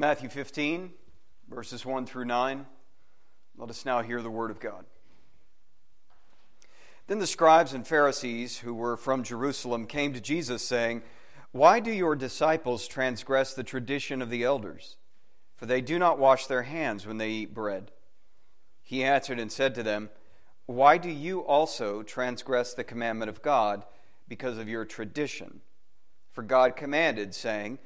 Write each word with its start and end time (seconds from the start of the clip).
Matthew 0.00 0.30
15, 0.30 0.92
verses 1.50 1.84
1 1.84 2.06
through 2.06 2.24
9. 2.24 2.64
Let 3.58 3.68
us 3.68 3.84
now 3.84 4.00
hear 4.00 4.22
the 4.22 4.30
word 4.30 4.50
of 4.50 4.58
God. 4.58 4.86
Then 7.06 7.18
the 7.18 7.26
scribes 7.26 7.74
and 7.74 7.86
Pharisees 7.86 8.56
who 8.56 8.72
were 8.72 8.96
from 8.96 9.22
Jerusalem 9.22 9.86
came 9.86 10.14
to 10.14 10.20
Jesus, 10.22 10.62
saying, 10.62 11.02
Why 11.52 11.80
do 11.80 11.92
your 11.92 12.16
disciples 12.16 12.88
transgress 12.88 13.52
the 13.52 13.62
tradition 13.62 14.22
of 14.22 14.30
the 14.30 14.42
elders? 14.42 14.96
For 15.54 15.66
they 15.66 15.82
do 15.82 15.98
not 15.98 16.18
wash 16.18 16.46
their 16.46 16.62
hands 16.62 17.06
when 17.06 17.18
they 17.18 17.28
eat 17.28 17.52
bread. 17.52 17.90
He 18.82 19.04
answered 19.04 19.38
and 19.38 19.52
said 19.52 19.74
to 19.74 19.82
them, 19.82 20.08
Why 20.64 20.96
do 20.96 21.10
you 21.10 21.40
also 21.40 22.02
transgress 22.02 22.72
the 22.72 22.84
commandment 22.84 23.28
of 23.28 23.42
God 23.42 23.84
because 24.28 24.56
of 24.56 24.66
your 24.66 24.86
tradition? 24.86 25.60
For 26.32 26.42
God 26.42 26.74
commanded, 26.74 27.34
saying, 27.34 27.78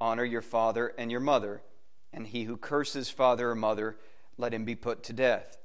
Honor 0.00 0.24
your 0.24 0.42
father 0.42 0.94
and 0.98 1.10
your 1.10 1.20
mother, 1.20 1.62
and 2.12 2.26
he 2.26 2.44
who 2.44 2.56
curses 2.56 3.10
father 3.10 3.50
or 3.50 3.54
mother, 3.54 3.98
let 4.36 4.54
him 4.54 4.64
be 4.64 4.74
put 4.74 5.02
to 5.04 5.12
death. 5.12 5.58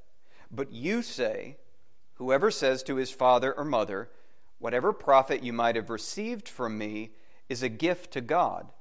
But 0.51 0.71
you 0.71 1.01
say, 1.01 1.57
Whoever 2.15 2.51
says 2.51 2.83
to 2.83 2.95
his 2.95 3.11
father 3.11 3.53
or 3.53 3.65
mother, 3.65 4.09
Whatever 4.59 4.93
profit 4.93 5.43
you 5.43 5.51
might 5.51 5.75
have 5.75 5.89
received 5.89 6.47
from 6.47 6.77
me 6.77 7.11
is 7.49 7.61
a 7.61 7.69
gift 7.69 8.11
to 8.11 8.21
God, 8.21 8.71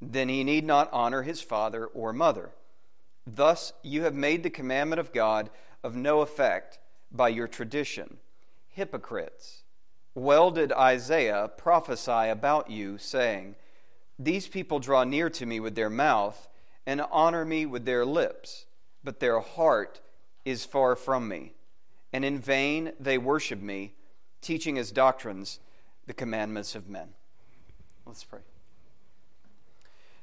then 0.00 0.28
he 0.28 0.42
need 0.42 0.64
not 0.64 0.92
honor 0.92 1.22
his 1.22 1.40
father 1.40 1.86
or 1.86 2.12
mother. 2.12 2.50
Thus 3.26 3.72
you 3.82 4.02
have 4.02 4.14
made 4.14 4.42
the 4.42 4.50
commandment 4.50 5.00
of 5.00 5.12
God 5.12 5.50
of 5.82 5.94
no 5.94 6.20
effect 6.20 6.78
by 7.12 7.28
your 7.28 7.46
tradition. 7.46 8.18
Hypocrites! 8.68 9.62
Well 10.14 10.50
did 10.50 10.72
Isaiah 10.72 11.50
prophesy 11.56 12.28
about 12.28 12.70
you, 12.70 12.98
saying, 12.98 13.54
These 14.18 14.48
people 14.48 14.78
draw 14.78 15.04
near 15.04 15.28
to 15.30 15.46
me 15.46 15.60
with 15.60 15.74
their 15.74 15.90
mouth 15.90 16.48
and 16.86 17.02
honor 17.10 17.44
me 17.44 17.66
with 17.66 17.84
their 17.84 18.04
lips, 18.06 18.66
but 19.04 19.20
their 19.20 19.40
heart 19.40 20.00
is 20.44 20.64
far 20.64 20.96
from 20.96 21.28
me 21.28 21.52
and 22.16 22.24
in 22.24 22.38
vain 22.38 22.92
they 22.98 23.18
worship 23.18 23.60
me, 23.60 23.92
teaching 24.40 24.78
as 24.78 24.90
doctrines 24.90 25.60
the 26.06 26.14
commandments 26.14 26.74
of 26.74 26.88
men. 26.88 27.08
Let's 28.06 28.24
pray. 28.24 28.40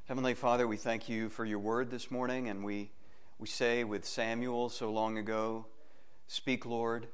Heavenly 0.06 0.34
Father, 0.34 0.66
we 0.66 0.76
thank 0.76 1.08
you 1.08 1.28
for 1.28 1.44
your 1.44 1.60
word 1.60 1.90
this 1.90 2.10
morning, 2.10 2.48
and 2.48 2.64
we, 2.64 2.90
we 3.38 3.46
say 3.46 3.84
with 3.84 4.04
Samuel 4.04 4.70
so 4.70 4.90
long 4.90 5.18
ago, 5.18 5.66
Speak, 6.26 6.66
Lord, 6.66 7.06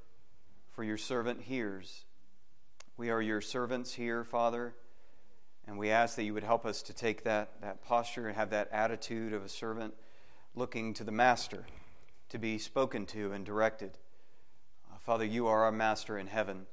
for 0.72 0.82
your 0.82 0.96
servant 0.96 1.42
hears. 1.42 2.04
We 2.96 3.10
are 3.10 3.20
your 3.20 3.42
servants 3.42 3.92
here, 3.92 4.24
Father, 4.24 4.74
and 5.66 5.78
we 5.78 5.90
ask 5.90 6.16
that 6.16 6.24
you 6.24 6.34
would 6.34 6.44
help 6.44 6.66
us 6.66 6.82
to 6.82 6.92
take 6.92 7.24
that, 7.24 7.50
that 7.60 7.82
posture 7.82 8.26
and 8.26 8.36
have 8.36 8.50
that 8.50 8.68
attitude 8.72 9.32
of 9.32 9.44
a 9.44 9.48
servant 9.48 9.94
looking 10.54 10.94
to 10.94 11.04
the 11.04 11.12
Master 11.12 11.64
to 12.30 12.38
be 12.38 12.58
spoken 12.58 13.06
to 13.06 13.32
and 13.32 13.44
directed. 13.44 13.98
Uh, 14.90 14.96
Father, 14.98 15.24
you 15.24 15.48
are 15.48 15.64
our 15.64 15.72
master 15.72 16.16
in 16.16 16.28
heaven, 16.28 16.66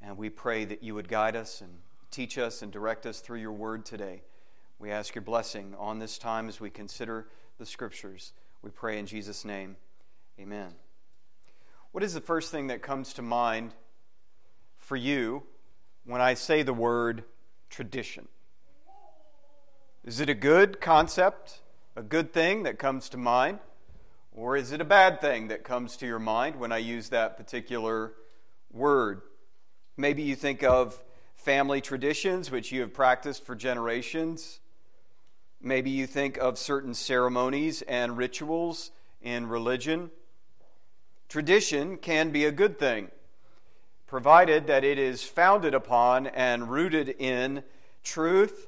and 0.00 0.16
we 0.16 0.30
pray 0.30 0.64
that 0.64 0.82
you 0.82 0.94
would 0.94 1.08
guide 1.08 1.34
us 1.34 1.60
and 1.60 1.70
teach 2.10 2.38
us 2.38 2.62
and 2.62 2.72
direct 2.72 3.04
us 3.04 3.20
through 3.20 3.40
your 3.40 3.52
word 3.52 3.84
today. 3.84 4.22
We 4.78 4.92
ask 4.92 5.14
your 5.16 5.22
blessing 5.22 5.74
on 5.76 5.98
this 5.98 6.16
time 6.16 6.48
as 6.48 6.60
we 6.60 6.70
consider 6.70 7.26
the 7.58 7.66
scriptures. 7.66 8.32
We 8.62 8.70
pray 8.70 8.98
in 8.98 9.06
Jesus' 9.06 9.44
name. 9.44 9.76
Amen. 10.38 10.74
What 11.90 12.04
is 12.04 12.14
the 12.14 12.20
first 12.20 12.52
thing 12.52 12.68
that 12.68 12.80
comes 12.80 13.14
to 13.14 13.22
mind 13.22 13.74
for 14.76 14.96
you 14.96 15.42
when 16.04 16.20
I 16.20 16.34
say 16.34 16.62
the 16.62 16.72
word 16.72 17.24
tradition? 17.70 18.28
Is 20.04 20.20
it 20.20 20.28
a 20.28 20.34
good 20.34 20.80
concept, 20.80 21.60
a 21.96 22.02
good 22.02 22.32
thing 22.32 22.62
that 22.62 22.78
comes 22.78 23.08
to 23.10 23.16
mind? 23.16 23.58
Or 24.32 24.56
is 24.56 24.72
it 24.72 24.80
a 24.80 24.84
bad 24.84 25.20
thing 25.20 25.48
that 25.48 25.64
comes 25.64 25.96
to 25.96 26.06
your 26.06 26.20
mind 26.20 26.56
when 26.56 26.70
I 26.70 26.78
use 26.78 27.08
that 27.08 27.36
particular 27.36 28.12
word? 28.72 29.22
Maybe 29.96 30.22
you 30.22 30.36
think 30.36 30.62
of 30.62 31.02
family 31.34 31.80
traditions 31.80 32.50
which 32.50 32.70
you 32.70 32.80
have 32.82 32.94
practiced 32.94 33.44
for 33.44 33.56
generations. 33.56 34.60
Maybe 35.60 35.90
you 35.90 36.06
think 36.06 36.36
of 36.38 36.56
certain 36.56 36.94
ceremonies 36.94 37.82
and 37.82 38.16
rituals 38.16 38.92
in 39.20 39.48
religion. 39.48 40.10
Tradition 41.28 41.96
can 41.96 42.30
be 42.30 42.44
a 42.44 42.52
good 42.52 42.78
thing, 42.78 43.10
provided 44.08 44.66
that 44.66 44.84
it 44.84 44.98
is 44.98 45.22
founded 45.22 45.74
upon 45.74 46.26
and 46.26 46.70
rooted 46.70 47.10
in 47.18 47.62
truth 48.02 48.66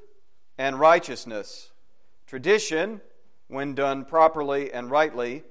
and 0.58 0.78
righteousness. 0.78 1.72
Tradition, 2.26 3.00
when 3.48 3.74
done 3.74 4.04
properly 4.04 4.70
and 4.70 4.90
rightly, 4.90 5.42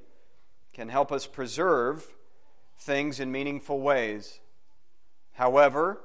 can 0.74 0.90
help 0.90 1.12
us 1.12 1.26
preserve 1.26 2.06
things 2.78 3.20
in 3.20 3.32
meaningful 3.32 3.82
ways. 3.82 4.40
However, 5.34 6.00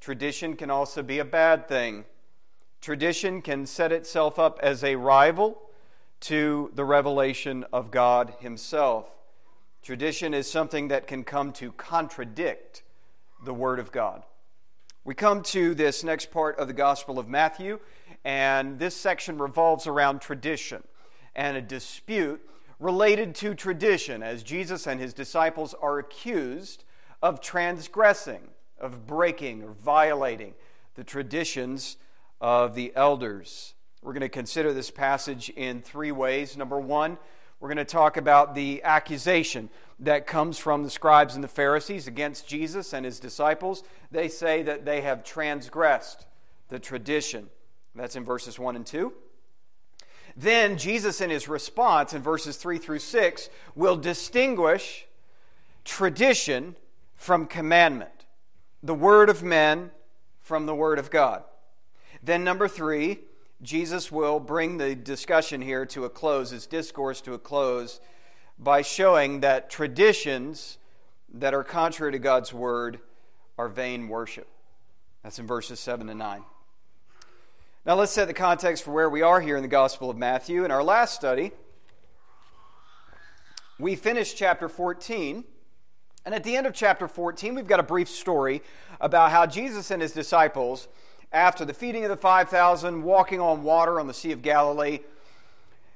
tradition 0.00 0.54
can 0.54 0.70
also 0.70 1.02
be 1.02 1.18
a 1.18 1.24
bad 1.24 1.66
thing. 1.66 2.04
Tradition 2.80 3.42
can 3.42 3.66
set 3.66 3.90
itself 3.90 4.38
up 4.38 4.60
as 4.62 4.84
a 4.84 4.94
rival 4.94 5.60
to 6.20 6.70
the 6.74 6.84
revelation 6.84 7.64
of 7.72 7.90
God 7.90 8.34
Himself. 8.38 9.08
Tradition 9.82 10.32
is 10.32 10.48
something 10.48 10.88
that 10.88 11.08
can 11.08 11.24
come 11.24 11.52
to 11.54 11.72
contradict 11.72 12.83
the 13.44 13.54
Word 13.54 13.78
of 13.78 13.92
God. 13.92 14.22
We 15.04 15.14
come 15.14 15.42
to 15.44 15.74
this 15.74 16.02
next 16.02 16.30
part 16.30 16.58
of 16.58 16.66
the 16.66 16.72
Gospel 16.72 17.18
of 17.18 17.28
Matthew, 17.28 17.78
and 18.24 18.78
this 18.78 18.96
section 18.96 19.38
revolves 19.38 19.86
around 19.86 20.20
tradition 20.20 20.82
and 21.34 21.56
a 21.56 21.62
dispute 21.62 22.40
related 22.80 23.34
to 23.36 23.54
tradition, 23.54 24.22
as 24.22 24.42
Jesus 24.42 24.86
and 24.86 25.00
his 25.00 25.12
disciples 25.12 25.74
are 25.74 25.98
accused 25.98 26.84
of 27.22 27.40
transgressing, 27.40 28.40
of 28.80 29.06
breaking 29.06 29.62
or 29.62 29.72
violating 29.72 30.54
the 30.94 31.04
traditions 31.04 31.96
of 32.40 32.74
the 32.74 32.92
elders. 32.94 33.74
We're 34.02 34.12
going 34.12 34.20
to 34.20 34.28
consider 34.28 34.72
this 34.72 34.90
passage 34.90 35.50
in 35.50 35.82
three 35.82 36.12
ways. 36.12 36.56
Number 36.56 36.78
one, 36.78 37.18
we're 37.64 37.68
going 37.68 37.78
to 37.78 37.84
talk 37.86 38.18
about 38.18 38.54
the 38.54 38.82
accusation 38.82 39.70
that 39.98 40.26
comes 40.26 40.58
from 40.58 40.82
the 40.82 40.90
scribes 40.90 41.34
and 41.34 41.42
the 41.42 41.48
Pharisees 41.48 42.06
against 42.06 42.46
Jesus 42.46 42.92
and 42.92 43.06
his 43.06 43.18
disciples. 43.18 43.84
They 44.10 44.28
say 44.28 44.62
that 44.64 44.84
they 44.84 45.00
have 45.00 45.24
transgressed 45.24 46.26
the 46.68 46.78
tradition. 46.78 47.48
That's 47.94 48.16
in 48.16 48.24
verses 48.26 48.58
1 48.58 48.76
and 48.76 48.84
2. 48.84 49.14
Then 50.36 50.76
Jesus, 50.76 51.22
in 51.22 51.30
his 51.30 51.48
response 51.48 52.12
in 52.12 52.20
verses 52.20 52.58
3 52.58 52.76
through 52.76 52.98
6, 52.98 53.48
will 53.74 53.96
distinguish 53.96 55.06
tradition 55.86 56.76
from 57.16 57.46
commandment, 57.46 58.26
the 58.82 58.94
word 58.94 59.30
of 59.30 59.42
men 59.42 59.90
from 60.42 60.66
the 60.66 60.74
word 60.74 60.98
of 60.98 61.10
God. 61.10 61.42
Then, 62.22 62.44
number 62.44 62.68
three, 62.68 63.20
Jesus 63.62 64.12
will 64.12 64.40
bring 64.40 64.76
the 64.76 64.94
discussion 64.94 65.62
here 65.62 65.86
to 65.86 66.04
a 66.04 66.10
close, 66.10 66.50
his 66.50 66.66
discourse 66.66 67.20
to 67.22 67.34
a 67.34 67.38
close, 67.38 68.00
by 68.58 68.82
showing 68.82 69.40
that 69.40 69.70
traditions 69.70 70.78
that 71.32 71.54
are 71.54 71.64
contrary 71.64 72.12
to 72.12 72.18
God's 72.18 72.52
word 72.52 73.00
are 73.58 73.68
vain 73.68 74.08
worship. 74.08 74.48
That's 75.22 75.38
in 75.38 75.46
verses 75.46 75.80
7 75.80 76.06
to 76.06 76.14
9. 76.14 76.44
Now, 77.86 77.94
let's 77.96 78.12
set 78.12 78.28
the 78.28 78.34
context 78.34 78.82
for 78.82 78.92
where 78.92 79.10
we 79.10 79.22
are 79.22 79.40
here 79.40 79.56
in 79.56 79.62
the 79.62 79.68
Gospel 79.68 80.08
of 80.08 80.16
Matthew. 80.16 80.64
In 80.64 80.70
our 80.70 80.82
last 80.82 81.14
study, 81.14 81.52
we 83.78 83.94
finished 83.96 84.36
chapter 84.36 84.68
14. 84.68 85.44
And 86.24 86.34
at 86.34 86.44
the 86.44 86.56
end 86.56 86.66
of 86.66 86.72
chapter 86.72 87.06
14, 87.06 87.54
we've 87.54 87.66
got 87.66 87.80
a 87.80 87.84
brief 87.84 88.08
story 88.08 88.62
about 89.00 89.30
how 89.30 89.44
Jesus 89.44 89.90
and 89.90 90.00
his 90.00 90.12
disciples, 90.12 90.88
after 91.34 91.64
the 91.64 91.74
feeding 91.74 92.04
of 92.04 92.10
the 92.10 92.16
5,000, 92.16 93.02
walking 93.02 93.40
on 93.40 93.62
water 93.62 93.98
on 93.98 94.06
the 94.06 94.14
Sea 94.14 94.32
of 94.32 94.40
Galilee, 94.40 95.00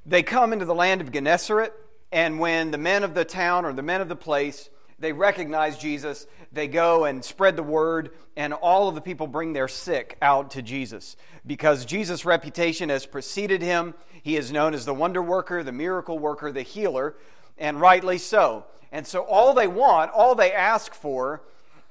they 0.05 0.23
come 0.23 0.53
into 0.53 0.65
the 0.65 0.75
land 0.75 1.01
of 1.01 1.13
Gennesaret. 1.13 1.73
And 2.11 2.39
when 2.41 2.71
the 2.71 2.79
men 2.79 3.05
of 3.05 3.15
the 3.15 3.25
town 3.25 3.65
or 3.65 3.73
the 3.73 3.83
men 3.83 4.01
of 4.01 4.09
the 4.09 4.17
place 4.17 4.69
they 4.99 5.13
recognize 5.13 5.79
Jesus, 5.79 6.27
they 6.51 6.67
go 6.67 7.05
and 7.05 7.25
spread 7.25 7.57
the 7.57 7.63
word, 7.63 8.11
and 8.37 8.53
all 8.53 8.89
of 8.89 8.97
the 8.97 9.01
people 9.01 9.29
bring 9.29 9.53
their 9.53 9.69
sick 9.69 10.17
out 10.21 10.51
to 10.53 10.63
Jesus 10.63 11.17
because 11.47 11.85
Jesus' 11.85 12.25
reputation 12.25 12.89
has 12.89 13.07
preceded 13.07 13.63
him. 13.63 13.95
He 14.23 14.37
is 14.37 14.51
known 14.51 14.75
as 14.75 14.85
the 14.85 14.95
wonder 14.95 15.23
worker, 15.23 15.63
the 15.63 15.73
miracle 15.73 16.19
worker, 16.19 16.51
the 16.51 16.63
healer, 16.63 17.15
and 17.59 17.81
rightly 17.81 18.19
so. 18.19 18.65
And 18.91 19.07
so, 19.07 19.21
all 19.21 19.55
they 19.55 19.69
want, 19.69 20.11
all 20.13 20.35
they 20.35 20.53
ask 20.53 20.95
for, 20.95 21.43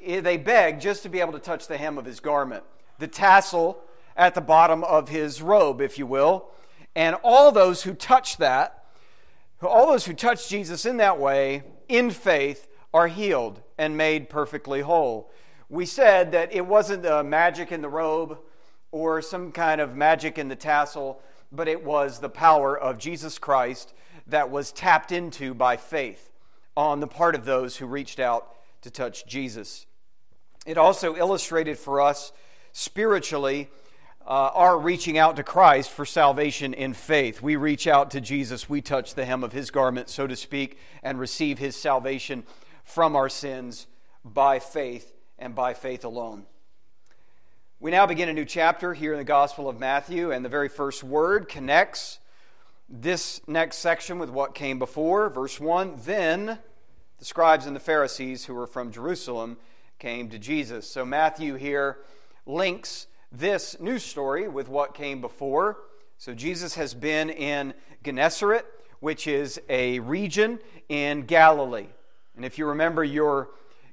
eh, 0.03 0.19
they 0.19 0.35
beg 0.35 0.81
just 0.81 1.03
to 1.03 1.09
be 1.09 1.21
able 1.21 1.33
to 1.33 1.39
touch 1.39 1.67
the 1.67 1.77
hem 1.77 1.97
of 1.97 2.05
his 2.05 2.19
garment, 2.19 2.63
the 2.99 3.07
tassel 3.07 3.79
at 4.15 4.33
the 4.33 4.41
bottom 4.41 4.83
of 4.83 5.09
his 5.09 5.41
robe, 5.41 5.81
if 5.81 5.97
you 5.97 6.07
will. 6.07 6.49
And 6.95 7.15
all 7.23 7.51
those 7.51 7.83
who 7.83 7.93
touch 7.93 8.37
that, 8.37 8.85
all 9.61 9.87
those 9.87 10.05
who 10.05 10.13
touch 10.13 10.49
Jesus 10.49 10.85
in 10.85 10.97
that 10.97 11.19
way, 11.19 11.63
in 11.87 12.09
faith, 12.09 12.67
are 12.93 13.07
healed 13.07 13.61
and 13.77 13.95
made 13.95 14.29
perfectly 14.29 14.81
whole. 14.81 15.31
We 15.69 15.85
said 15.85 16.31
that 16.31 16.53
it 16.53 16.65
wasn't 16.65 17.05
a 17.05 17.23
magic 17.23 17.71
in 17.71 17.81
the 17.81 17.89
robe 17.89 18.39
or 18.91 19.21
some 19.21 19.51
kind 19.51 19.81
of 19.81 19.95
magic 19.95 20.37
in 20.37 20.47
the 20.47 20.55
tassel, 20.55 21.21
but 21.51 21.67
it 21.67 21.83
was 21.83 22.19
the 22.19 22.29
power 22.29 22.77
of 22.77 22.97
Jesus 22.97 23.37
Christ 23.37 23.93
that 24.27 24.49
was 24.49 24.71
tapped 24.71 25.11
into 25.11 25.53
by 25.53 25.77
faith 25.77 26.31
on 26.75 26.99
the 26.99 27.07
part 27.07 27.35
of 27.35 27.45
those 27.45 27.77
who 27.77 27.85
reached 27.85 28.19
out 28.19 28.53
to 28.81 28.91
touch 28.91 29.25
Jesus. 29.27 29.85
It 30.65 30.77
also 30.77 31.15
illustrated 31.15 31.77
for 31.77 32.01
us 32.01 32.31
spiritually 32.77 33.67
uh, 34.27 34.51
our 34.53 34.77
reaching 34.77 35.17
out 35.17 35.35
to 35.37 35.41
Christ 35.41 35.89
for 35.89 36.05
salvation 36.05 36.75
in 36.75 36.93
faith. 36.93 37.41
We 37.41 37.55
reach 37.55 37.87
out 37.87 38.11
to 38.11 38.21
Jesus, 38.21 38.69
we 38.69 38.81
touch 38.81 39.15
the 39.15 39.25
hem 39.25 39.43
of 39.43 39.51
his 39.51 39.71
garment, 39.71 40.09
so 40.09 40.27
to 40.27 40.35
speak, 40.35 40.77
and 41.01 41.19
receive 41.19 41.57
his 41.57 41.75
salvation 41.75 42.43
from 42.83 43.15
our 43.15 43.29
sins 43.29 43.87
by 44.23 44.59
faith 44.59 45.11
and 45.39 45.55
by 45.55 45.73
faith 45.73 46.05
alone. 46.05 46.45
We 47.79 47.89
now 47.89 48.05
begin 48.05 48.29
a 48.29 48.33
new 48.33 48.45
chapter 48.45 48.93
here 48.93 49.13
in 49.13 49.17
the 49.17 49.23
Gospel 49.23 49.67
of 49.67 49.79
Matthew, 49.79 50.31
and 50.31 50.45
the 50.45 50.49
very 50.49 50.69
first 50.69 51.03
word 51.03 51.49
connects 51.49 52.19
this 52.87 53.41
next 53.47 53.77
section 53.77 54.19
with 54.19 54.29
what 54.29 54.53
came 54.53 54.77
before. 54.77 55.29
Verse 55.29 55.59
1 55.59 56.01
Then 56.05 56.59
the 57.17 57.25
scribes 57.25 57.65
and 57.65 57.75
the 57.75 57.79
Pharisees 57.79 58.45
who 58.45 58.53
were 58.53 58.67
from 58.67 58.91
Jerusalem 58.91 59.57
came 59.97 60.29
to 60.29 60.37
Jesus. 60.37 60.87
So 60.87 61.03
Matthew 61.05 61.55
here 61.55 61.97
links 62.47 63.07
this 63.31 63.79
new 63.79 63.99
story 63.99 64.47
with 64.47 64.69
what 64.69 64.93
came 64.93 65.21
before. 65.21 65.77
So 66.17 66.33
Jesus 66.33 66.75
has 66.75 66.93
been 66.93 67.29
in 67.29 67.73
Gennesaret, 68.03 68.65
which 68.99 69.27
is 69.27 69.59
a 69.69 69.99
region 69.99 70.59
in 70.89 71.23
Galilee. 71.23 71.87
And 72.35 72.45
if 72.45 72.57
you 72.57 72.65
remember 72.67 73.03
your 73.03 73.49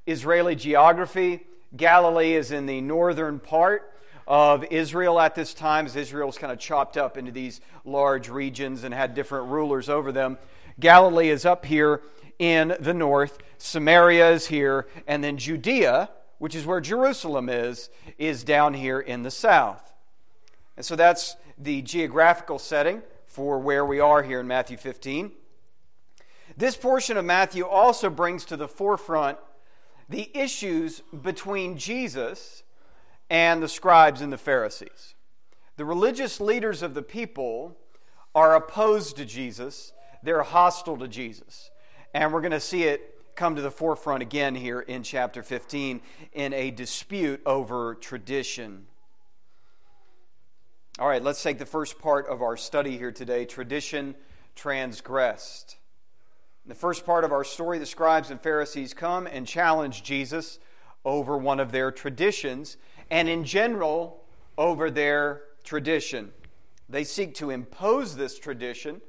Israeli 0.06 0.54
geography, 0.54 1.46
Galilee 1.76 2.34
is 2.34 2.52
in 2.52 2.66
the 2.66 2.80
northern 2.80 3.40
part 3.40 3.92
of 4.26 4.64
Israel 4.64 5.20
at 5.20 5.34
this 5.34 5.52
time, 5.52 5.84
as 5.86 5.96
Israel's 5.96 6.38
kind 6.38 6.52
of 6.52 6.58
chopped 6.58 6.96
up 6.96 7.18
into 7.18 7.32
these 7.32 7.60
large 7.84 8.28
regions 8.28 8.84
and 8.84 8.94
had 8.94 9.14
different 9.14 9.48
rulers 9.48 9.88
over 9.88 10.12
them. 10.12 10.38
Galilee 10.80 11.28
is 11.28 11.44
up 11.44 11.66
here 11.66 12.00
in 12.38 12.74
the 12.80 12.94
north, 12.94 13.38
Samaria 13.58 14.30
is 14.30 14.46
here, 14.46 14.86
and 15.06 15.22
then 15.22 15.36
Judea, 15.36 16.10
which 16.38 16.54
is 16.54 16.66
where 16.66 16.81
Jerusalem 16.81 17.48
is, 17.48 17.90
is 18.19 18.44
down 18.44 18.75
here 18.75 19.00
in 19.00 19.22
the 19.22 19.31
south. 19.31 19.92
And 20.76 20.84
so 20.84 20.96
that's 20.96 21.36
the 21.58 21.82
geographical 21.82 22.58
setting 22.58 23.02
for 23.26 23.58
where 23.58 23.84
we 23.84 24.00
are 24.00 24.22
here 24.22 24.40
in 24.40 24.46
Matthew 24.46 24.76
15. 24.76 25.32
This 26.56 26.76
portion 26.76 27.16
of 27.16 27.25
Matthew 27.25 27.66
also 27.66 28.10
brings 28.10 28.44
to 28.46 28.56
the 28.56 28.69
forefront 28.69 29.38
the 30.08 30.31
issues 30.34 31.00
between 31.22 31.78
Jesus 31.78 32.62
and 33.31 33.62
the 33.62 33.69
scribes 33.69 34.20
and 34.20 34.32
the 34.32 34.38
Pharisees. 34.38 35.14
The 35.76 35.84
religious 35.84 36.40
leaders 36.40 36.82
of 36.82 36.94
the 36.94 37.02
people 37.02 37.76
are 38.34 38.54
opposed 38.54 39.16
to 39.16 39.25
Jesus, 39.25 39.92
they're 40.22 40.42
hostile 40.42 40.96
to 40.98 41.08
Jesus. 41.08 41.70
And 42.12 42.32
we're 42.32 42.40
going 42.40 42.52
to 42.52 42.60
see 42.60 42.84
it 42.84 43.13
come 43.34 43.56
to 43.56 43.62
the 43.62 43.70
forefront 43.70 44.22
again 44.22 44.54
here 44.54 44.81
in 44.81 45.02
chapter 45.02 45.42
15 45.42 46.00
in 46.32 46.52
a 46.52 46.70
dispute 46.70 47.40
over 47.44 47.94
tradition. 47.96 48.86
All 50.98 51.08
right, 51.08 51.22
let's 51.22 51.42
take 51.42 51.58
the 51.58 51.66
first 51.66 51.98
part 51.98 52.28
of 52.28 52.40
our 52.40 52.56
study 52.56 52.96
here 52.96 53.10
today 53.10 53.44
tradition 53.44 54.14
transgressed. 54.54 55.76
In 56.64 56.69
the 56.69 56.75
first 56.75 57.04
part 57.04 57.25
of 57.25 57.32
our 57.32 57.44
story, 57.44 57.78
the 57.78 57.86
scribes 57.86 58.31
and 58.31 58.40
Pharisees 58.40 58.94
come 58.94 59.26
and 59.26 59.46
challenge 59.46 60.02
Jesus 60.02 60.58
over 61.04 61.36
one 61.36 61.60
of 61.60 61.72
their 61.72 61.90
traditions, 61.90 62.76
and 63.10 63.28
in 63.28 63.44
general, 63.44 64.22
over 64.56 64.90
their 64.90 65.42
tradition. 65.62 66.32
They 66.88 67.04
seek 67.04 67.34
to 67.34 67.50
impose 67.50 68.16
this 68.16 68.38
tradition 68.38 69.02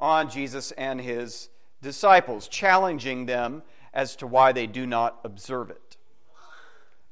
on 0.00 0.30
Jesus 0.30 0.72
and 0.72 1.00
his 1.00 1.48
disciples, 1.86 2.48
challenging 2.48 3.26
them 3.26 3.62
as 3.94 4.16
to 4.16 4.26
why 4.26 4.52
they 4.52 4.66
do 4.66 4.84
not 4.86 5.20
observe 5.24 5.70
it. 5.70 5.96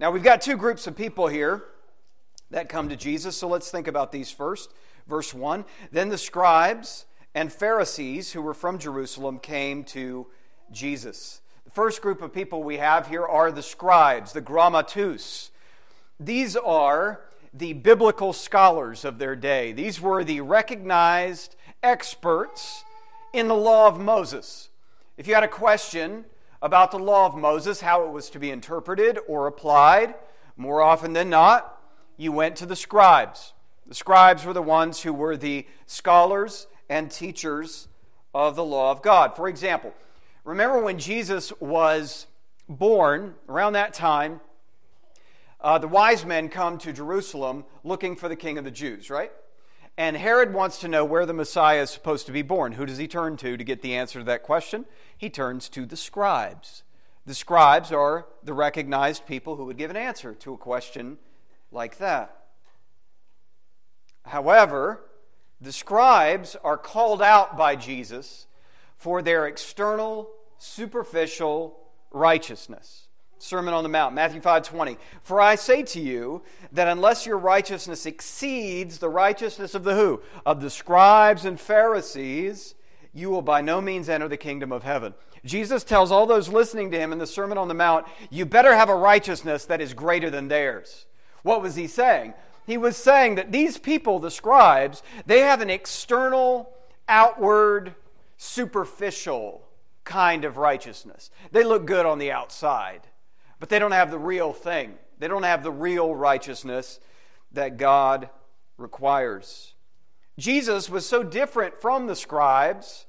Now, 0.00 0.11
we've 0.11 0.23
got 0.23 0.43
two 0.43 0.56
groups 0.56 0.87
of 0.88 0.97
people 0.97 1.29
here 1.29 1.62
that 2.50 2.69
come 2.69 2.88
to 2.88 2.97
Jesus, 2.97 3.37
so 3.37 3.47
let's 3.47 3.71
think 3.71 3.87
about 3.87 4.11
these 4.11 4.32
first. 4.32 4.75
Verse 5.06 5.32
1 5.32 5.65
Then 5.93 6.09
the 6.09 6.19
scribes 6.19 7.06
and 7.35 7.53
Pharisees 7.53 8.32
who 8.32 8.43
were 8.43 8.53
from 8.53 8.79
Jerusalem 8.79 9.38
came 9.38 9.85
to 9.85 10.26
Jesus. 10.73 11.41
The 11.65 11.71
first 11.71 12.03
group 12.03 12.21
of 12.21 12.35
people 12.35 12.62
we 12.62 12.79
have 12.79 13.06
here 13.06 13.25
are 13.25 13.53
the 13.53 13.62
scribes, 13.62 14.32
the 14.32 14.43
grammatus. 14.43 15.50
These 16.19 16.56
are 16.56 17.21
the 17.53 17.75
biblical 17.75 18.32
scholars 18.32 19.05
of 19.05 19.19
their 19.19 19.37
day. 19.37 19.73
These 19.73 20.00
were 20.00 20.25
the 20.25 20.41
recognized 20.41 21.55
experts 21.82 22.83
in 23.34 23.48
the 23.48 23.54
law 23.54 23.88
of 23.88 23.98
Moses. 23.98 24.70
If 25.16 25.26
you 25.26 25.34
had 25.34 25.42
a 25.42 25.48
question 25.48 26.25
about 26.62 26.92
the 26.92 26.98
law 26.98 27.26
of 27.26 27.34
Moses, 27.34 27.81
how 27.81 28.04
it 28.04 28.10
was 28.12 28.31
to 28.31 28.38
be 28.38 28.50
interpreted 28.50 29.19
or 29.26 29.48
applied, 29.48 30.14
more 30.56 30.81
often 30.81 31.12
than 31.12 31.28
not, 31.28 31.82
you 32.16 32.31
went 32.31 32.54
to 32.56 32.66
the 32.66 32.76
scribes. 32.76 33.52
The 33.86 33.94
scribes 33.94 34.44
were 34.44 34.52
the 34.52 34.62
ones 34.62 35.02
who 35.02 35.12
were 35.12 35.36
the 35.36 35.66
scholars 35.86 36.69
and 36.88 37.10
teachers 37.10 37.88
of 38.32 38.54
the 38.54 38.64
law 38.64 38.92
of 38.92 39.02
God. 39.02 39.34
For 39.34 39.48
example, 39.48 39.92
remember 40.44 40.80
when 40.80 40.98
Jesus 40.98 41.52
was 41.58 42.28
born, 42.69 43.34
around 43.48 43.72
that 43.72 43.94
time, 43.94 44.40
uh, 45.60 45.78
the 45.78 45.88
wise 45.88 46.25
men 46.25 46.48
come 46.48 46.78
to 46.78 46.92
Jerusalem 46.92 47.64
looking 47.82 48.14
for 48.14 48.28
the 48.28 48.37
king 48.37 48.58
of 48.58 48.64
the 48.64 48.70
Jews, 48.70 49.10
right? 49.10 49.32
And 49.96 50.17
Herod 50.17 50.52
wants 50.52 50.81
to 50.81 50.88
know 50.88 51.05
where 51.05 51.25
the 51.25 51.32
Messiah 51.32 51.82
is 51.82 51.91
supposed 51.91 52.26
to 52.26 52.32
be 52.32 52.43
born. 52.43 52.73
Who 52.73 52.87
does 52.87 52.99
he 52.99 53.06
turn 53.06 53.37
to 53.38 53.56
to 53.56 53.64
get 53.64 53.81
the 53.81 53.94
answer 53.94 54.19
to 54.19 54.25
that 54.25 54.43
question? 54.43 54.87
He 55.17 55.31
turns 55.31 55.69
to 55.70 55.87
the 55.87 55.96
scribes. 55.96 56.82
The 57.26 57.35
scribes 57.35 57.93
are 57.93 58.26
the 58.43 58.52
recognized 58.52 59.26
people 59.26 59.56
who 59.56 59.64
would 59.67 59.79
give 59.79 59.91
an 59.91 59.96
answer 59.96 60.35
to 60.35 60.55
a 60.55 60.58
question 60.58 61.19
like 61.70 61.99
that. 61.99 62.37
However, 64.26 65.00
the 65.61 65.73
scribes 65.73 66.56
are 66.64 66.76
called 66.76 67.23
out 67.23 67.56
by 67.56 67.76
Jesus 67.76 68.47
for 68.97 69.23
their 69.23 69.47
external, 69.47 70.31
superficial 70.58 71.79
righteousness. 72.11 73.03
Sermon 73.38 73.75
on 73.75 73.82
the 73.82 73.88
Mount, 73.88 74.14
Matthew 74.14 74.40
5 74.40 74.62
20. 74.62 74.96
For 75.22 75.40
I 75.40 75.54
say 75.54 75.82
to 75.82 76.00
you 76.00 76.42
that 76.72 76.88
unless 76.88 77.26
your 77.26 77.38
righteousness 77.38 78.06
exceeds 78.06 78.98
the 78.98 79.08
righteousness 79.08 79.75
of 79.75 79.84
the 79.84 79.94
who? 79.94 80.22
Of 80.46 80.60
the 80.60 80.70
scribes 80.70 81.44
and 81.44 81.60
Pharisees, 81.60 82.75
you 83.12 83.30
will 83.30 83.42
by 83.42 83.61
no 83.61 83.80
means 83.80 84.09
enter 84.09 84.28
the 84.28 84.37
kingdom 84.37 84.73
of 84.73 84.82
heaven. 84.82 85.14
Jesus 85.44 85.85
tells 85.85 86.11
all 86.11 86.26
those 86.26 86.49
listening 86.49 86.90
to 86.90 86.99
him 86.99 87.12
in 87.12 87.18
the 87.18 87.26
Sermon 87.26 87.59
on 87.59 87.68
the 87.68 87.75
Mount, 87.75 88.06
you 88.30 88.47
better 88.47 88.75
have 88.75 88.88
a 88.88 88.97
righteousness 88.97 89.66
that 89.66 89.80
is 89.80 89.92
greater 89.92 90.30
than 90.30 90.49
theirs. 90.49 91.06
What 91.42 91.61
was 91.61 91.75
he 91.75 91.87
saying? 91.87 92.32
He 92.66 92.78
was 92.78 92.97
saying 92.97 93.35
that 93.35 93.52
these 93.52 93.76
people, 93.76 94.18
the 94.18 94.30
scribes, 94.30 95.02
they 95.26 95.40
have 95.40 95.61
an 95.61 95.68
external, 95.68 96.73
outward, 97.09 97.94
superficial 98.38 99.62
kind 100.04 100.47
of 100.47 100.56
righteousness. 100.56 101.30
They 101.52 101.62
look 101.62 101.85
good 101.85 102.06
on 102.06 102.18
the 102.18 102.32
outside 102.32 103.02
but 103.64 103.71
they 103.71 103.78
don't 103.78 103.92
have 103.92 104.11
the 104.11 104.18
real 104.18 104.52
thing. 104.52 104.92
They 105.18 105.26
don't 105.26 105.42
have 105.42 105.62
the 105.62 105.73
real 105.73 106.14
righteousness 106.14 107.00
that 107.52 107.78
God 107.78 108.28
requires. 108.76 109.73
Jesus 110.38 110.90
was 110.90 111.06
so 111.06 111.23
different 111.23 111.80
from 111.80 112.06
the 112.06 112.14
scribes, 112.14 113.06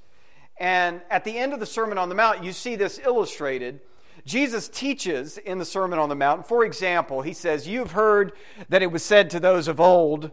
and 0.58 1.02
at 1.10 1.26
the 1.26 1.38
end 1.38 1.52
of 1.52 1.60
the 1.60 1.66
Sermon 1.66 1.98
on 1.98 2.08
the 2.08 2.16
Mount, 2.16 2.42
you 2.42 2.54
see 2.54 2.78
this 2.78 3.02
illustrated. 3.04 3.82
Jesus 4.24 4.70
teaches 4.70 5.38
in 5.38 5.58
the 5.58 5.66
Sermon 5.66 6.00
on 6.00 6.08
the 6.08 6.16
Mount, 6.16 6.48
for 6.48 6.64
example, 6.64 7.22
he 7.22 7.34
says, 7.34 7.68
You've 7.68 7.92
heard 7.92 8.32
that 8.70 8.82
it 8.82 8.94
was 8.94 9.04
said 9.04 9.30
to 9.32 9.42
those 9.42 9.68
of 9.68 9.82
old, 9.82 10.32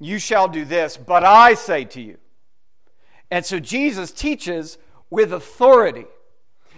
You 0.00 0.18
shall 0.18 0.48
do 0.48 0.64
this, 0.64 0.96
but 0.96 1.22
I 1.22 1.52
say 1.52 1.84
to 1.84 2.00
you. 2.00 2.16
And 3.30 3.44
so 3.44 3.60
Jesus 3.60 4.10
teaches 4.10 4.78
with 5.10 5.34
authority. 5.34 6.06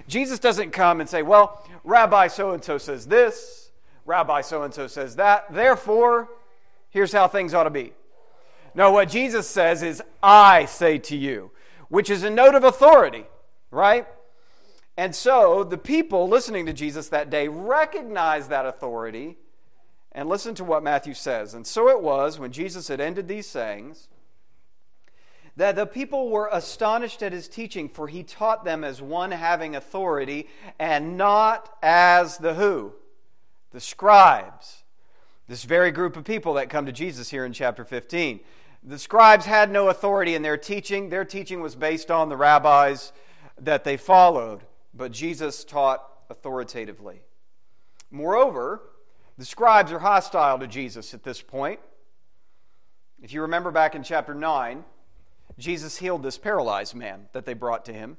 Jesus 0.08 0.38
doesn't 0.38 0.70
come 0.70 1.00
and 1.00 1.08
say, 1.08 1.22
Well, 1.22 1.64
Rabbi 1.84 2.28
so 2.28 2.52
and 2.52 2.62
so 2.62 2.78
says 2.78 3.06
this, 3.06 3.70
Rabbi 4.04 4.40
so 4.40 4.62
and 4.62 4.72
so 4.72 4.86
says 4.86 5.16
that, 5.16 5.52
therefore, 5.52 6.28
here's 6.90 7.12
how 7.12 7.28
things 7.28 7.54
ought 7.54 7.64
to 7.64 7.70
be. 7.70 7.92
No, 8.74 8.92
what 8.92 9.08
Jesus 9.08 9.48
says 9.48 9.82
is, 9.82 10.02
I 10.22 10.66
say 10.66 10.98
to 10.98 11.16
you, 11.16 11.50
which 11.88 12.10
is 12.10 12.22
a 12.22 12.30
note 12.30 12.54
of 12.54 12.64
authority, 12.64 13.24
right? 13.70 14.06
And 14.96 15.14
so 15.14 15.64
the 15.64 15.78
people 15.78 16.28
listening 16.28 16.66
to 16.66 16.72
Jesus 16.72 17.08
that 17.08 17.30
day 17.30 17.48
recognized 17.48 18.50
that 18.50 18.66
authority 18.66 19.36
and 20.12 20.28
listen 20.28 20.54
to 20.54 20.64
what 20.64 20.82
Matthew 20.82 21.14
says. 21.14 21.54
And 21.54 21.66
so 21.66 21.88
it 21.88 22.00
was 22.00 22.38
when 22.38 22.52
Jesus 22.52 22.88
had 22.88 23.00
ended 23.00 23.28
these 23.28 23.46
sayings 23.46 24.08
that 25.56 25.76
the 25.76 25.86
people 25.86 26.28
were 26.28 26.50
astonished 26.52 27.22
at 27.22 27.32
his 27.32 27.48
teaching, 27.48 27.88
for 27.88 28.08
he 28.08 28.22
taught 28.22 28.64
them 28.64 28.84
as 28.84 29.00
one 29.00 29.30
having 29.30 29.75
authority 29.75 30.48
and 30.78 31.16
not 31.16 31.76
as 31.82 32.36
the 32.38 32.54
who? 32.54 32.92
The 33.72 33.80
scribes. 33.80 34.84
This 35.48 35.64
very 35.64 35.90
group 35.90 36.16
of 36.16 36.25
people 36.25 36.54
that 36.54 36.68
come 36.68 36.86
to 36.86 36.92
Jesus 36.92 37.30
here 37.30 37.44
in 37.44 37.52
chapter 37.52 37.84
15. 37.84 38.40
The 38.82 38.98
scribes 38.98 39.46
had 39.46 39.70
no 39.70 39.88
authority 39.88 40.34
in 40.34 40.42
their 40.42 40.58
teaching. 40.58 41.08
Their 41.08 41.25
teaching 41.25 41.60
was 41.60 41.75
based 41.75 42.10
on 42.10 42.28
the 42.28 42.36
rabbis 42.36 43.12
that 43.58 43.84
they 43.84 43.96
followed, 43.96 44.60
but 44.92 45.10
Jesus 45.10 45.64
taught 45.64 46.04
authoritatively. 46.28 47.22
Moreover, 48.10 48.82
the 49.38 49.44
scribes 49.44 49.90
are 49.92 49.98
hostile 49.98 50.58
to 50.58 50.66
Jesus 50.66 51.14
at 51.14 51.22
this 51.22 51.40
point. 51.40 51.80
If 53.22 53.32
you 53.32 53.42
remember 53.42 53.70
back 53.70 53.94
in 53.94 54.02
chapter 54.02 54.34
9, 54.34 54.84
Jesus 55.58 55.98
healed 55.98 56.22
this 56.22 56.38
paralyzed 56.38 56.94
man 56.94 57.28
that 57.32 57.46
they 57.46 57.54
brought 57.54 57.84
to 57.86 57.92
him. 57.92 58.18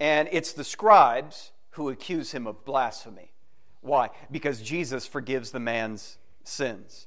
And 0.00 0.28
it's 0.30 0.52
the 0.52 0.64
scribes 0.64 1.52
who 1.70 1.88
accuse 1.88 2.32
him 2.32 2.46
of 2.46 2.64
blasphemy. 2.64 3.32
Why? 3.80 4.10
Because 4.30 4.60
Jesus 4.60 5.06
forgives 5.06 5.50
the 5.50 5.60
man's 5.60 6.18
sins. 6.44 7.06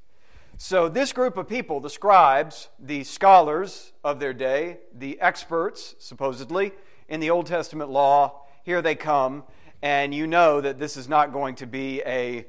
So, 0.58 0.90
this 0.90 1.14
group 1.14 1.38
of 1.38 1.48
people, 1.48 1.80
the 1.80 1.90
scribes, 1.90 2.70
the 2.80 3.04
scholars 3.04 3.94
of 4.04 4.20
their 4.20 4.34
day, 4.34 4.78
the 4.94 5.20
experts, 5.20 5.96
supposedly, 6.00 6.72
in 7.10 7.20
the 7.20 7.30
Old 7.30 7.48
Testament 7.48 7.90
law, 7.90 8.44
here 8.64 8.82
they 8.82 8.96
come, 8.96 9.44
and 9.82 10.14
you 10.14 10.28
know 10.28 10.62
that 10.62 10.78
this 10.78 10.98
is 10.98 11.10
not 11.10 11.34
going 11.34 11.56
to 11.56 11.66
be 11.66 12.02
a, 12.06 12.46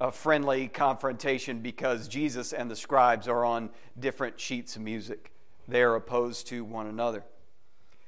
a 0.00 0.10
friendly 0.10 0.68
confrontation 0.68 1.60
because 1.60 2.08
Jesus 2.08 2.52
and 2.52 2.70
the 2.70 2.76
scribes 2.76 3.28
are 3.28 3.44
on 3.44 3.70
different 3.98 4.40
sheets 4.40 4.76
of 4.76 4.82
music. 4.82 5.31
They 5.68 5.82
are 5.82 5.94
opposed 5.94 6.48
to 6.48 6.64
one 6.64 6.86
another. 6.86 7.24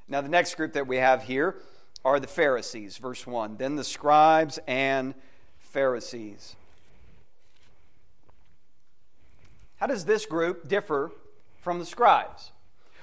Now, 0.09 0.21
the 0.21 0.29
next 0.29 0.57
group 0.57 0.75
that 0.75 0.87
we 0.87 0.97
have 0.97 1.23
here 1.23 1.57
are 2.05 2.21
the 2.21 2.27
Pharisees, 2.27 2.99
verse 2.99 3.27
1. 3.27 3.57
Then 3.57 3.77
the 3.77 3.85
scribes 3.85 4.59
and 4.67 5.15
Pharisees. 5.59 6.57
How 9.77 9.87
does 9.87 10.05
this 10.05 10.27
group 10.27 10.69
differ 10.69 11.11
from 11.63 11.79
the 11.79 11.87
scribes? 11.87 12.53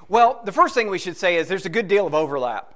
Well, 0.08 0.42
the 0.46 0.52
first 0.52 0.74
thing 0.74 0.90
we 0.90 1.00
should 1.00 1.18
say 1.18 1.38
is 1.38 1.48
there's 1.48 1.66
a 1.66 1.70
good 1.70 1.88
deal 1.88 2.06
of 2.06 2.14
overlap. 2.14 2.76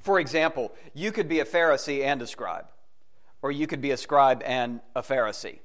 For 0.00 0.20
example, 0.20 0.72
you 0.94 1.12
could 1.12 1.28
be 1.28 1.40
a 1.40 1.44
Pharisee 1.44 2.04
and 2.04 2.20
a 2.22 2.26
scribe, 2.26 2.66
or 3.42 3.50
you 3.50 3.66
could 3.66 3.80
be 3.80 3.90
a 3.90 3.96
scribe 3.96 4.42
and 4.44 4.80
a 4.94 5.02
Pharisee. 5.02 5.58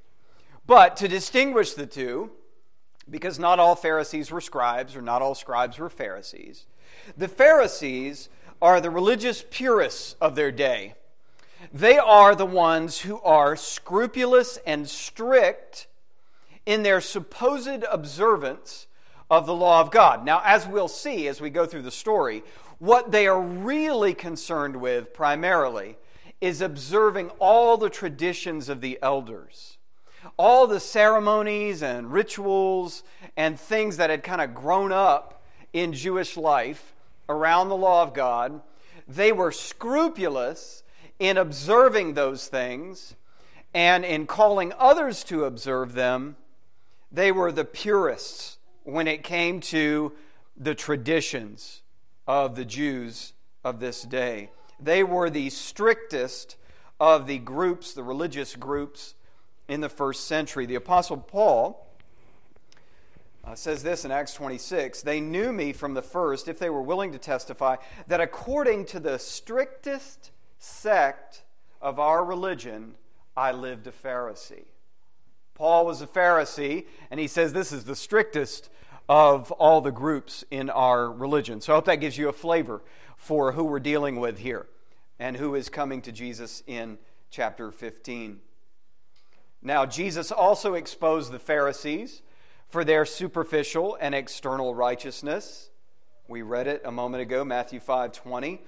But 0.66 0.98
to 0.98 1.08
distinguish 1.08 1.74
the 1.74 1.86
two, 1.86 2.32
because 3.12 3.38
not 3.38 3.60
all 3.60 3.76
Pharisees 3.76 4.32
were 4.32 4.42
scribes, 4.42 4.96
or 4.96 5.02
not 5.02 5.22
all 5.22 5.36
scribes 5.36 5.78
were 5.78 5.90
Pharisees, 5.90 6.66
the 7.18 7.28
Pharisees 7.28 8.30
are 8.62 8.80
the 8.80 8.90
religious 8.90 9.44
purists 9.50 10.16
of 10.22 10.36
their 10.36 10.52
day. 10.52 10.96
They 11.74 11.98
are 11.98 12.34
the 12.36 12.46
ones 12.46 13.02
who 13.02 13.20
are 13.22 13.56
scrupulous 13.56 14.58
and 14.66 14.90
strict 14.90 15.88
in 16.66 16.84
their 16.84 17.02
supposed 17.02 17.84
observance 17.92 18.88
of 19.30 19.46
the 19.46 19.56
law 19.56 19.82
of 19.82 19.92
God. 19.92 20.26
Now, 20.26 20.42
as 20.44 20.68
we'll 20.68 20.88
see 20.88 21.28
as 21.28 21.42
we 21.42 21.50
go 21.50 21.66
through 21.66 21.84
the 21.84 21.92
story, 21.92 22.44
what 22.80 23.12
they 23.12 23.28
are 23.28 23.42
really 23.42 24.14
concerned 24.14 24.76
with 24.76 25.14
primarily 25.14 25.98
is 26.40 26.62
observing 26.62 27.30
all 27.40 27.78
the 27.78 27.90
traditions 27.90 28.70
of 28.70 28.82
the 28.82 28.98
elders, 29.02 29.78
all 30.38 30.68
the 30.68 30.80
ceremonies 30.80 31.82
and 31.82 32.12
rituals 32.12 33.04
and 33.38 33.60
things 33.60 33.98
that 33.98 34.10
had 34.10 34.24
kind 34.24 34.42
of 34.42 34.54
grown 34.54 34.92
up 34.92 35.44
in 35.74 35.94
Jewish 35.94 36.38
life 36.38 36.94
around 37.30 37.70
the 37.70 37.78
law 37.78 38.04
of 38.04 38.14
God. 38.14 38.62
They 39.08 39.32
were 39.32 39.52
scrupulous 39.52 40.84
in 41.20 41.38
observing 41.38 42.14
those 42.14 42.48
things 42.48 43.16
and 43.74 44.04
in 44.04 44.28
calling 44.28 44.74
others 44.78 45.24
to 45.26 45.46
observe 45.46 45.94
them. 45.94 46.36
They 47.12 47.32
were 47.32 47.52
the 47.52 47.66
purists 47.66 48.58
when 48.84 49.08
it 49.08 49.24
came 49.24 49.60
to 49.62 50.14
the 50.58 50.76
traditions 50.76 51.82
of 52.28 52.56
the 52.56 52.66
Jews 52.66 53.34
of 53.64 53.80
this 53.80 54.04
day. 54.04 54.50
They 54.80 55.04
were 55.04 55.30
the 55.30 55.50
strictest 55.50 56.58
of 57.00 57.28
the 57.28 57.40
groups, 57.40 57.94
the 57.94 58.04
religious 58.04 58.56
groups 58.56 59.16
in 59.72 59.80
the 59.80 59.90
first 59.90 60.28
century. 60.28 60.66
The 60.66 60.76
Apostle 60.76 61.16
Paul 61.16 61.88
uh, 63.46 63.56
says 63.56 63.82
this 63.82 64.04
in 64.04 64.12
Acts 64.12 64.34
26 64.34 65.02
They 65.02 65.22
knew 65.22 65.54
me 65.54 65.72
from 65.72 65.94
the 65.94 66.02
first, 66.02 66.50
if 66.50 66.60
they 66.60 66.70
were 66.70 66.82
willing 66.82 67.14
to 67.14 67.18
testify, 67.18 67.78
that 68.08 68.20
according 68.20 68.86
to 68.88 69.00
the 69.00 69.18
strictest 69.18 70.32
sect 70.60 71.44
of 71.82 72.00
our 72.00 72.26
religion, 72.26 72.96
I 73.38 73.54
lived 73.54 73.88
a 73.88 73.92
Pharisee. 73.92 74.66
Paul 75.56 75.86
was 75.86 76.02
a 76.02 76.08
Pharisee, 76.08 76.86
and 77.10 77.18
he 77.18 77.28
says 77.28 77.54
this 77.54 77.72
is 77.72 77.86
the 77.86 77.96
strictest 77.96 78.70
of 79.08 79.54
all 79.54 79.80
the 79.80 79.92
groups 79.92 80.44
in 80.52 80.70
our 80.70 81.10
religion. 81.10 81.62
So 81.62 81.72
I 81.72 81.76
hope 81.78 81.86
that 81.86 82.02
gives 82.02 82.18
you 82.18 82.28
a 82.28 82.34
flavor 82.34 82.82
for 83.16 83.54
who 83.54 83.64
we're 83.64 83.80
dealing 83.80 84.20
with 84.20 84.40
here 84.40 84.68
and 85.18 85.38
who 85.38 85.56
is 85.56 85.70
coming 85.70 86.02
to 86.02 86.12
Jesus 86.12 86.62
in 86.68 86.98
chapter 87.30 87.72
15. 87.72 88.42
Now, 89.62 89.86
Jesus 89.86 90.32
also 90.32 90.74
exposed 90.74 91.32
the 91.32 91.40
Pharisees 91.40 92.22
for 92.70 92.84
their 92.84 93.06
superficial 93.06 93.98
and 94.00 94.16
external 94.16 94.74
righteousness. 94.74 95.70
We 96.28 96.42
read 96.42 96.68
it 96.68 96.82
a 96.86 96.92
moment 96.92 97.22
ago, 97.22 97.44
Matthew 97.44 97.80
5 97.80 98.12
20. 98.12 98.62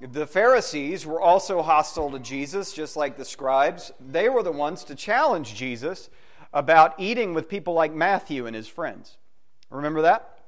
The 0.00 0.26
Pharisees 0.26 1.06
were 1.06 1.20
also 1.20 1.62
hostile 1.62 2.10
to 2.12 2.18
Jesus, 2.18 2.72
just 2.72 2.96
like 2.96 3.16
the 3.16 3.24
scribes. 3.24 3.90
They 3.98 4.28
were 4.28 4.42
the 4.42 4.52
ones 4.52 4.84
to 4.84 4.94
challenge 4.94 5.54
Jesus 5.54 6.08
about 6.52 6.94
eating 6.98 7.34
with 7.34 7.48
people 7.48 7.74
like 7.74 7.92
Matthew 7.92 8.46
and 8.46 8.54
his 8.54 8.68
friends. 8.68 9.16
Remember 9.70 10.02
that? 10.02 10.38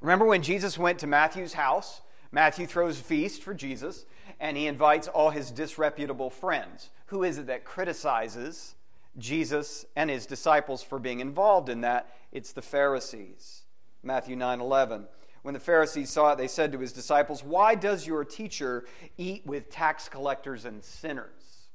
Remember 0.00 0.24
when 0.24 0.42
Jesus 0.42 0.78
went 0.78 0.98
to 1.00 1.06
Matthew's 1.06 1.54
house? 1.54 2.02
Matthew 2.30 2.66
throws 2.66 3.00
a 3.00 3.02
feast 3.02 3.42
for 3.42 3.54
Jesus, 3.54 4.04
and 4.40 4.56
he 4.56 4.66
invites 4.66 5.08
all 5.08 5.30
his 5.30 5.50
disreputable 5.50 6.30
friends. 6.30 6.90
Who 7.06 7.22
is 7.24 7.38
it 7.38 7.46
that 7.46 7.64
criticizes 7.64 8.74
Jesus 9.16 9.84
and 9.96 10.10
his 10.10 10.26
disciples 10.26 10.82
for 10.82 10.98
being 10.98 11.20
involved 11.20 11.68
in 11.68 11.80
that? 11.82 12.14
It's 12.32 12.52
the 12.52 12.62
Pharisees. 12.62 13.62
Matthew 14.02 14.36
9 14.36 14.60
11. 14.60 15.06
When 15.42 15.54
the 15.54 15.60
Pharisees 15.60 16.10
saw 16.10 16.32
it, 16.32 16.38
they 16.38 16.48
said 16.48 16.72
to 16.72 16.78
his 16.78 16.92
disciples, 16.92 17.42
Why 17.42 17.74
does 17.74 18.06
your 18.06 18.24
teacher 18.24 18.84
eat 19.16 19.46
with 19.46 19.70
tax 19.70 20.08
collectors 20.08 20.64
and 20.64 20.82
sinners? 20.82 21.68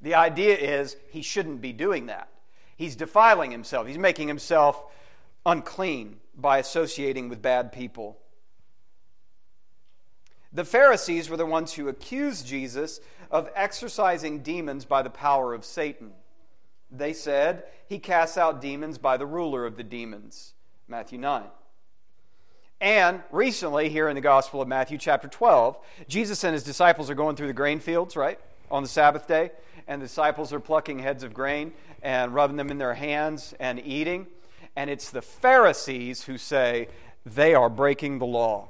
The 0.00 0.14
idea 0.14 0.56
is 0.56 0.96
he 1.10 1.22
shouldn't 1.22 1.60
be 1.60 1.72
doing 1.72 2.06
that. 2.06 2.28
He's 2.76 2.96
defiling 2.96 3.50
himself, 3.50 3.86
he's 3.86 3.98
making 3.98 4.28
himself 4.28 4.82
unclean 5.44 6.16
by 6.36 6.58
associating 6.58 7.28
with 7.28 7.42
bad 7.42 7.72
people. 7.72 8.18
The 10.52 10.64
Pharisees 10.64 11.28
were 11.28 11.36
the 11.36 11.46
ones 11.46 11.74
who 11.74 11.88
accused 11.88 12.46
Jesus 12.46 13.00
of 13.30 13.50
exorcising 13.54 14.40
demons 14.40 14.84
by 14.84 15.02
the 15.02 15.10
power 15.10 15.52
of 15.52 15.64
Satan. 15.64 16.12
They 16.90 17.12
said 17.12 17.64
he 17.86 17.98
casts 17.98 18.38
out 18.38 18.60
demons 18.60 18.98
by 18.98 19.16
the 19.16 19.26
ruler 19.26 19.66
of 19.66 19.76
the 19.76 19.84
demons. 19.84 20.54
Matthew 20.86 21.18
9. 21.18 21.44
And 22.80 23.22
recently, 23.30 23.88
here 23.88 24.08
in 24.08 24.14
the 24.14 24.20
Gospel 24.20 24.62
of 24.62 24.68
Matthew, 24.68 24.98
chapter 24.98 25.28
12, 25.28 25.76
Jesus 26.06 26.44
and 26.44 26.54
his 26.54 26.62
disciples 26.62 27.10
are 27.10 27.14
going 27.14 27.36
through 27.36 27.48
the 27.48 27.52
grain 27.52 27.80
fields, 27.80 28.16
right? 28.16 28.38
On 28.70 28.82
the 28.82 28.88
Sabbath 28.88 29.26
day 29.26 29.50
and 29.88 30.00
the 30.00 30.06
disciples 30.06 30.52
are 30.52 30.60
plucking 30.60 31.00
heads 31.00 31.24
of 31.24 31.34
grain 31.34 31.72
and 32.02 32.34
rubbing 32.34 32.56
them 32.56 32.70
in 32.70 32.78
their 32.78 32.94
hands 32.94 33.54
and 33.58 33.84
eating. 33.84 34.26
And 34.76 34.88
it's 34.88 35.10
the 35.10 35.22
Pharisees 35.22 36.24
who 36.24 36.38
say 36.38 36.88
they 37.26 37.54
are 37.54 37.68
breaking 37.68 38.18
the 38.18 38.26
law. 38.26 38.68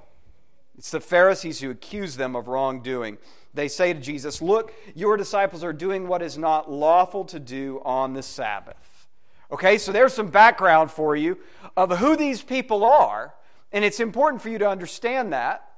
It's 0.78 0.92
the 0.92 1.00
Pharisees 1.00 1.60
who 1.60 1.70
accuse 1.70 2.16
them 2.16 2.36
of 2.36 2.46
wrongdoing. 2.46 3.18
They 3.52 3.66
say 3.66 3.92
to 3.92 4.00
Jesus, 4.00 4.40
Look, 4.40 4.72
your 4.94 5.16
disciples 5.16 5.64
are 5.64 5.72
doing 5.72 6.06
what 6.06 6.22
is 6.22 6.38
not 6.38 6.70
lawful 6.70 7.24
to 7.26 7.40
do 7.40 7.82
on 7.84 8.14
the 8.14 8.22
Sabbath. 8.22 9.08
Okay, 9.50 9.76
so 9.78 9.90
there's 9.90 10.14
some 10.14 10.28
background 10.28 10.92
for 10.92 11.16
you 11.16 11.38
of 11.76 11.98
who 11.98 12.16
these 12.16 12.42
people 12.42 12.84
are. 12.84 13.34
And 13.72 13.84
it's 13.84 13.98
important 13.98 14.40
for 14.40 14.50
you 14.50 14.58
to 14.58 14.68
understand 14.68 15.32
that 15.32 15.68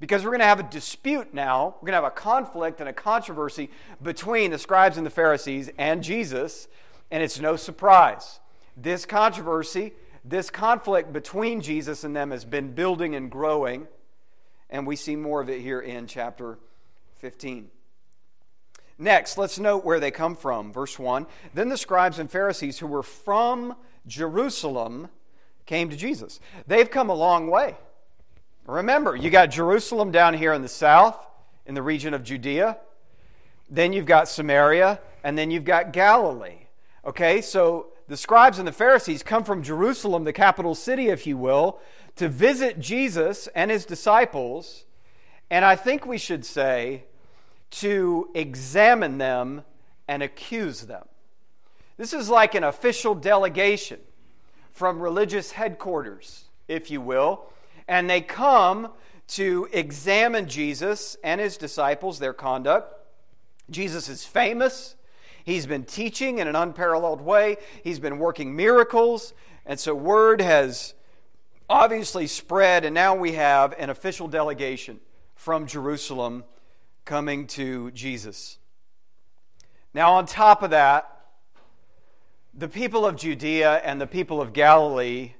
because 0.00 0.24
we're 0.24 0.30
going 0.30 0.40
to 0.40 0.46
have 0.46 0.60
a 0.60 0.64
dispute 0.64 1.32
now. 1.32 1.76
We're 1.76 1.86
going 1.86 1.92
to 1.92 2.02
have 2.02 2.04
a 2.04 2.10
conflict 2.10 2.80
and 2.80 2.88
a 2.88 2.92
controversy 2.92 3.70
between 4.02 4.50
the 4.50 4.58
scribes 4.58 4.96
and 4.96 5.06
the 5.06 5.10
Pharisees 5.10 5.70
and 5.78 6.02
Jesus, 6.02 6.68
and 7.10 7.22
it's 7.22 7.38
no 7.38 7.56
surprise. 7.56 8.40
This 8.76 9.06
controversy, 9.06 9.92
this 10.24 10.50
conflict 10.50 11.12
between 11.12 11.60
Jesus 11.60 12.04
and 12.04 12.14
them 12.14 12.30
has 12.32 12.44
been 12.44 12.72
building 12.72 13.14
and 13.14 13.30
growing, 13.30 13.86
and 14.70 14.86
we 14.86 14.96
see 14.96 15.16
more 15.16 15.40
of 15.40 15.48
it 15.48 15.60
here 15.60 15.80
in 15.80 16.06
chapter 16.06 16.58
15. 17.20 17.70
Next, 18.98 19.38
let's 19.38 19.58
note 19.58 19.84
where 19.84 20.00
they 20.00 20.10
come 20.10 20.34
from. 20.34 20.72
Verse 20.72 20.98
1 20.98 21.26
Then 21.54 21.68
the 21.68 21.76
scribes 21.76 22.18
and 22.18 22.30
Pharisees 22.30 22.78
who 22.78 22.86
were 22.86 23.02
from 23.02 23.76
Jerusalem 24.06 25.08
came 25.66 25.90
to 25.90 25.96
Jesus. 25.96 26.40
They've 26.66 26.90
come 26.90 27.10
a 27.10 27.14
long 27.14 27.48
way. 27.48 27.76
Remember, 28.66 29.16
you 29.16 29.30
got 29.30 29.46
Jerusalem 29.46 30.10
down 30.10 30.34
here 30.34 30.52
in 30.52 30.62
the 30.62 30.68
south, 30.68 31.16
in 31.64 31.74
the 31.74 31.82
region 31.82 32.12
of 32.12 32.22
Judea. 32.22 32.78
Then 33.70 33.92
you've 33.92 34.06
got 34.06 34.28
Samaria, 34.28 35.00
and 35.22 35.38
then 35.38 35.50
you've 35.50 35.64
got 35.64 35.92
Galilee. 35.92 36.66
Okay, 37.04 37.40
so 37.40 37.88
the 38.08 38.16
scribes 38.16 38.58
and 38.58 38.66
the 38.66 38.72
Pharisees 38.72 39.22
come 39.22 39.44
from 39.44 39.62
Jerusalem, 39.62 40.24
the 40.24 40.32
capital 40.32 40.74
city, 40.74 41.08
if 41.08 41.26
you 41.26 41.36
will, 41.36 41.78
to 42.16 42.28
visit 42.28 42.80
Jesus 42.80 43.46
and 43.54 43.70
his 43.70 43.84
disciples. 43.84 44.84
And 45.50 45.64
I 45.64 45.76
think 45.76 46.06
we 46.06 46.18
should 46.18 46.44
say 46.44 47.04
to 47.70 48.30
examine 48.34 49.18
them 49.18 49.62
and 50.08 50.22
accuse 50.22 50.82
them. 50.82 51.06
This 51.98 52.14
is 52.14 52.30
like 52.30 52.54
an 52.54 52.64
official 52.64 53.14
delegation 53.14 54.00
from 54.72 55.00
religious 55.00 55.52
headquarters, 55.52 56.44
if 56.66 56.90
you 56.90 57.00
will, 57.00 57.44
and 57.86 58.08
they 58.08 58.20
come 58.20 58.90
to 59.26 59.68
examine 59.72 60.48
Jesus 60.48 61.16
and 61.22 61.40
his 61.40 61.58
disciples, 61.58 62.18
their 62.18 62.32
conduct. 62.32 62.94
Jesus 63.68 64.08
is 64.08 64.24
famous. 64.24 64.94
He's 65.48 65.64
been 65.64 65.84
teaching 65.84 66.40
in 66.40 66.46
an 66.46 66.54
unparalleled 66.54 67.22
way. 67.22 67.56
He's 67.82 67.98
been 67.98 68.18
working 68.18 68.54
miracles. 68.54 69.32
And 69.64 69.80
so 69.80 69.94
word 69.94 70.42
has 70.42 70.92
obviously 71.70 72.26
spread, 72.26 72.84
and 72.84 72.94
now 72.94 73.14
we 73.14 73.32
have 73.32 73.74
an 73.78 73.88
official 73.88 74.28
delegation 74.28 75.00
from 75.36 75.66
Jerusalem 75.66 76.44
coming 77.06 77.46
to 77.46 77.90
Jesus. 77.92 78.58
Now, 79.94 80.12
on 80.16 80.26
top 80.26 80.62
of 80.62 80.68
that, 80.68 81.18
the 82.52 82.68
people 82.68 83.06
of 83.06 83.16
Judea 83.16 83.76
and 83.76 83.98
the 83.98 84.06
people 84.06 84.42
of 84.42 84.52
Galilee 84.52 85.32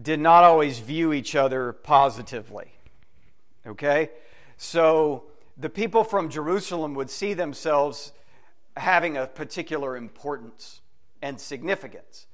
did 0.00 0.20
not 0.20 0.44
always 0.44 0.78
view 0.78 1.12
each 1.12 1.34
other 1.34 1.72
positively. 1.72 2.70
Okay? 3.66 4.10
So 4.58 5.24
the 5.56 5.70
people 5.70 6.04
from 6.04 6.28
Jerusalem 6.28 6.94
would 6.94 7.10
see 7.10 7.34
themselves 7.34 8.12
having 8.76 9.16
a 9.16 9.26
particular 9.26 9.96
importance 9.96 10.80
and 11.22 11.40
significance 11.40 12.26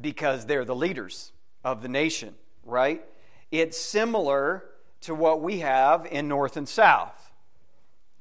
because 0.00 0.46
they're 0.46 0.64
the 0.64 0.74
leaders 0.74 1.32
of 1.64 1.82
the 1.82 1.88
nation, 1.88 2.34
right? 2.64 3.02
It's 3.50 3.78
similar 3.78 4.64
to 5.02 5.14
what 5.14 5.40
we 5.40 5.60
have 5.60 6.06
in 6.06 6.28
North 6.28 6.56
and 6.56 6.68
South. 6.68 7.32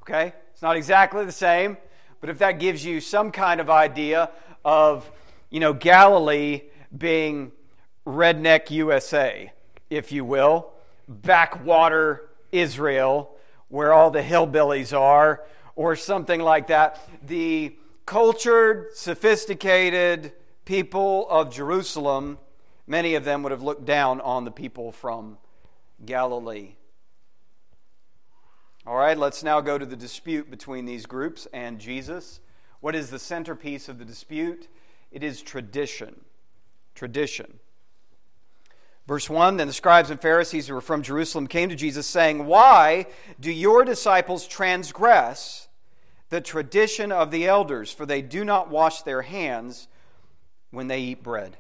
Okay? 0.02 0.34
It's 0.54 0.62
not 0.62 0.78
exactly 0.78 1.26
the 1.26 1.32
same, 1.32 1.78
but 2.22 2.30
if 2.30 2.38
that 2.40 2.60
gives 2.60 2.86
you 2.86 3.02
some 3.02 3.32
kind 3.32 3.60
of 3.60 3.70
idea 3.70 4.30
of, 4.64 5.10
you 5.50 5.60
know, 5.60 5.74
Galilee 5.74 6.62
being 6.96 7.52
redneck 8.06 8.72
USA, 8.72 9.52
if 9.90 10.12
you 10.12 10.24
will, 10.24 10.72
backwater 11.08 12.30
Israel, 12.52 13.32
where 13.68 13.94
all 13.94 14.12
the 14.12 14.22
hillbillies 14.22 14.98
are, 14.98 15.44
or 15.76 15.96
something 15.96 16.42
like 16.42 16.68
that. 16.68 17.00
The 17.26 17.76
cultured, 18.06 18.96
sophisticated 18.96 20.34
people 20.66 21.28
of 21.30 21.54
Jerusalem, 21.54 22.38
many 22.88 23.16
of 23.16 23.24
them 23.26 23.44
would 23.44 23.52
have 23.52 23.64
looked 23.64 23.86
down 23.86 24.22
on 24.22 24.46
the 24.46 24.52
people 24.52 24.92
from 24.92 25.38
Galilee. 26.06 26.76
All 28.88 28.96
right, 28.96 29.18
let's 29.18 29.44
now 29.44 29.62
go 29.62 29.78
to 29.78 29.86
the 29.86 29.96
dispute 29.96 30.52
between 30.52 30.86
these 30.86 31.06
groups 31.06 31.48
and 31.54 31.80
Jesus. 31.80 32.40
What 32.82 32.96
is 32.96 33.10
the 33.10 33.18
centerpiece 33.18 33.90
of 33.90 33.98
the 33.98 34.06
dispute? 34.06 34.68
It 35.12 35.24
is 35.24 35.42
tradition. 35.42 36.22
Tradition. 36.94 37.60
Verse 39.08 39.30
1 39.30 39.58
Then 39.58 39.68
the 39.68 39.74
scribes 39.74 40.10
and 40.10 40.22
Pharisees 40.22 40.68
who 40.68 40.76
were 40.76 40.82
from 40.82 41.02
Jerusalem 41.02 41.48
came 41.48 41.70
to 41.70 41.76
Jesus, 41.76 42.06
saying, 42.06 42.46
Why 42.46 43.08
do 43.40 43.52
your 43.52 43.86
disciples 43.86 44.48
transgress 44.48 45.65
the 46.30 46.42
tradition 46.42 47.12
of 47.12 47.32
the 47.32 47.48
elders? 47.48 47.92
For 47.92 48.06
they 48.06 48.22
do 48.22 48.46
not 48.46 48.70
wash 48.70 49.02
their 49.02 49.22
hands 49.22 49.88
when 50.72 50.88
they 50.88 51.00
eat 51.00 51.24
bread. 51.24 51.58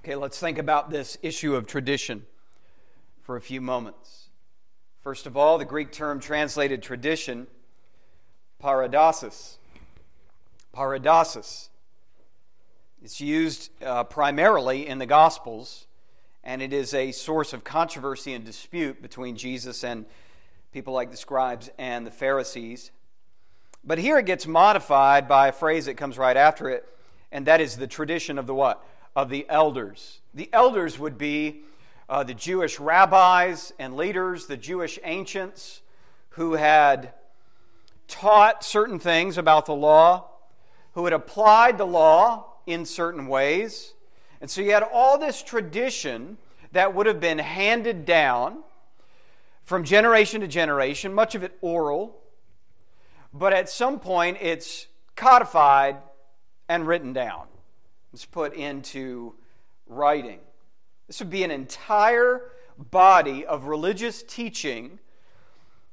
Okay, 0.00 0.14
let's 0.14 0.38
think 0.38 0.58
about 0.58 0.90
this 0.90 1.18
issue 1.22 1.54
of 1.54 1.66
tradition 1.66 2.24
for 3.20 3.36
a 3.36 3.40
few 3.40 3.60
moments. 3.60 4.28
First 5.02 5.26
of 5.26 5.36
all, 5.36 5.58
the 5.58 5.64
Greek 5.64 5.92
term 5.92 6.20
translated 6.20 6.82
tradition, 6.82 7.46
paradosis. 8.58 9.58
Paradosis. 10.72 11.68
It's 13.02 13.20
used 13.20 13.70
uh, 13.82 14.04
primarily 14.04 14.86
in 14.86 14.98
the 14.98 15.06
Gospels, 15.06 15.86
and 16.42 16.62
it 16.62 16.72
is 16.72 16.94
a 16.94 17.12
source 17.12 17.52
of 17.52 17.62
controversy 17.62 18.34
and 18.34 18.44
dispute 18.44 19.02
between 19.02 19.36
Jesus 19.36 19.84
and 19.84 20.06
people 20.72 20.92
like 20.92 21.10
the 21.10 21.16
scribes 21.16 21.70
and 21.78 22.06
the 22.06 22.10
Pharisees. 22.10 22.90
But 23.84 23.98
here 23.98 24.18
it 24.18 24.26
gets 24.26 24.46
modified 24.46 25.28
by 25.28 25.48
a 25.48 25.52
phrase 25.52 25.86
that 25.86 25.94
comes 25.94 26.18
right 26.18 26.36
after 26.36 26.68
it, 26.68 26.86
and 27.32 27.46
that 27.46 27.60
is 27.60 27.76
the 27.76 27.86
tradition 27.86 28.38
of 28.38 28.46
the 28.46 28.54
what? 28.54 28.84
Of 29.16 29.30
the 29.30 29.46
elders. 29.48 30.20
The 30.34 30.50
elders 30.52 30.98
would 30.98 31.16
be 31.16 31.62
uh, 32.08 32.24
the 32.24 32.34
Jewish 32.34 32.78
rabbis 32.78 33.72
and 33.78 33.96
leaders, 33.96 34.46
the 34.46 34.56
Jewish 34.56 34.98
ancients 35.04 35.82
who 36.30 36.54
had 36.54 37.12
taught 38.06 38.64
certain 38.64 38.98
things 38.98 39.38
about 39.38 39.66
the 39.66 39.74
law, 39.74 40.28
who 40.92 41.04
had 41.04 41.12
applied 41.12 41.78
the 41.78 41.86
law 41.86 42.46
in 42.66 42.84
certain 42.84 43.26
ways. 43.26 43.94
And 44.40 44.50
so 44.50 44.60
you 44.60 44.72
had 44.72 44.82
all 44.82 45.18
this 45.18 45.42
tradition 45.42 46.38
that 46.72 46.94
would 46.94 47.06
have 47.06 47.20
been 47.20 47.38
handed 47.38 48.04
down 48.04 48.58
from 49.68 49.84
generation 49.84 50.40
to 50.40 50.48
generation, 50.48 51.12
much 51.12 51.34
of 51.34 51.42
it 51.42 51.58
oral, 51.60 52.18
but 53.34 53.52
at 53.52 53.68
some 53.68 54.00
point 54.00 54.38
it's 54.40 54.86
codified 55.14 55.98
and 56.70 56.86
written 56.86 57.12
down. 57.12 57.46
It's 58.14 58.24
put 58.24 58.54
into 58.54 59.34
writing. 59.86 60.38
This 61.06 61.18
would 61.18 61.28
be 61.28 61.44
an 61.44 61.50
entire 61.50 62.50
body 62.78 63.44
of 63.44 63.66
religious 63.66 64.22
teaching 64.22 65.00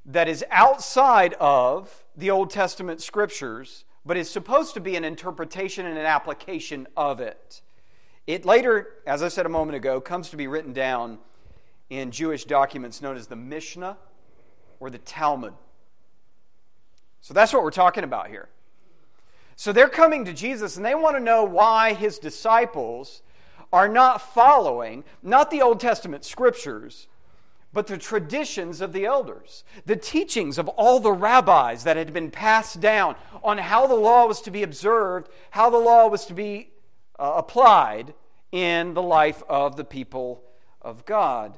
that 0.05 0.29
is 0.29 0.45
outside 0.51 1.33
of 1.33 2.05
the 2.15 2.31
Old 2.31 2.51
Testament 2.51 3.01
scriptures, 3.01 3.83
but 4.05 4.15
is 4.15 4.29
supposed 4.29 4.73
to 4.75 4.79
be 4.79 4.95
an 4.95 5.03
interpretation 5.03 5.85
and 5.85 5.97
an 5.97 6.05
application 6.05 6.87
of 6.95 7.19
it. 7.19 7.61
It 8.25 8.45
later, 8.45 8.87
as 9.05 9.21
I 9.21 9.27
said 9.27 9.45
a 9.45 9.49
moment 9.49 9.75
ago, 9.75 9.99
comes 9.99 10.29
to 10.29 10.37
be 10.37 10.47
written 10.47 10.71
down 10.71 11.17
in 11.89 12.11
Jewish 12.11 12.45
documents 12.45 13.01
known 13.01 13.15
as 13.15 13.27
the 13.27 13.35
Mishnah 13.35 13.97
or 14.79 14.89
the 14.89 14.97
Talmud. 14.97 15.53
So 17.21 17.33
that's 17.33 17.53
what 17.53 17.63
we're 17.63 17.71
talking 17.71 18.03
about 18.03 18.27
here. 18.27 18.49
So 19.55 19.71
they're 19.71 19.89
coming 19.89 20.25
to 20.25 20.33
Jesus 20.33 20.77
and 20.77 20.85
they 20.85 20.95
want 20.95 21.15
to 21.15 21.23
know 21.23 21.43
why 21.43 21.93
his 21.93 22.19
disciples 22.19 23.21
are 23.71 23.87
not 23.87 24.21
following, 24.21 25.03
not 25.23 25.49
the 25.49 25.61
Old 25.61 25.79
Testament 25.79 26.25
scriptures, 26.25 27.07
but 27.73 27.87
the 27.87 27.97
traditions 27.97 28.79
of 28.79 28.93
the 28.93 29.05
elders, 29.05 29.63
the 29.85 29.95
teachings 29.95 30.57
of 30.57 30.67
all 30.69 30.99
the 30.99 31.11
rabbis 31.11 31.83
that 31.83 31.97
had 31.97 32.13
been 32.13 32.31
passed 32.31 32.79
down 32.79 33.15
on 33.43 33.57
how 33.57 33.85
the 33.85 33.95
law 33.95 34.25
was 34.25 34.41
to 34.41 34.51
be 34.51 34.63
observed, 34.63 35.29
how 35.51 35.69
the 35.69 35.77
law 35.77 36.07
was 36.07 36.25
to 36.25 36.33
be 36.33 36.69
uh, 37.19 37.33
applied 37.35 38.13
in 38.51 38.93
the 38.93 39.01
life 39.01 39.43
of 39.49 39.75
the 39.75 39.83
people 39.83 40.41
of 40.81 41.05
God. 41.05 41.57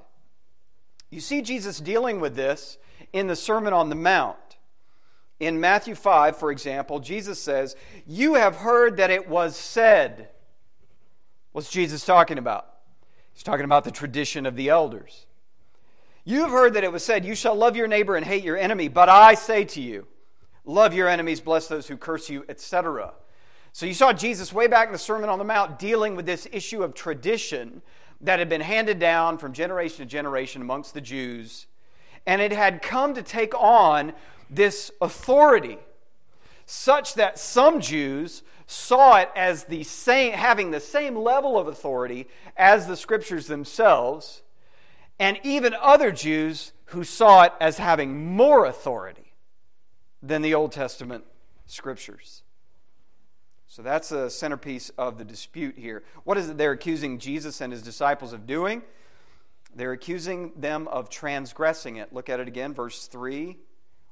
You 1.10 1.22
see 1.22 1.42
Jesus 1.42 1.80
dealing 1.80 2.20
with 2.20 2.36
this 2.36 2.78
in 3.14 3.28
the 3.28 3.36
Sermon 3.36 3.74
on 3.74 3.90
the 3.90 3.96
Mount. 3.96 4.38
In 5.40 5.60
Matthew 5.60 5.96
5, 5.96 6.38
for 6.38 6.52
example, 6.52 7.00
Jesus 7.00 7.42
says, 7.42 7.76
You 8.06 8.34
have 8.34 8.56
heard 8.56 8.98
that 8.98 9.12
it 9.12 9.30
was 9.30 9.56
said. 9.56 10.30
What's 11.52 11.70
Jesus 11.70 12.06
talking 12.06 12.38
about? 12.38 12.68
He's 13.34 13.44
talking 13.44 13.66
about 13.66 13.84
the 13.84 13.92
tradition 13.92 14.46
of 14.46 14.56
the 14.56 14.70
elders. 14.70 15.28
You 16.24 16.42
have 16.42 16.52
heard 16.52 16.74
that 16.74 16.84
it 16.84 16.92
was 16.92 17.06
said, 17.06 17.24
You 17.24 17.36
shall 17.36 17.56
love 17.56 17.76
your 17.76 17.88
neighbor 17.88 18.16
and 18.16 18.26
hate 18.26 18.44
your 18.44 18.58
enemy, 18.58 18.88
but 18.88 19.10
I 19.10 19.36
say 19.36 19.64
to 19.66 19.82
you, 19.82 20.08
love 20.66 20.94
your 20.94 21.08
enemies, 21.08 21.40
bless 21.40 21.68
those 21.68 21.88
who 21.88 21.98
curse 21.98 22.30
you, 22.30 22.44
etc. 22.50 23.14
So 23.72 23.86
you 23.86 23.94
saw 23.94 24.12
Jesus 24.12 24.52
way 24.52 24.68
back 24.68 24.88
in 24.88 24.92
the 24.92 25.00
Sermon 25.00 25.30
on 25.30 25.40
the 25.40 25.46
Mount 25.46 25.80
dealing 25.80 26.16
with 26.16 26.26
this 26.26 26.48
issue 26.52 26.84
of 26.84 26.96
tradition 26.96 27.82
that 28.22 28.40
had 28.40 28.50
been 28.50 28.62
handed 28.62 29.00
down 29.00 29.38
from 29.38 29.54
generation 29.54 29.98
to 29.98 30.06
generation 30.06 30.62
amongst 30.62 30.94
the 30.94 31.02
Jews, 31.02 31.68
and 32.26 32.42
it 32.42 32.52
had 32.52 32.82
come 32.82 33.14
to 33.14 33.22
take 33.22 33.54
on 33.56 34.14
this 34.50 34.92
authority 35.02 35.78
such 36.66 37.14
that 37.14 37.40
some 37.40 37.80
Jews 37.80 38.44
saw 38.66 39.18
it 39.18 39.30
as 39.36 39.64
the 39.64 39.84
same, 39.84 40.34
having 40.34 40.72
the 40.72 40.80
same 40.80 41.16
level 41.16 41.58
of 41.58 41.68
authority 41.68 42.28
as 42.58 42.88
the 42.88 42.98
scriptures 42.98 43.48
themselves, 43.48 44.42
and 45.20 45.40
even 45.44 45.74
other 45.74 46.12
Jews 46.12 46.74
who 46.86 47.04
saw 47.04 47.44
it 47.44 47.54
as 47.62 47.78
having 47.78 48.36
more 48.36 48.66
authority 48.66 49.34
than 50.22 50.42
the 50.42 50.54
Old 50.54 50.74
Testament 50.74 51.24
scriptures. 51.66 52.44
So 53.68 53.82
that's 53.82 54.10
the 54.10 54.30
centerpiece 54.30 54.90
of 54.98 55.18
the 55.18 55.26
dispute 55.26 55.78
here. 55.78 56.04
What 56.24 56.38
is 56.38 56.50
it 56.50 56.58
they're 56.58 56.72
accusing 56.72 57.20
Jesus 57.20 57.60
and 57.60 57.72
his 57.74 57.82
disciples 57.82 58.32
of 58.32 58.48
doing? 58.48 58.82
They're 59.76 59.92
accusing 59.92 60.54
them 60.56 60.88
of 60.88 61.10
transgressing 61.10 61.98
it. 61.98 62.14
Look 62.14 62.30
at 62.30 62.40
it 62.40 62.48
again, 62.48 62.74
verse 62.74 63.08
3. 63.08 63.58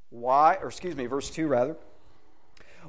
Why, 0.09 0.57
or 0.61 0.67
excuse 0.67 0.95
me, 0.95 1.05
verse 1.05 1.29
2 1.29 1.47
rather. 1.47 1.77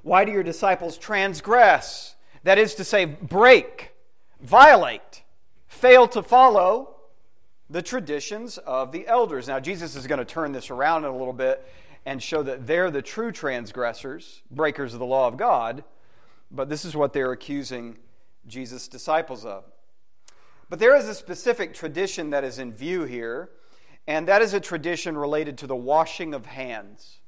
Why 0.02 0.24
do 0.24 0.33
your 0.33 0.42
disciples 0.42 0.98
transgress? 0.98 2.16
That 2.42 2.59
is 2.59 2.74
to 2.74 2.85
say, 2.85 3.05
break, 3.05 3.92
violate, 4.40 5.22
fail 5.68 6.07
to 6.09 6.22
follow 6.22 6.96
the 7.70 7.83
traditions 7.83 8.59
of 8.59 8.92
the 8.92 9.07
elders. 9.07 9.48
Now, 9.48 9.59
Jesus 9.59 9.96
is 9.96 10.07
going 10.07 10.18
to 10.18 10.24
turn 10.24 10.52
this 10.52 10.70
around 10.70 11.05
in 11.05 11.11
a 11.11 11.16
little 11.16 11.33
bit 11.33 11.66
and 12.05 12.22
show 12.22 12.42
that 12.42 12.66
they're 12.66 12.90
the 12.90 13.02
true 13.02 13.33
transgressors, 13.33 14.42
breakers 14.50 14.94
of 14.94 15.00
the 15.00 15.07
law 15.07 15.26
of 15.26 15.37
God, 15.37 15.83
but 16.50 16.68
this 16.68 16.85
is 16.85 16.96
what 16.96 17.12
they're 17.12 17.32
accusing 17.32 17.98
Jesus' 18.46 18.88
disciples 18.88 19.44
of. 19.44 19.64
But 20.68 20.78
there 20.78 20.96
is 20.96 21.09
a 21.09 21.14
specific 21.14 21.74
tradition 21.74 22.30
that 22.30 22.44
is 22.44 22.59
in 22.59 22.72
view 22.72 23.04
here, 23.04 23.50
and 24.06 24.26
that 24.28 24.42
is 24.42 24.54
a 24.54 24.61
tradition 24.61 25.16
related 25.16 25.59
to 25.59 25.66
the 25.66 25.76
washing 25.76 26.35
of 26.35 26.46
hands. 26.46 27.18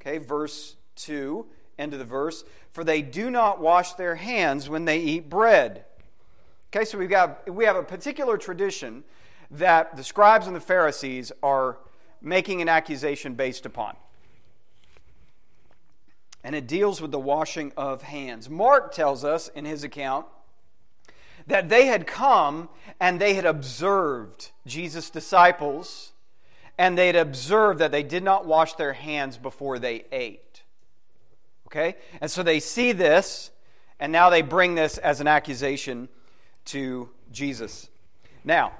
Okay, 0.00 0.18
verse 0.18 0.76
2, 0.96 1.46
end 1.78 1.92
of 1.92 1.98
the 1.98 2.04
verse. 2.04 2.44
For 2.72 2.84
they 2.84 3.02
do 3.02 3.30
not 3.30 3.60
wash 3.60 3.94
their 3.94 4.14
hands 4.14 4.68
when 4.68 4.84
they 4.84 5.00
eat 5.00 5.28
bread. 5.28 5.84
Okay, 6.70 6.84
so 6.84 6.98
we've 6.98 7.10
got, 7.10 7.52
we 7.52 7.64
have 7.64 7.76
a 7.76 7.82
particular 7.82 8.36
tradition 8.36 9.04
that 9.50 9.96
the 9.96 10.04
scribes 10.04 10.46
and 10.46 10.54
the 10.54 10.60
Pharisees 10.60 11.32
are 11.42 11.78
making 12.20 12.60
an 12.60 12.68
accusation 12.68 13.34
based 13.34 13.66
upon. 13.66 13.96
And 16.46 16.54
it 16.54 16.68
deals 16.68 17.00
with 17.00 17.10
the 17.10 17.18
washing 17.18 17.72
of 17.76 18.02
hands. 18.02 18.48
Mark 18.48 18.94
tells 18.94 19.24
us 19.24 19.48
in 19.48 19.64
his 19.64 19.82
account 19.82 20.26
that 21.48 21.68
they 21.68 21.86
had 21.86 22.06
come 22.06 22.68
and 23.00 23.20
they 23.20 23.34
had 23.34 23.44
observed 23.44 24.52
Jesus' 24.64 25.10
disciples, 25.10 26.12
and 26.78 26.96
they 26.96 27.08
had 27.08 27.16
observed 27.16 27.80
that 27.80 27.90
they 27.90 28.04
did 28.04 28.22
not 28.22 28.46
wash 28.46 28.74
their 28.74 28.92
hands 28.92 29.36
before 29.36 29.80
they 29.80 30.04
ate. 30.12 30.62
Okay? 31.66 31.96
And 32.20 32.30
so 32.30 32.44
they 32.44 32.60
see 32.60 32.92
this, 32.92 33.50
and 33.98 34.12
now 34.12 34.30
they 34.30 34.42
bring 34.42 34.76
this 34.76 34.98
as 34.98 35.20
an 35.20 35.26
accusation 35.26 36.08
to 36.66 37.08
Jesus. 37.32 37.88
Now, 38.44 38.70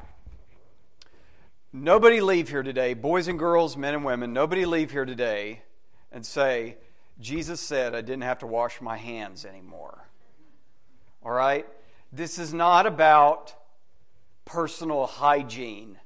nobody 1.72 2.20
leave 2.20 2.48
here 2.48 2.62
today, 2.62 2.94
boys 2.94 3.26
and 3.26 3.40
girls, 3.40 3.76
men 3.76 3.94
and 3.94 4.05
women, 4.05 4.33
nobody 4.33 4.66
leave 4.66 4.92
here 4.92 5.05
today 5.05 5.62
and 6.12 6.24
say, 6.24 6.76
Jesus 7.20 7.61
said 7.61 7.94
I 7.94 8.00
didn't 8.00 8.22
have 8.22 8.40
to 8.40 8.46
wash 8.46 8.81
my 8.81 8.96
hands 8.96 9.44
anymore. 9.44 10.07
All 11.24 11.33
right? 11.33 11.66
This 12.12 12.38
is 12.38 12.52
not 12.52 12.87
about 12.87 13.55
personal 14.44 15.07
hygiene 15.07 15.98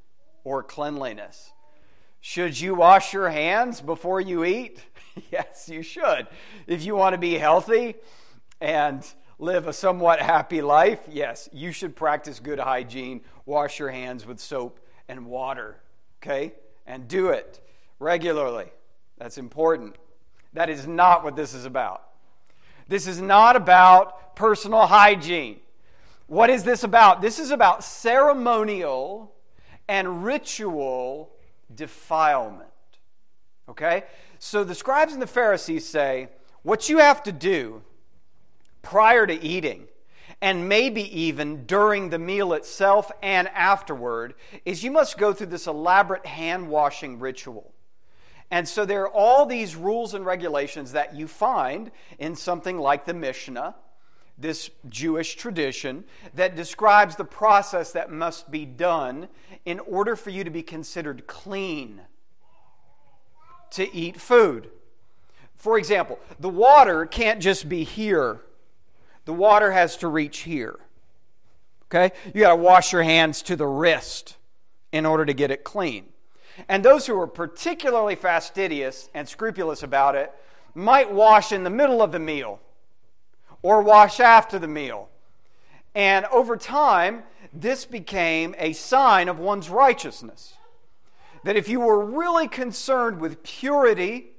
or 0.45 0.63
cleanliness. 0.63 1.53
Should 2.21 2.61
you 2.61 2.75
wash 2.75 3.13
your 3.13 3.29
hands 3.29 3.81
before 3.81 4.21
you 4.21 4.45
eat? 4.45 4.85
yes, 5.31 5.69
you 5.69 5.83
should. 5.83 6.27
If 6.67 6.85
you 6.85 6.95
want 6.95 7.15
to 7.15 7.19
be 7.19 7.39
healthy 7.39 7.97
and 8.61 9.07
live 9.39 9.67
a 9.67 9.73
somewhat 9.73 10.21
happy 10.21 10.61
life, 10.61 11.01
yes, 11.11 11.49
you 11.53 11.73
should 11.73 11.97
practice 11.97 12.39
good 12.39 12.59
hygiene. 12.59 13.23
Wash 13.47 13.79
your 13.79 13.91
hands 13.91 14.27
with 14.27 14.39
soap 14.39 14.81
and 15.09 15.27
water, 15.27 15.81
okay? 16.23 16.53
And 16.87 17.09
do 17.09 17.31
it 17.31 17.61
regularly. 17.99 18.71
That's 19.19 19.39
important. 19.39 19.97
That 20.53 20.69
is 20.69 20.87
not 20.87 21.23
what 21.23 21.37
this 21.37 21.55
is 21.55 21.65
about. 21.65 22.03
This 22.89 23.07
is 23.07 23.21
not 23.21 23.55
about 23.57 24.35
personal 24.35 24.87
hygiene. 24.87 25.61
What 26.27 26.51
is 26.51 26.65
this 26.65 26.83
about? 26.83 27.23
This 27.23 27.39
is 27.39 27.51
about 27.51 27.85
ceremonial 27.85 29.33
and 29.89 30.25
ritual 30.25 31.31
defilement. 31.75 32.69
Okay? 33.69 34.05
So 34.39 34.65
the 34.65 34.75
scribes 34.75 35.13
and 35.13 35.23
the 35.23 35.27
Pharisees 35.27 35.87
say, 35.87 36.29
what 36.63 36.89
you 36.89 36.99
have 36.99 37.23
to 37.25 37.33
do 37.33 37.83
prior 38.83 39.27
to 39.27 39.35
eating, 39.43 39.87
and 40.41 40.69
maybe 40.69 41.03
even 41.21 41.67
during 41.67 42.11
the 42.11 42.19
meal 42.19 42.53
itself 42.55 43.13
and 43.23 43.49
afterward, 43.49 44.35
is 44.65 44.83
you 44.83 44.91
must 44.91 45.19
go 45.19 45.33
through 45.33 45.49
this 45.49 45.67
elaborate 45.67 46.27
hand 46.27 46.69
washing 46.69 47.19
ritual. 47.19 47.73
And 48.51 48.69
so 48.69 48.85
there 48.85 49.03
are 49.03 49.11
all 49.11 49.47
these 49.47 49.77
rules 49.77 50.15
and 50.15 50.27
regulations 50.27 50.93
that 50.93 51.15
you 51.15 51.29
find 51.29 51.91
in 52.19 52.35
something 52.35 52.79
like 52.79 53.07
the 53.07 53.15
Mishnah 53.15 53.77
this 54.41 54.71
Jewish 54.89 55.35
tradition 55.35 56.05
that 56.35 56.57
describes 56.57 57.17
the 57.17 57.25
process 57.25 57.93
that 57.93 58.11
must 58.11 58.51
be 58.51 58.65
done 58.65 59.29
in 59.65 59.79
order 59.81 60.17
for 60.17 60.31
you 60.31 60.45
to 60.45 60.51
be 60.51 60.63
considered 60.63 61.27
clean 61.27 62.01
to 63.73 63.95
eat 63.95 64.21
food. 64.21 64.71
For 65.57 65.79
example, 65.79 66.19
the 66.41 66.49
water 66.49 67.05
can't 67.05 67.41
just 67.41 67.69
be 67.69 67.85
here, 67.85 68.41
the 69.27 69.35
water 69.35 69.71
has 69.73 69.99
to 69.99 70.09
reach 70.09 70.39
here. 70.39 70.79
Okay? 71.87 72.15
You 72.33 72.41
got 72.41 72.51
to 72.51 72.57
wash 72.57 72.93
your 72.93 73.03
hands 73.03 73.43
to 73.43 73.57
the 73.57 73.67
wrist 73.67 74.37
in 74.91 75.05
order 75.05 75.27
to 75.27 75.35
get 75.35 75.51
it 75.51 75.65
clean. 75.65 76.07
And 76.69 76.85
those 76.85 77.07
who 77.07 77.15
were 77.15 77.27
particularly 77.27 78.15
fastidious 78.15 79.09
and 79.15 79.29
scrupulous 79.29 79.83
about 79.83 80.15
it 80.15 80.33
might 80.75 81.13
wash 81.13 81.53
in 81.53 81.65
the 81.65 81.71
middle 81.71 82.03
of 82.03 82.13
the 82.13 82.19
meal 82.19 82.61
or 83.63 83.83
wash 83.83 84.21
after 84.21 84.59
the 84.59 84.69
meal. 84.69 85.09
And 85.95 86.25
over 86.27 86.57
time, 86.57 87.25
this 87.53 87.85
became 87.85 88.55
a 88.59 88.73
sign 88.73 89.29
of 89.29 89.39
one's 89.39 89.69
righteousness. 89.69 90.55
That 91.45 91.57
if 91.57 91.69
you 91.69 91.81
were 91.81 92.05
really 92.05 92.49
concerned 92.49 93.21
with 93.21 93.43
purity, 93.43 94.33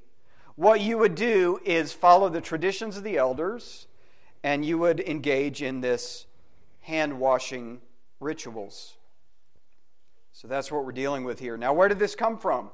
what 0.56 0.82
you 0.82 0.98
would 0.98 1.16
do 1.16 1.60
is 1.66 1.94
follow 1.94 2.30
the 2.30 2.42
traditions 2.42 2.98
of 2.98 3.04
the 3.04 3.18
elders 3.18 3.88
and 4.44 4.66
you 4.66 4.78
would 4.78 5.00
engage 5.00 5.62
in 5.62 5.82
this 5.82 6.26
hand 6.82 7.20
washing 7.20 7.82
rituals. 8.20 8.98
So 10.34 10.48
that's 10.48 10.72
what 10.72 10.86
we're 10.86 10.92
dealing 10.92 11.24
with 11.24 11.40
here. 11.40 11.58
Now, 11.58 11.74
where 11.74 11.88
did 11.88 12.00
this 12.00 12.16
come 12.16 12.38
from? 12.38 12.70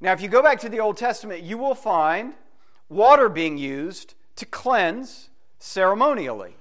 Now, 0.00 0.12
if 0.12 0.20
you 0.20 0.28
go 0.28 0.42
back 0.42 0.60
to 0.60 0.68
the 0.68 0.80
Old 0.80 0.96
Testament, 0.96 1.42
you 1.42 1.56
will 1.56 1.74
find 1.74 2.34
water 2.88 3.28
being 3.28 3.56
used 3.56 4.14
to 4.36 4.44
cleanse 4.44 5.30
ceremonially. 5.58 6.56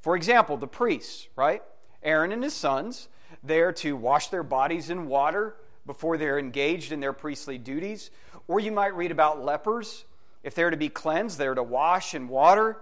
For 0.00 0.14
example, 0.14 0.56
the 0.56 0.68
priests, 0.68 1.28
right? 1.34 1.62
Aaron 2.02 2.32
and 2.32 2.44
his 2.44 2.54
sons, 2.54 3.08
they're 3.42 3.72
to 3.72 3.96
wash 3.96 4.28
their 4.28 4.44
bodies 4.44 4.90
in 4.90 5.06
water 5.06 5.56
before 5.84 6.16
they're 6.16 6.38
engaged 6.38 6.92
in 6.92 7.00
their 7.00 7.12
priestly 7.12 7.58
duties. 7.58 8.10
Or 8.46 8.60
you 8.60 8.70
might 8.70 8.94
read 8.94 9.10
about 9.10 9.44
lepers. 9.44 10.04
If 10.44 10.54
they're 10.54 10.70
to 10.70 10.76
be 10.76 10.88
cleansed, 10.88 11.38
they're 11.38 11.54
to 11.54 11.62
wash 11.62 12.14
in 12.14 12.28
water. 12.28 12.78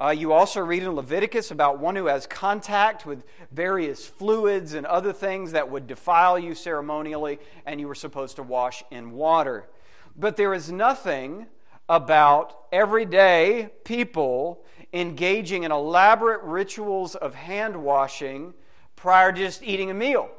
Uh, 0.00 0.08
you 0.08 0.32
also 0.32 0.62
read 0.62 0.82
in 0.82 0.92
Leviticus 0.92 1.50
about 1.50 1.78
one 1.78 1.94
who 1.94 2.06
has 2.06 2.26
contact 2.26 3.04
with 3.04 3.22
various 3.52 4.06
fluids 4.06 4.72
and 4.72 4.86
other 4.86 5.12
things 5.12 5.52
that 5.52 5.70
would 5.70 5.86
defile 5.86 6.38
you 6.38 6.54
ceremonially, 6.54 7.38
and 7.66 7.78
you 7.78 7.86
were 7.86 7.94
supposed 7.94 8.36
to 8.36 8.42
wash 8.42 8.82
in 8.90 9.10
water. 9.10 9.68
But 10.16 10.38
there 10.38 10.54
is 10.54 10.72
nothing 10.72 11.46
about 11.86 12.56
everyday 12.72 13.68
people 13.84 14.64
engaging 14.94 15.64
in 15.64 15.72
elaborate 15.72 16.42
rituals 16.44 17.14
of 17.14 17.34
hand 17.34 17.76
washing 17.76 18.54
prior 18.96 19.32
to 19.32 19.38
just 19.38 19.62
eating 19.62 19.90
a 19.90 19.94
meal. 19.94 20.30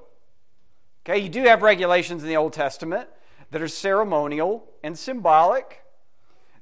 Okay, 1.06 1.20
you 1.20 1.30
do 1.30 1.44
have 1.44 1.62
regulations 1.62 2.24
in 2.24 2.30
the 2.30 2.38
Old 2.38 2.54
Testament 2.54 3.08
that 3.52 3.62
are 3.62 3.68
ceremonial 3.68 4.68
and 4.84 4.98
symbolic 4.98 5.84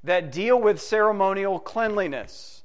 that 0.03 0.33
deal 0.33 0.59
with 0.59 0.81
ceremonial 0.81 1.59
cleanliness. 1.59 2.58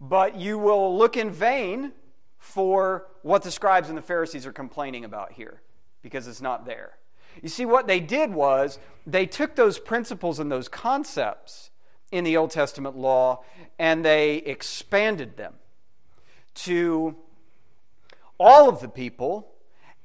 But 0.00 0.36
you 0.36 0.58
will 0.58 0.96
look 0.96 1.16
in 1.18 1.30
vain 1.30 1.92
for 2.38 3.06
what 3.22 3.42
the 3.42 3.50
scribes 3.50 3.90
and 3.90 3.98
the 3.98 4.02
Pharisees 4.02 4.46
are 4.46 4.52
complaining 4.52 5.04
about 5.04 5.32
here 5.32 5.60
because 6.02 6.26
it's 6.26 6.40
not 6.40 6.64
there. 6.64 6.92
You 7.42 7.50
see, 7.50 7.66
what 7.66 7.86
they 7.86 8.00
did 8.00 8.32
was 8.32 8.78
they 9.06 9.26
took 9.26 9.54
those 9.54 9.78
principles 9.78 10.40
and 10.40 10.50
those 10.50 10.68
concepts 10.68 11.70
in 12.10 12.24
the 12.24 12.38
Old 12.38 12.50
Testament 12.50 12.96
law 12.96 13.44
and 13.78 14.04
they 14.04 14.36
expanded 14.36 15.36
them 15.36 15.54
to 16.54 17.16
all 18.38 18.68
of 18.68 18.80
the 18.80 18.88
people 18.88 19.52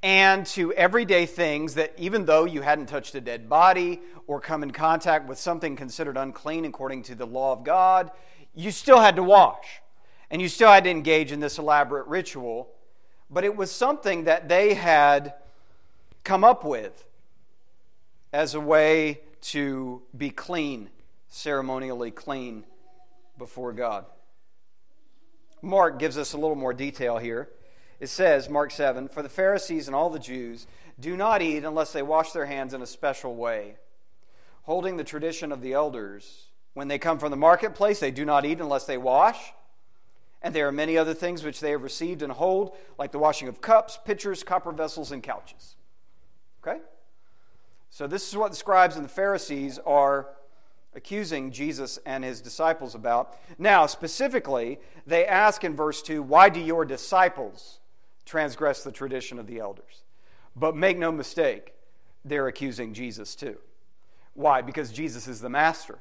and 0.04 0.46
to 0.46 0.72
everyday 0.74 1.26
things 1.26 1.76
that 1.76 1.94
even 1.98 2.26
though 2.26 2.46
you 2.46 2.62
hadn't 2.62 2.88
touched 2.88 3.16
a 3.16 3.22
dead 3.22 3.50
body 3.50 4.02
or 4.28 4.40
come 4.40 4.62
in 4.62 4.72
contact 4.72 5.28
with 5.28 5.40
something 5.40 5.76
considered 5.76 6.18
unclean 6.18 6.66
according 6.66 7.02
to 7.02 7.16
the 7.16 7.26
law 7.26 7.54
of 7.54 7.64
God, 7.64 8.12
you 8.54 8.72
still 8.72 9.00
had 9.00 9.16
to 9.16 9.24
wash. 9.24 9.82
And 10.32 10.42
you 10.42 10.50
still 10.50 10.70
had 10.70 10.84
to 10.86 10.90
engage 10.90 11.32
in 11.32 11.40
this 11.40 11.58
elaborate 11.58 12.08
ritual. 12.08 12.70
But 13.30 13.44
it 13.44 13.56
was 13.56 13.72
something 13.72 14.26
that 14.26 14.50
they 14.50 14.74
had 14.74 15.34
come 16.24 16.44
up 16.44 16.64
with 16.64 17.06
as 18.34 18.56
a 18.56 18.60
way 18.60 19.22
to 19.42 20.02
be 20.18 20.30
clean, 20.30 20.90
ceremonially 21.30 22.12
clean 22.12 22.64
before 23.38 23.74
God. 23.74 24.06
Mark 25.62 26.00
gives 26.00 26.18
us 26.18 26.34
a 26.34 26.38
little 26.38 26.56
more 26.56 26.74
detail 26.74 27.18
here. 27.18 27.50
It 28.00 28.08
says, 28.08 28.50
Mark 28.50 28.72
7, 28.72 29.08
For 29.08 29.22
the 29.22 29.30
Pharisees 29.30 29.88
and 29.88 29.96
all 29.96 30.10
the 30.10 30.20
Jews 30.20 30.68
do 31.00 31.16
not 31.16 31.42
eat 31.42 31.64
unless 31.64 31.94
they 31.94 32.04
wash 32.04 32.32
their 32.32 32.46
hands 32.46 32.74
in 32.74 32.82
a 32.82 32.88
special 32.88 33.36
way, 33.36 33.76
holding 34.64 34.98
the 34.98 35.04
tradition 35.04 35.52
of 35.52 35.62
the 35.62 35.74
elders 35.74 36.48
When 36.74 36.90
they 36.90 37.00
come 37.00 37.20
from 37.20 37.32
the 37.32 37.38
marketplace, 37.38 38.02
they 38.02 38.12
do 38.12 38.26
not 38.26 38.46
eat 38.46 38.60
unless 38.60 38.86
they 38.86 38.98
wash. 38.98 39.54
And 40.42 40.54
there 40.54 40.68
are 40.68 40.72
many 40.72 40.98
other 40.98 41.14
things 41.14 41.44
which 41.44 41.60
they 41.60 41.72
have 41.72 41.84
received 41.84 42.22
and 42.22 42.32
hold, 42.32 42.76
like 42.98 43.12
the 43.12 43.20
washing 43.20 43.48
of 43.48 43.62
cups, 43.62 43.98
pitchers, 44.06 44.44
copper 44.44 44.72
vessels, 44.72 45.12
and 45.12 45.24
couches. 45.24 45.76
Okay? 46.62 46.80
So, 47.90 48.08
this 48.08 48.28
is 48.28 48.38
what 48.38 48.52
the 48.52 48.58
scribes 48.58 48.96
and 48.96 49.06
the 49.06 49.10
Pharisees 49.10 49.80
are 49.80 50.28
accusing 50.96 51.52
Jesus 51.52 52.00
and 52.06 52.24
his 52.24 52.42
disciples 52.42 52.96
about. 52.96 53.38
Now, 53.60 53.86
specifically, 53.86 54.80
they 55.06 55.26
ask 55.26 55.64
in 55.64 55.76
verse 55.76 56.02
2 56.02 56.24
why 56.24 56.50
do 56.50 56.60
your 56.60 56.86
disciples 56.86 57.80
transgress 58.26 58.84
the 58.84 58.92
tradition 58.92 59.38
of 59.38 59.48
the 59.48 59.60
elders? 59.60 60.04
But 60.56 60.76
make 60.76 60.98
no 60.98 61.12
mistake, 61.12 61.74
they're 62.24 62.48
accusing 62.48 62.94
Jesus 62.94 63.36
too. 63.36 63.58
Why? 64.34 64.62
Because 64.62 64.92
Jesus 64.92 65.28
is 65.28 65.42
the 65.42 65.50
master. 65.50 66.00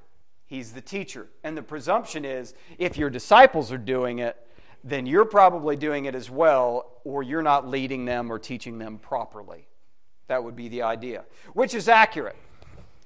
He's 0.55 0.71
the 0.71 0.81
teacher. 0.81 1.27
And 1.43 1.57
the 1.57 1.65
presumption 1.65 2.25
is 2.25 2.55
if 2.79 2.97
your 2.97 3.11
disciples 3.11 3.73
are 3.73 3.79
doing 3.79 4.21
it, 4.21 4.37
then 4.85 5.05
you're 5.05 5.25
probably 5.25 5.75
doing 5.75 6.05
it 6.05 6.15
as 6.15 6.31
well, 6.31 6.93
or 7.03 7.25
you're 7.25 7.43
not 7.43 7.67
leading 7.67 8.05
them 8.05 8.31
or 8.31 8.39
teaching 8.39 8.79
them 8.79 8.99
properly. 8.99 9.67
That 10.29 10.45
would 10.45 10.55
be 10.55 10.69
the 10.69 10.83
idea, 10.83 11.25
which 11.55 11.75
is 11.75 11.89
accurate. 11.89 12.37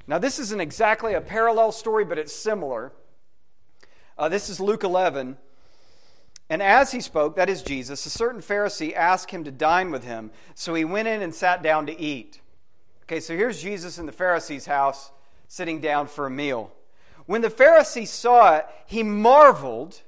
Now, 0.07 0.19
this 0.19 0.39
isn't 0.39 0.61
exactly 0.61 1.15
a 1.15 1.23
parallel 1.23 1.73
story, 1.73 2.05
but 2.05 2.19
it's 2.19 2.35
similar. 2.35 2.93
Uh, 4.19 4.29
this 4.29 4.51
is 4.51 4.61
Luke 4.61 4.85
11. 4.85 5.39
And 6.51 6.63
as 6.63 6.93
he 6.93 7.01
spoke, 7.01 7.37
that 7.37 7.49
is 7.49 7.63
Jesus, 7.63 8.05
a 8.05 8.11
certain 8.11 8.43
Pharisee 8.43 8.95
asked 8.95 9.31
him 9.31 9.45
to 9.45 9.51
dine 9.51 9.91
with 9.91 10.05
him. 10.05 10.33
So 10.55 10.75
he 10.75 10.85
went 10.85 11.09
in 11.09 11.23
and 11.23 11.35
sat 11.35 11.63
down 11.63 11.87
to 11.87 11.99
eat. 11.99 12.43
Okay, 13.05 13.21
so 13.21 13.35
here's 13.35 13.63
Jesus 13.63 13.97
in 13.97 14.05
the 14.05 14.13
Pharisee's 14.13 14.67
house 14.67 15.13
sitting 15.47 15.81
down 15.81 16.09
for 16.09 16.27
a 16.27 16.31
meal. 16.31 16.73
When 17.29 17.43
the 17.43 17.51
Pharisee 17.51 18.09
saw 18.09 18.57
it, 18.57 18.67
he 18.87 19.03
marveled. 19.03 20.01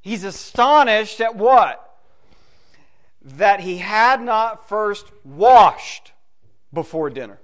He's 0.00 0.22
astonished 0.22 1.20
at 1.20 1.34
what? 1.34 1.98
That 3.20 3.58
he 3.58 3.78
had 3.78 4.22
not 4.22 4.68
first 4.68 5.06
washed 5.24 6.12
before 6.72 7.10
dinner. 7.10 7.40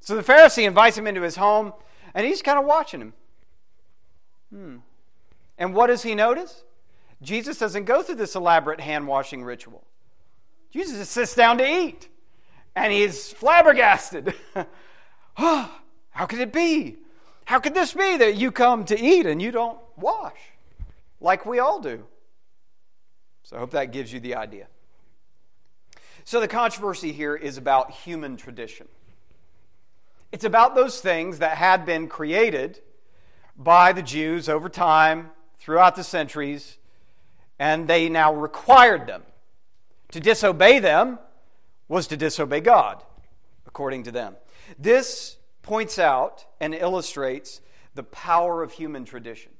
So 0.00 0.14
the 0.14 0.22
Pharisee 0.22 0.66
invites 0.66 0.98
him 0.98 1.06
into 1.06 1.22
his 1.22 1.36
home, 1.36 1.72
and 2.12 2.26
he's 2.26 2.42
kind 2.42 2.58
of 2.58 2.66
watching 2.66 3.00
him. 3.00 3.12
Hmm. 4.50 4.76
And 5.56 5.74
what 5.74 5.86
does 5.86 6.02
he 6.02 6.14
notice? 6.14 6.64
Jesus 7.22 7.56
doesn't 7.56 7.86
go 7.86 8.02
through 8.02 8.16
this 8.16 8.34
elaborate 8.34 8.80
hand 8.80 9.06
washing 9.06 9.42
ritual. 9.42 9.84
Jesus 10.70 10.98
just 10.98 11.12
sits 11.12 11.34
down 11.34 11.56
to 11.56 11.66
eat, 11.66 12.10
and 12.76 12.92
he's 12.92 13.32
flabbergasted. 13.32 14.34
oh, 15.38 15.80
how 16.10 16.26
could 16.26 16.40
it 16.40 16.52
be? 16.52 16.98
How 17.44 17.58
could 17.58 17.74
this 17.74 17.92
be 17.92 18.16
that 18.18 18.36
you 18.36 18.52
come 18.52 18.84
to 18.86 18.98
eat 18.98 19.26
and 19.26 19.40
you 19.40 19.50
don't 19.50 19.78
wash 19.96 20.38
like 21.20 21.44
we 21.44 21.58
all 21.58 21.80
do? 21.80 22.04
So 23.42 23.56
I 23.56 23.58
hope 23.58 23.72
that 23.72 23.92
gives 23.92 24.12
you 24.12 24.20
the 24.20 24.36
idea. 24.36 24.66
So 26.24 26.40
the 26.40 26.48
controversy 26.48 27.12
here 27.12 27.34
is 27.34 27.58
about 27.58 27.90
human 27.90 28.36
tradition. 28.36 28.88
It's 30.30 30.44
about 30.44 30.74
those 30.74 31.00
things 31.00 31.40
that 31.40 31.56
had 31.56 31.84
been 31.84 32.08
created 32.08 32.80
by 33.56 33.92
the 33.92 34.02
Jews 34.02 34.48
over 34.48 34.68
time, 34.68 35.30
throughout 35.58 35.94
the 35.94 36.04
centuries, 36.04 36.78
and 37.58 37.86
they 37.86 38.08
now 38.08 38.32
required 38.32 39.06
them. 39.06 39.22
To 40.12 40.20
disobey 40.20 40.78
them 40.78 41.18
was 41.88 42.06
to 42.08 42.16
disobey 42.16 42.60
God, 42.60 43.02
according 43.66 44.04
to 44.04 44.10
them. 44.10 44.36
This 44.78 45.36
points 45.62 45.98
out 45.98 46.44
and 46.60 46.74
illustrates 46.74 47.60
the 47.94 48.02
power 48.02 48.62
of 48.62 48.72
human 48.72 49.04
tradition. 49.04 49.52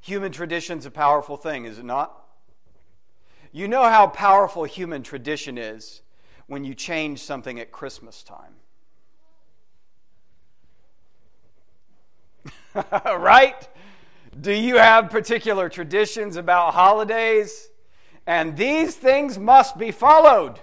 Human 0.00 0.32
tradition's 0.32 0.86
a 0.86 0.90
powerful 0.90 1.36
thing, 1.36 1.64
is 1.64 1.78
it 1.78 1.84
not? 1.84 2.24
You 3.52 3.68
know 3.68 3.84
how 3.84 4.06
powerful 4.08 4.64
human 4.64 5.02
tradition 5.02 5.58
is 5.58 6.02
when 6.46 6.64
you 6.64 6.74
change 6.74 7.22
something 7.22 7.58
at 7.58 7.72
Christmas 7.72 8.22
time. 8.22 8.54
right? 13.04 13.68
Do 14.40 14.52
you 14.52 14.76
have 14.76 15.10
particular 15.10 15.68
traditions 15.68 16.36
about 16.36 16.74
holidays? 16.74 17.70
And 18.26 18.56
these 18.56 18.96
things 18.96 19.38
must 19.38 19.78
be 19.78 19.90
followed. 19.90 20.60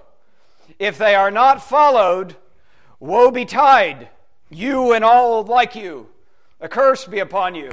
If 0.80 0.98
they 0.98 1.16
are 1.16 1.32
not 1.32 1.64
followed, 1.64 2.36
Woe 3.02 3.32
betide, 3.32 4.10
you 4.52 4.94
and 4.94 5.04
all 5.04 5.44
like 5.44 5.76
you. 5.76 6.08
A 6.60 6.70
curse 6.70 7.06
be 7.06 7.18
upon 7.18 7.56
you 7.56 7.72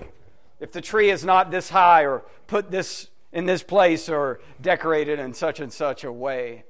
if 0.58 0.72
the 0.72 0.80
tree 0.80 1.10
is 1.10 1.22
not 1.22 1.50
this 1.50 1.68
high 1.68 2.06
or 2.06 2.24
put 2.46 2.70
this 2.70 3.08
in 3.30 3.44
this 3.44 3.62
place 3.62 4.08
or 4.08 4.40
decorated 4.62 5.18
in 5.18 5.34
such 5.34 5.60
and 5.60 5.70
such 5.70 6.02
a 6.02 6.10
way. 6.10 6.64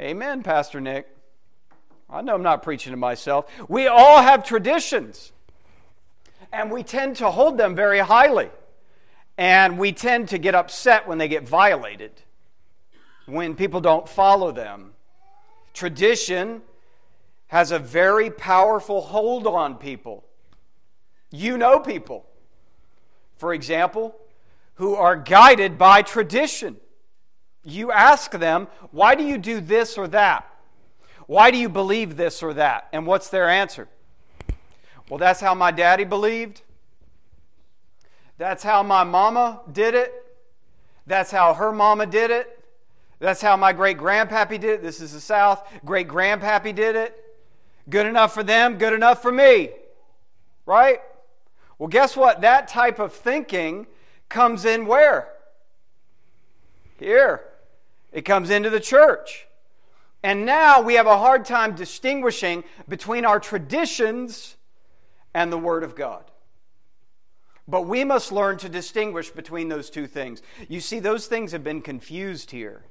Amen, 0.00 0.44
Pastor 0.44 0.80
Nick. 0.80 1.08
I 2.08 2.22
know 2.22 2.36
I'm 2.36 2.42
not 2.44 2.62
preaching 2.62 2.92
to 2.92 2.96
myself. 2.96 3.46
We 3.68 3.88
all 3.88 4.22
have 4.22 4.44
traditions, 4.44 5.32
and 6.52 6.70
we 6.70 6.84
tend 6.84 7.16
to 7.16 7.32
hold 7.32 7.58
them 7.58 7.74
very 7.74 7.98
highly. 7.98 8.48
And 9.36 9.76
we 9.76 9.90
tend 9.90 10.28
to 10.28 10.38
get 10.38 10.54
upset 10.54 11.08
when 11.08 11.18
they 11.18 11.26
get 11.26 11.48
violated, 11.48 12.12
when 13.26 13.56
people 13.56 13.80
don't 13.80 14.08
follow 14.08 14.52
them. 14.52 14.92
Tradition 15.74 16.62
has 17.48 17.70
a 17.70 17.78
very 17.78 18.30
powerful 18.30 19.00
hold 19.00 19.46
on 19.46 19.76
people. 19.76 20.24
You 21.30 21.56
know 21.58 21.78
people, 21.78 22.26
for 23.36 23.54
example, 23.54 24.16
who 24.74 24.94
are 24.94 25.16
guided 25.16 25.78
by 25.78 26.02
tradition. 26.02 26.76
You 27.64 27.90
ask 27.90 28.30
them, 28.30 28.68
why 28.90 29.14
do 29.14 29.24
you 29.24 29.38
do 29.38 29.60
this 29.60 29.98
or 29.98 30.08
that? 30.08 30.46
Why 31.26 31.50
do 31.50 31.58
you 31.58 31.68
believe 31.68 32.16
this 32.16 32.42
or 32.42 32.54
that? 32.54 32.88
And 32.92 33.06
what's 33.06 33.28
their 33.28 33.48
answer? 33.48 33.88
Well, 35.08 35.18
that's 35.18 35.40
how 35.40 35.54
my 35.54 35.70
daddy 35.70 36.04
believed. 36.04 36.62
That's 38.38 38.62
how 38.62 38.82
my 38.82 39.02
mama 39.02 39.62
did 39.72 39.94
it. 39.94 40.12
That's 41.06 41.30
how 41.30 41.54
her 41.54 41.72
mama 41.72 42.06
did 42.06 42.30
it. 42.30 42.64
That's 43.18 43.40
how 43.40 43.56
my 43.56 43.72
great 43.72 43.98
grandpappy 43.98 44.60
did 44.60 44.64
it. 44.64 44.82
This 44.82 45.00
is 45.00 45.12
the 45.12 45.20
South. 45.20 45.66
Great 45.84 46.06
grandpappy 46.06 46.74
did 46.74 46.96
it. 46.96 47.25
Good 47.88 48.06
enough 48.06 48.34
for 48.34 48.42
them, 48.42 48.78
good 48.78 48.92
enough 48.92 49.22
for 49.22 49.32
me. 49.32 49.70
Right? 50.64 51.00
Well, 51.78 51.88
guess 51.88 52.16
what? 52.16 52.40
That 52.40 52.68
type 52.68 52.98
of 52.98 53.12
thinking 53.12 53.86
comes 54.28 54.64
in 54.64 54.86
where? 54.86 55.28
Here. 56.98 57.42
It 58.12 58.22
comes 58.22 58.50
into 58.50 58.70
the 58.70 58.80
church. 58.80 59.46
And 60.22 60.44
now 60.44 60.80
we 60.80 60.94
have 60.94 61.06
a 61.06 61.18
hard 61.18 61.44
time 61.44 61.74
distinguishing 61.74 62.64
between 62.88 63.24
our 63.24 63.38
traditions 63.38 64.56
and 65.34 65.52
the 65.52 65.58
Word 65.58 65.84
of 65.84 65.94
God. 65.94 66.24
But 67.68 67.82
we 67.82 68.04
must 68.04 68.32
learn 68.32 68.58
to 68.58 68.68
distinguish 68.68 69.30
between 69.30 69.68
those 69.68 69.90
two 69.90 70.06
things. 70.06 70.40
You 70.68 70.80
see, 70.80 70.98
those 71.00 71.26
things 71.26 71.52
have 71.52 71.64
been 71.64 71.82
confused 71.82 72.50
here 72.50 72.84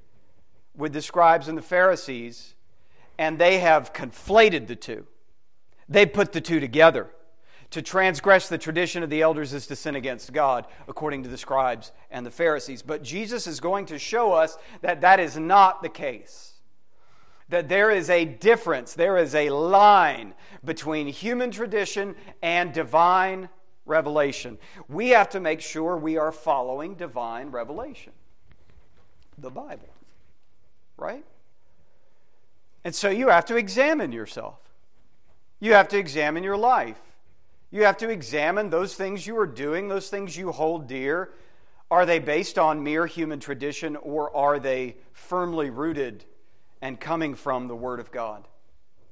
with 0.75 0.93
the 0.93 1.01
scribes 1.01 1.47
and 1.47 1.57
the 1.57 1.61
Pharisees 1.61 2.54
and 3.17 3.39
they 3.39 3.59
have 3.59 3.93
conflated 3.93 4.67
the 4.67 4.75
two. 4.75 5.05
They 5.87 6.05
put 6.05 6.33
the 6.33 6.41
two 6.41 6.59
together. 6.59 7.09
To 7.71 7.81
transgress 7.81 8.47
the 8.47 8.57
tradition 8.57 9.03
of 9.03 9.09
the 9.09 9.21
elders 9.21 9.53
is 9.53 9.67
to 9.67 9.75
sin 9.75 9.95
against 9.95 10.31
God, 10.31 10.65
according 10.87 11.23
to 11.23 11.29
the 11.29 11.37
scribes 11.37 11.91
and 12.09 12.25
the 12.25 12.31
Pharisees. 12.31 12.81
But 12.81 13.03
Jesus 13.03 13.47
is 13.47 13.59
going 13.59 13.87
to 13.87 13.99
show 13.99 14.31
us 14.31 14.57
that 14.81 15.01
that 15.01 15.19
is 15.19 15.35
not 15.37 15.81
the 15.81 15.89
case. 15.89 16.53
That 17.49 17.69
there 17.69 17.91
is 17.91 18.09
a 18.09 18.25
difference, 18.25 18.93
there 18.93 19.17
is 19.17 19.35
a 19.35 19.49
line 19.49 20.33
between 20.63 21.07
human 21.07 21.51
tradition 21.51 22.15
and 22.41 22.73
divine 22.73 23.49
revelation. 23.85 24.57
We 24.87 25.09
have 25.09 25.29
to 25.29 25.39
make 25.39 25.61
sure 25.61 25.97
we 25.97 26.17
are 26.17 26.31
following 26.31 26.95
divine 26.95 27.51
revelation, 27.51 28.13
the 29.37 29.51
Bible, 29.51 29.93
right? 30.97 31.25
And 32.85 32.93
so 32.93 33.09
you 33.09 33.29
have 33.29 33.45
to 33.45 33.57
examine 33.57 34.11
yourself. 34.11 34.59
You 35.59 35.73
have 35.73 35.87
to 35.89 35.97
examine 35.97 36.43
your 36.43 36.55
life. 36.55 37.01
You 37.71 37.83
have 37.83 37.97
to 37.97 38.09
examine 38.09 38.69
those 38.69 38.93
things 38.93 39.25
you 39.25 39.37
are 39.39 39.47
doing, 39.47 39.87
those 39.87 40.07
things 40.07 40.37
you 40.37 40.51
hold 40.51 40.87
dear. 40.87 41.31
Are 41.89 42.05
they 42.05 42.19
based 42.19 42.59
on 42.59 42.83
mere 42.83 43.07
human 43.07 43.39
tradition 43.39 43.95
or 43.95 44.33
are 44.35 44.59
they 44.59 44.97
firmly 45.13 45.71
rooted 45.71 46.25
and 46.79 46.99
coming 46.99 47.33
from 47.33 47.67
the 47.67 47.75
Word 47.75 47.99
of 47.99 48.11
God, 48.11 48.47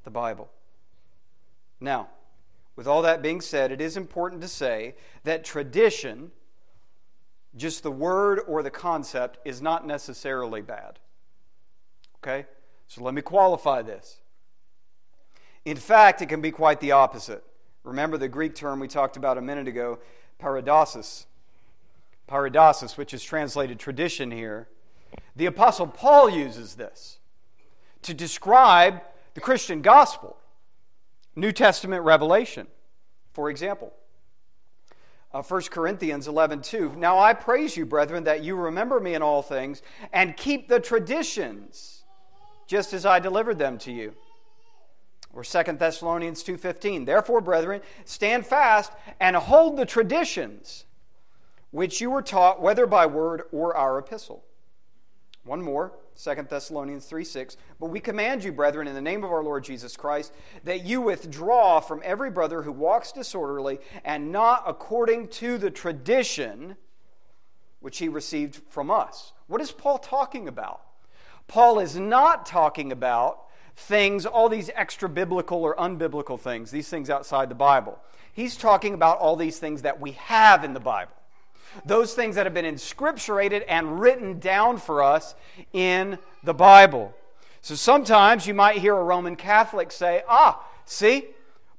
the 0.03 0.11
Bible? 0.11 0.51
Now, 1.79 2.09
with 2.75 2.87
all 2.87 3.01
that 3.01 3.23
being 3.23 3.41
said, 3.41 3.71
it 3.71 3.81
is 3.81 3.97
important 3.97 4.41
to 4.43 4.47
say 4.47 4.95
that 5.23 5.43
tradition, 5.43 6.31
just 7.55 7.81
the 7.81 7.91
word 7.91 8.39
or 8.47 8.61
the 8.61 8.71
concept, 8.71 9.39
is 9.45 9.61
not 9.61 9.85
necessarily 9.85 10.61
bad. 10.61 10.99
Okay? 12.17 12.45
So 12.93 13.03
let 13.03 13.15
me 13.15 13.23
qualify 13.23 13.81
this. 13.81 14.21
In 15.65 15.77
fact, 15.77 16.21
it 16.21 16.29
can 16.29 16.41
be 16.41 16.51
quite 16.51 16.79
the 16.79 16.91
opposite. 16.91 17.43
Remember 17.83 18.19
the 18.19 18.27
Greek 18.27 18.53
term 18.53 18.79
we 18.79 18.87
talked 18.87 19.17
about 19.17 19.35
a 19.35 19.41
minute 19.41 19.67
ago, 19.67 19.97
paradosis. 20.37 21.25
Paradosis, 22.27 22.95
which 22.95 23.11
is 23.11 23.23
translated 23.23 23.79
tradition 23.79 24.29
here. 24.29 24.67
The 25.35 25.47
Apostle 25.47 25.87
Paul 25.87 26.29
uses 26.29 26.75
this 26.75 27.17
to 28.03 28.13
describe 28.13 29.01
the 29.33 29.41
Christian 29.41 29.81
gospel, 29.81 30.37
New 31.35 31.51
Testament 31.51 32.03
revelation. 32.03 32.67
For 33.33 33.49
example, 33.49 33.91
uh, 35.33 35.41
1 35.41 35.61
Corinthians 35.71 36.27
11 36.27 36.61
2. 36.61 36.93
Now 36.97 37.17
I 37.17 37.33
praise 37.33 37.75
you, 37.75 37.87
brethren, 37.87 38.25
that 38.25 38.43
you 38.43 38.55
remember 38.55 38.99
me 38.99 39.15
in 39.15 39.23
all 39.23 39.41
things 39.41 39.81
and 40.11 40.37
keep 40.37 40.67
the 40.67 40.79
traditions 40.79 42.02
just 42.67 42.93
as 42.93 43.05
I 43.05 43.19
delivered 43.19 43.57
them 43.57 43.77
to 43.79 43.91
you. 43.91 44.13
Or 45.33 45.43
2 45.43 45.79
Thessalonians 45.79 46.43
2:15. 46.43 47.05
Therefore, 47.05 47.41
brethren, 47.41 47.81
stand 48.05 48.45
fast 48.45 48.91
and 49.19 49.35
hold 49.35 49.77
the 49.77 49.85
traditions 49.85 50.85
which 51.71 51.99
you 51.99 52.11
were 52.11 52.21
taught 52.21 52.61
whether 52.61 52.85
by 52.85 53.07
word 53.07 53.43
or 53.51 53.75
our 53.75 53.97
epistle. 53.97 54.43
One 55.43 55.61
more, 55.61 55.91
2 56.15 56.47
Thessalonians 56.49 57.05
3 57.05 57.23
6. 57.23 57.57
But 57.79 57.87
we 57.87 57.99
command 57.99 58.43
you, 58.43 58.51
brethren, 58.51 58.87
in 58.87 58.93
the 58.93 59.01
name 59.01 59.23
of 59.23 59.31
our 59.31 59.43
Lord 59.43 59.63
Jesus 59.63 59.97
Christ, 59.97 60.33
that 60.63 60.85
you 60.85 61.01
withdraw 61.01 61.79
from 61.79 62.01
every 62.03 62.29
brother 62.29 62.61
who 62.61 62.71
walks 62.71 63.11
disorderly 63.11 63.79
and 64.05 64.31
not 64.31 64.63
according 64.67 65.29
to 65.29 65.57
the 65.57 65.71
tradition 65.71 66.75
which 67.79 67.97
he 67.97 68.07
received 68.07 68.61
from 68.69 68.89
us. 68.89 69.33
What 69.47 69.59
is 69.59 69.71
Paul 69.71 69.97
talking 69.97 70.47
about? 70.47 70.81
Paul 71.47 71.79
is 71.79 71.95
not 71.95 72.45
talking 72.45 72.91
about 72.91 73.39
things, 73.75 74.25
all 74.25 74.49
these 74.49 74.69
extra 74.75 75.09
biblical 75.09 75.63
or 75.63 75.75
unbiblical 75.75 76.39
things, 76.39 76.71
these 76.71 76.89
things 76.89 77.09
outside 77.09 77.49
the 77.49 77.55
Bible. 77.55 77.99
He's 78.33 78.55
talking 78.55 78.93
about 78.93 79.19
all 79.19 79.35
these 79.35 79.59
things 79.59 79.83
that 79.83 79.99
we 79.99 80.11
have 80.13 80.63
in 80.63 80.73
the 80.73 80.79
Bible 80.79 81.13
those 81.85 82.13
things 82.13 82.35
that 82.35 82.45
have 82.45 82.53
been 82.53 82.65
inscripturated 82.65 83.63
and 83.67 83.99
written 83.99 84.39
down 84.39 84.77
for 84.77 85.03
us 85.03 85.35
in 85.71 86.17
the 86.43 86.53
Bible. 86.53 87.13
So 87.61 87.75
sometimes 87.75 88.45
you 88.45 88.53
might 88.53 88.77
hear 88.77 88.95
a 88.95 89.03
Roman 89.03 89.35
Catholic 89.35 89.91
say, 89.91 90.23
ah, 90.27 90.63
see, 90.85 91.27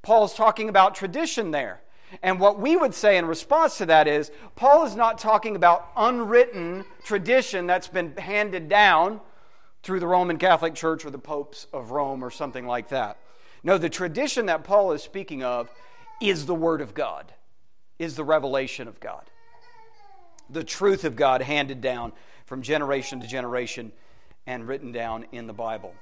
Paul's 0.02 0.34
talking 0.34 0.68
about 0.68 0.94
tradition 0.94 1.50
there. 1.50 1.80
And 2.22 2.38
what 2.38 2.60
we 2.60 2.76
would 2.76 2.94
say 2.94 3.18
in 3.18 3.26
response 3.26 3.78
to 3.78 3.86
that 3.86 4.06
is, 4.06 4.30
Paul 4.56 4.86
is 4.86 4.94
not 4.94 5.18
talking 5.18 5.56
about 5.56 5.88
unwritten 5.96 6.84
tradition 7.02 7.66
that's 7.66 7.88
been 7.88 8.16
handed 8.16 8.68
down 8.68 9.20
through 9.84 10.00
the 10.00 10.06
Roman 10.08 10.38
Catholic 10.38 10.74
Church 10.74 11.04
or 11.04 11.10
the 11.10 11.18
popes 11.18 11.68
of 11.72 11.92
Rome 11.92 12.24
or 12.24 12.30
something 12.30 12.66
like 12.66 12.88
that. 12.88 13.18
No, 13.62 13.78
the 13.78 13.88
tradition 13.88 14.46
that 14.46 14.64
Paul 14.64 14.92
is 14.92 15.02
speaking 15.02 15.44
of 15.44 15.70
is 16.20 16.46
the 16.46 16.54
Word 16.54 16.80
of 16.80 16.94
God, 16.94 17.32
is 17.98 18.16
the 18.16 18.24
revelation 18.24 18.88
of 18.88 18.98
God 18.98 19.30
the 20.50 20.64
truth 20.64 21.04
of 21.04 21.16
God 21.16 21.42
handed 21.42 21.80
down 21.80 22.12
from 22.46 22.62
generation 22.62 23.20
to 23.20 23.26
generation 23.26 23.92
and 24.46 24.68
written 24.68 24.92
down 24.92 25.26
in 25.32 25.46
the 25.46 25.52
Bible. 25.52 25.94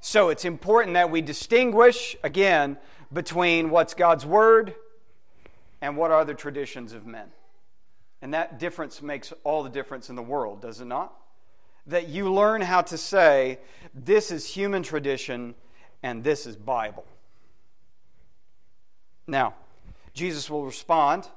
So 0.00 0.28
it's 0.28 0.44
important 0.44 0.94
that 0.94 1.10
we 1.10 1.22
distinguish, 1.22 2.16
again, 2.22 2.78
between 3.12 3.70
what's 3.70 3.94
God's 3.94 4.26
Word 4.26 4.74
and 5.80 5.96
what 5.96 6.10
are 6.10 6.24
the 6.24 6.34
traditions 6.34 6.92
of 6.92 7.06
men. 7.06 7.28
And 8.22 8.32
that 8.34 8.58
difference 8.58 9.02
makes 9.02 9.32
all 9.44 9.62
the 9.62 9.70
difference 9.70 10.08
in 10.08 10.16
the 10.16 10.22
world, 10.22 10.62
does 10.62 10.80
it 10.80 10.86
not? 10.86 11.14
That 11.86 12.08
you 12.08 12.32
learn 12.32 12.60
how 12.60 12.82
to 12.82 12.96
say, 12.96 13.58
this 13.94 14.30
is 14.30 14.46
human 14.46 14.82
tradition 14.82 15.54
and 16.02 16.24
this 16.24 16.46
is 16.46 16.56
Bible. 16.56 17.04
Now, 19.26 19.54
Jesus 20.12 20.48
will 20.48 20.64
respond 20.64 21.28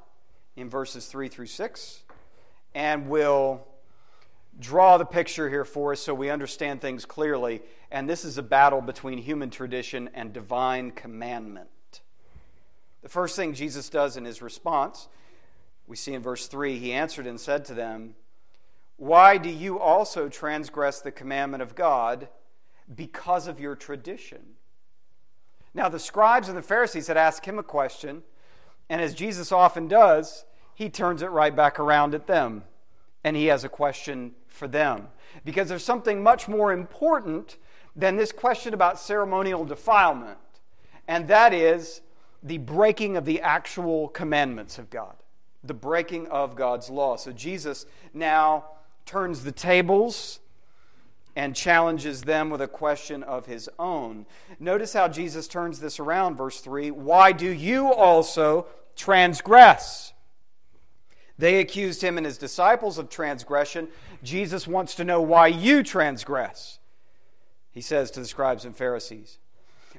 in 0.56 0.70
verses 0.70 1.06
3 1.08 1.30
through 1.30 1.48
6 1.48 2.04
and 2.76 3.08
will 3.08 3.66
draw 4.60 4.98
the 4.98 5.06
picture 5.06 5.50
here 5.50 5.66
for 5.66 5.92
us 5.92 6.02
so 6.02 6.14
we 6.14 6.30
understand 6.30 6.82
things 6.82 7.06
clearly. 7.06 7.62
And 7.92 8.10
this 8.10 8.26
is 8.26 8.38
a 8.38 8.44
battle 8.44 8.82
between 8.82 9.18
human 9.18 9.50
tradition 9.50 10.10
and 10.14 10.34
divine 10.34 10.92
commandment. 10.92 11.70
The 13.02 13.10
first 13.10 13.36
thing 13.36 13.54
Jesus 13.54 13.90
does 13.90 14.18
in 14.18 14.26
his 14.26 14.42
response, 14.42 15.08
we 15.86 15.96
see 15.96 16.14
in 16.14 16.22
verse 16.22 16.48
3 16.48 16.78
he 16.78 16.92
answered 16.92 17.28
and 17.28 17.40
said 17.40 17.66
to 17.66 17.74
them, 17.74 18.16
Why 18.98 19.38
do 19.38 19.50
you 19.50 19.80
also 19.80 20.28
transgress 20.28 21.02
the 21.02 21.12
commandment 21.12 21.64
of 21.64 21.76
God 21.76 22.28
because 22.94 23.48
of 23.48 23.60
your 23.60 23.76
tradition? 23.76 24.42
Now, 25.74 25.88
the 25.90 26.00
scribes 26.00 26.50
and 26.50 26.58
the 26.58 26.64
Pharisees 26.64 27.08
had 27.08 27.18
asked 27.18 27.46
him 27.46 27.60
a 27.60 27.64
question, 27.64 28.24
and 28.90 29.00
as 29.00 29.14
Jesus 29.14 29.52
often 29.52 29.88
does, 29.88 30.46
he 30.74 30.90
turns 30.90 31.22
it 31.22 31.28
right 31.28 31.56
back 31.56 31.80
around 31.80 32.16
at 32.16 32.28
them. 32.28 32.64
And 33.24 33.36
he 33.36 33.48
has 33.48 33.64
a 33.64 33.70
question 33.70 34.34
for 34.48 34.68
them. 34.68 35.10
Because 35.44 35.70
there's 35.70 35.84
something 35.84 36.24
much 36.24 36.48
more 36.48 36.72
important 36.72 37.58
than 37.96 38.16
this 38.16 38.32
question 38.32 38.74
about 38.74 39.00
ceremonial 39.00 39.66
defilement, 39.66 40.38
and 41.08 41.28
that 41.28 41.54
is 41.54 42.02
the 42.44 42.60
breaking 42.60 43.18
of 43.18 43.26
the 43.26 43.42
actual 43.42 44.08
commandments 44.10 44.78
of 44.78 44.90
God, 44.90 45.16
the 45.64 45.74
breaking 45.74 46.28
of 46.28 46.56
God's 46.56 46.90
law. 46.90 47.16
So 47.18 47.32
Jesus 47.32 47.86
now 48.14 48.66
turns 49.08 49.44
the 49.44 49.52
tables 49.52 50.40
and 51.36 51.56
challenges 51.56 52.24
them 52.24 52.50
with 52.50 52.62
a 52.62 52.68
question 52.68 53.24
of 53.24 53.46
his 53.46 53.70
own. 53.78 54.26
Notice 54.60 54.94
how 54.94 55.08
Jesus 55.08 55.48
turns 55.48 55.80
this 55.80 56.00
around, 56.00 56.36
verse 56.36 56.60
3 56.62 56.92
Why 56.92 57.32
do 57.32 57.50
you 57.50 57.94
also 57.94 58.68
transgress? 58.96 60.14
They 61.38 61.60
accused 61.60 62.04
him 62.04 62.18
and 62.18 62.26
his 62.26 62.40
disciples 62.40 62.98
of 62.98 63.10
transgression. 63.10 63.90
Jesus 64.24 64.68
wants 64.68 64.96
to 64.96 65.04
know 65.04 65.22
why 65.22 65.48
you 65.48 65.84
transgress, 65.84 66.80
he 67.72 67.82
says 67.82 68.10
to 68.12 68.20
the 68.20 68.26
scribes 68.26 68.66
and 68.66 68.76
Pharisees. 68.76 69.38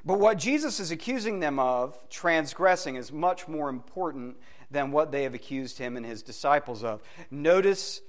But 0.03 0.19
what 0.19 0.37
Jesus 0.37 0.79
is 0.79 0.91
accusing 0.91 1.39
them 1.39 1.59
of, 1.59 1.97
transgressing, 2.09 2.95
is 2.95 3.11
much 3.11 3.47
more 3.47 3.69
important 3.69 4.37
than 4.71 4.91
what 4.91 5.11
they 5.11 5.23
have 5.23 5.33
accused 5.33 5.77
him 5.77 5.97
and 5.97 6.05
his 6.05 6.21
disciples 6.21 6.83
of. 6.83 7.01
Notice 7.31 8.01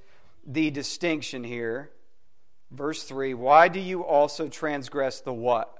the 0.46 0.70
distinction 0.70 1.44
here. 1.44 1.90
Verse 2.70 3.02
3 3.04 3.34
Why 3.34 3.68
do 3.68 3.80
you 3.80 4.04
also 4.04 4.48
transgress 4.48 5.20
the 5.20 5.32
what? 5.32 5.76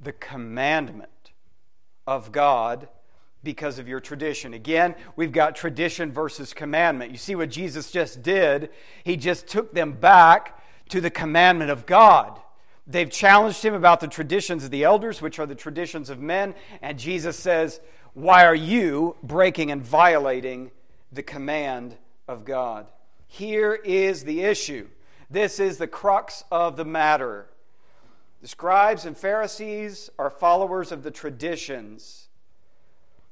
The 0.00 0.12
commandment 0.12 1.10
of 2.06 2.32
God 2.32 2.88
because 3.42 3.78
of 3.78 3.86
your 3.86 4.00
tradition. 4.00 4.54
Again, 4.54 4.94
we've 5.16 5.32
got 5.32 5.54
tradition 5.54 6.10
versus 6.10 6.54
commandment. 6.54 7.10
You 7.10 7.18
see 7.18 7.34
what 7.34 7.50
Jesus 7.50 7.90
just 7.90 8.22
did? 8.22 8.70
He 9.04 9.16
just 9.16 9.46
took 9.46 9.74
them 9.74 9.92
back 9.92 10.62
to 10.88 11.00
the 11.00 11.10
commandment 11.10 11.70
of 11.70 11.86
God. 11.86 12.40
They've 12.86 13.10
challenged 13.10 13.64
him 13.64 13.74
about 13.74 14.00
the 14.00 14.08
traditions 14.08 14.64
of 14.64 14.70
the 14.70 14.84
elders, 14.84 15.22
which 15.22 15.38
are 15.38 15.46
the 15.46 15.54
traditions 15.54 16.10
of 16.10 16.20
men, 16.20 16.54
and 16.82 16.98
Jesus 16.98 17.38
says, 17.38 17.80
Why 18.12 18.44
are 18.44 18.54
you 18.54 19.16
breaking 19.22 19.70
and 19.70 19.82
violating 19.82 20.70
the 21.12 21.22
command 21.22 21.96
of 22.28 22.44
God? 22.44 22.86
Here 23.38 23.74
is 23.74 24.24
the 24.24 24.42
issue. 24.42 24.88
This 25.30 25.58
is 25.58 25.78
the 25.78 25.86
crux 25.86 26.44
of 26.50 26.76
the 26.76 26.84
matter. 26.84 27.46
The 28.42 28.48
scribes 28.48 29.04
and 29.04 29.16
Pharisees 29.16 30.10
are 30.18 30.30
followers 30.30 30.92
of 30.92 31.02
the 31.02 31.10
traditions 31.10 32.24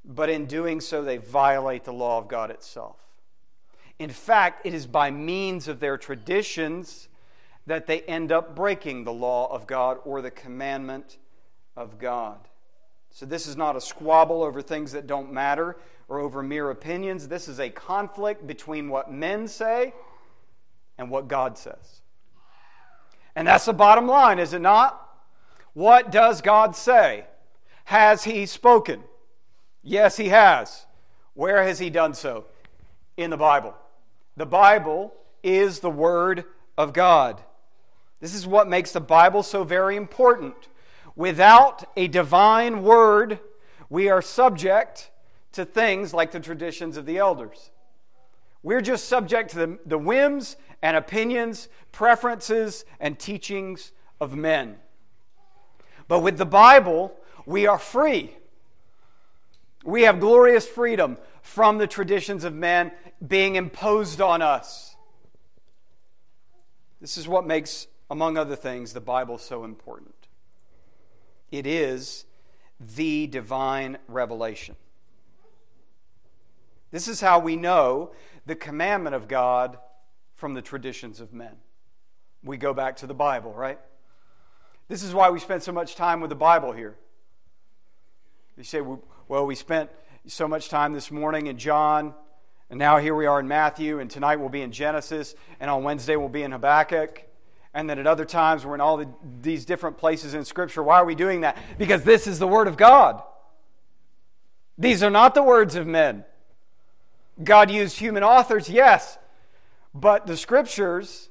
but 0.04 0.28
in 0.28 0.46
doing 0.46 0.80
so, 0.80 1.02
they 1.02 1.16
violate 1.16 1.84
the 1.84 1.92
law 1.92 2.18
of 2.18 2.28
God 2.28 2.50
itself. 2.50 2.96
In 3.98 4.10
fact, 4.10 4.66
it 4.66 4.74
is 4.74 4.86
by 4.86 5.10
means 5.10 5.68
of 5.68 5.78
their 5.78 5.96
traditions 5.96 7.08
that 7.66 7.86
they 7.86 8.00
end 8.02 8.32
up 8.32 8.56
breaking 8.56 9.04
the 9.04 9.12
law 9.12 9.52
of 9.52 9.66
God 9.66 9.98
or 10.04 10.20
the 10.20 10.30
commandment 10.30 11.18
of 11.76 11.98
God. 11.98 12.40
So, 13.12 13.26
this 13.26 13.46
is 13.46 13.56
not 13.56 13.76
a 13.76 13.80
squabble 13.80 14.42
over 14.42 14.62
things 14.62 14.92
that 14.92 15.06
don't 15.06 15.32
matter 15.32 15.76
or 16.08 16.18
over 16.18 16.42
mere 16.42 16.70
opinions. 16.70 17.28
This 17.28 17.46
is 17.46 17.60
a 17.60 17.68
conflict 17.68 18.46
between 18.46 18.88
what 18.88 19.12
men 19.12 19.46
say 19.46 19.92
and 20.98 21.10
what 21.10 21.28
God 21.28 21.58
says. 21.58 22.00
And 23.36 23.46
that's 23.46 23.66
the 23.66 23.72
bottom 23.72 24.06
line, 24.06 24.38
is 24.38 24.52
it 24.52 24.60
not? 24.60 24.98
What 25.74 26.10
does 26.10 26.40
God 26.40 26.74
say? 26.74 27.26
Has 27.84 28.24
He 28.24 28.46
spoken? 28.46 29.02
Yes, 29.82 30.16
he 30.16 30.28
has. 30.28 30.86
Where 31.34 31.62
has 31.64 31.78
he 31.78 31.90
done 31.90 32.14
so? 32.14 32.46
In 33.16 33.30
the 33.30 33.36
Bible. 33.36 33.74
The 34.36 34.46
Bible 34.46 35.12
is 35.42 35.80
the 35.80 35.90
Word 35.90 36.44
of 36.78 36.92
God. 36.92 37.40
This 38.20 38.34
is 38.34 38.46
what 38.46 38.68
makes 38.68 38.92
the 38.92 39.00
Bible 39.00 39.42
so 39.42 39.64
very 39.64 39.96
important. 39.96 40.54
Without 41.16 41.84
a 41.96 42.08
divine 42.08 42.82
Word, 42.82 43.38
we 43.90 44.08
are 44.08 44.22
subject 44.22 45.10
to 45.52 45.64
things 45.64 46.14
like 46.14 46.32
the 46.32 46.40
traditions 46.40 46.96
of 46.96 47.04
the 47.04 47.18
elders. 47.18 47.70
We're 48.62 48.80
just 48.80 49.08
subject 49.08 49.50
to 49.50 49.56
the, 49.58 49.78
the 49.84 49.98
whims 49.98 50.56
and 50.80 50.96
opinions, 50.96 51.68
preferences, 51.90 52.84
and 53.00 53.18
teachings 53.18 53.92
of 54.20 54.34
men. 54.34 54.76
But 56.08 56.20
with 56.20 56.38
the 56.38 56.46
Bible, 56.46 57.12
we 57.44 57.66
are 57.66 57.78
free 57.78 58.36
We 59.84 60.02
have 60.02 60.20
glorious 60.20 60.66
freedom 60.66 61.18
from 61.42 61.78
the 61.78 61.86
traditions 61.86 62.44
of 62.44 62.54
men 62.54 62.92
being 63.26 63.56
imposed 63.56 64.20
on 64.20 64.40
us. 64.42 64.96
This 67.00 67.18
is 67.18 67.26
what 67.26 67.46
makes, 67.46 67.88
among 68.08 68.38
other 68.38 68.54
things, 68.54 68.92
the 68.92 69.00
Bible 69.00 69.38
so 69.38 69.64
important. 69.64 70.21
It 71.52 71.66
is 71.66 72.24
the 72.80 73.28
divine 73.28 73.98
revelation. 74.08 74.74
This 76.90 77.06
is 77.06 77.20
how 77.20 77.38
we 77.38 77.54
know 77.56 78.12
the 78.46 78.56
commandment 78.56 79.14
of 79.14 79.28
God 79.28 79.78
from 80.34 80.54
the 80.54 80.62
traditions 80.62 81.20
of 81.20 81.32
men. 81.32 81.56
We 82.42 82.56
go 82.56 82.74
back 82.74 82.96
to 82.96 83.06
the 83.06 83.14
Bible, 83.14 83.52
right? 83.52 83.78
This 84.88 85.02
is 85.02 85.14
why 85.14 85.30
we 85.30 85.38
spend 85.38 85.62
so 85.62 85.72
much 85.72 85.94
time 85.94 86.20
with 86.20 86.30
the 86.30 86.34
Bible 86.36 86.72
here. 86.72 86.96
You 88.56 88.64
say, 88.64 88.80
well, 89.28 89.46
we 89.46 89.54
spent 89.54 89.90
so 90.26 90.48
much 90.48 90.68
time 90.68 90.92
this 90.92 91.10
morning 91.10 91.46
in 91.46 91.58
John, 91.58 92.14
and 92.68 92.78
now 92.78 92.98
here 92.98 93.14
we 93.14 93.26
are 93.26 93.40
in 93.40 93.48
Matthew, 93.48 94.00
and 94.00 94.10
tonight 94.10 94.36
we'll 94.36 94.48
be 94.48 94.62
in 94.62 94.72
Genesis, 94.72 95.34
and 95.60 95.70
on 95.70 95.84
Wednesday 95.84 96.16
we'll 96.16 96.28
be 96.28 96.42
in 96.42 96.52
Habakkuk. 96.52 97.22
And 97.74 97.88
then 97.88 97.98
at 97.98 98.06
other 98.06 98.24
times 98.24 98.66
we're 98.66 98.74
in 98.74 98.80
all 98.80 98.98
the, 98.98 99.08
these 99.40 99.64
different 99.64 99.96
places 99.96 100.34
in 100.34 100.44
Scripture. 100.44 100.82
Why 100.82 100.96
are 100.96 101.04
we 101.04 101.14
doing 101.14 101.40
that? 101.40 101.56
Because 101.78 102.02
this 102.02 102.26
is 102.26 102.38
the 102.38 102.48
Word 102.48 102.68
of 102.68 102.76
God. 102.76 103.22
These 104.76 105.02
are 105.02 105.10
not 105.10 105.34
the 105.34 105.42
words 105.42 105.74
of 105.74 105.86
men. 105.86 106.24
God 107.42 107.70
used 107.70 107.98
human 107.98 108.22
authors, 108.22 108.68
yes, 108.68 109.18
but 109.94 110.26
the 110.26 110.36
Scriptures 110.36 111.30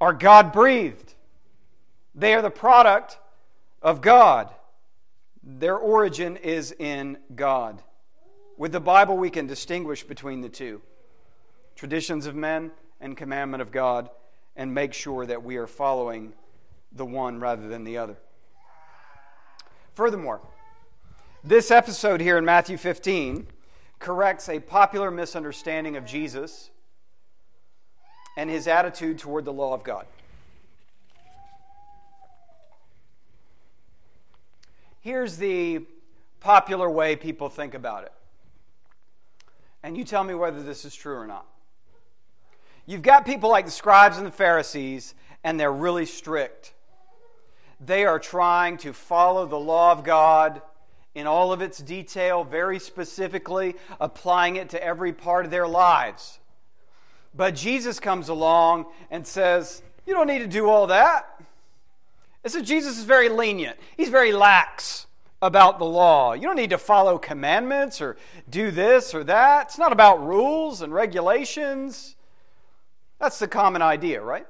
are 0.00 0.12
God 0.12 0.52
breathed. 0.52 1.14
They 2.14 2.34
are 2.34 2.42
the 2.42 2.50
product 2.50 3.18
of 3.80 4.00
God. 4.00 4.52
Their 5.42 5.76
origin 5.76 6.36
is 6.36 6.72
in 6.78 7.18
God. 7.34 7.82
With 8.58 8.72
the 8.72 8.80
Bible, 8.80 9.16
we 9.16 9.30
can 9.30 9.46
distinguish 9.46 10.02
between 10.02 10.40
the 10.40 10.48
two 10.48 10.82
traditions 11.76 12.26
of 12.26 12.34
men 12.34 12.72
and 13.00 13.16
commandment 13.16 13.62
of 13.62 13.70
God 13.70 14.10
and 14.58 14.74
make 14.74 14.92
sure 14.92 15.24
that 15.24 15.42
we 15.44 15.56
are 15.56 15.68
following 15.68 16.34
the 16.92 17.06
one 17.06 17.38
rather 17.38 17.68
than 17.68 17.84
the 17.84 17.96
other. 17.96 18.16
Furthermore, 19.94 20.40
this 21.44 21.70
episode 21.70 22.20
here 22.20 22.36
in 22.36 22.44
Matthew 22.44 22.76
15 22.76 23.46
corrects 24.00 24.48
a 24.48 24.58
popular 24.58 25.12
misunderstanding 25.12 25.96
of 25.96 26.04
Jesus 26.04 26.70
and 28.36 28.50
his 28.50 28.66
attitude 28.66 29.18
toward 29.18 29.44
the 29.44 29.52
law 29.52 29.72
of 29.72 29.84
God. 29.84 30.06
Here's 35.00 35.36
the 35.36 35.86
popular 36.40 36.90
way 36.90 37.14
people 37.14 37.48
think 37.48 37.74
about 37.74 38.04
it. 38.04 38.12
And 39.84 39.96
you 39.96 40.02
tell 40.02 40.24
me 40.24 40.34
whether 40.34 40.60
this 40.62 40.84
is 40.84 40.94
true 40.94 41.16
or 41.16 41.26
not. 41.26 41.46
You've 42.88 43.02
got 43.02 43.26
people 43.26 43.50
like 43.50 43.66
the 43.66 43.70
scribes 43.70 44.16
and 44.16 44.26
the 44.26 44.30
Pharisees, 44.30 45.14
and 45.44 45.60
they're 45.60 45.70
really 45.70 46.06
strict. 46.06 46.72
They 47.84 48.06
are 48.06 48.18
trying 48.18 48.78
to 48.78 48.94
follow 48.94 49.44
the 49.44 49.58
law 49.58 49.92
of 49.92 50.04
God 50.04 50.62
in 51.14 51.26
all 51.26 51.52
of 51.52 51.60
its 51.60 51.80
detail, 51.80 52.44
very 52.44 52.78
specifically, 52.78 53.76
applying 54.00 54.56
it 54.56 54.70
to 54.70 54.82
every 54.82 55.12
part 55.12 55.44
of 55.44 55.50
their 55.50 55.68
lives. 55.68 56.38
But 57.34 57.54
Jesus 57.54 58.00
comes 58.00 58.30
along 58.30 58.86
and 59.10 59.26
says, 59.26 59.82
You 60.06 60.14
don't 60.14 60.26
need 60.26 60.38
to 60.38 60.46
do 60.46 60.70
all 60.70 60.86
that. 60.86 61.42
And 62.42 62.50
so 62.50 62.62
Jesus 62.62 62.96
is 62.96 63.04
very 63.04 63.28
lenient, 63.28 63.76
he's 63.98 64.08
very 64.08 64.32
lax 64.32 65.06
about 65.42 65.78
the 65.78 65.84
law. 65.84 66.32
You 66.32 66.44
don't 66.44 66.56
need 66.56 66.70
to 66.70 66.78
follow 66.78 67.18
commandments 67.18 68.00
or 68.00 68.16
do 68.48 68.70
this 68.70 69.14
or 69.14 69.24
that. 69.24 69.66
It's 69.66 69.78
not 69.78 69.92
about 69.92 70.26
rules 70.26 70.80
and 70.80 70.94
regulations. 70.94 72.14
That's 73.18 73.38
the 73.38 73.48
common 73.48 73.82
idea, 73.82 74.22
right? 74.22 74.46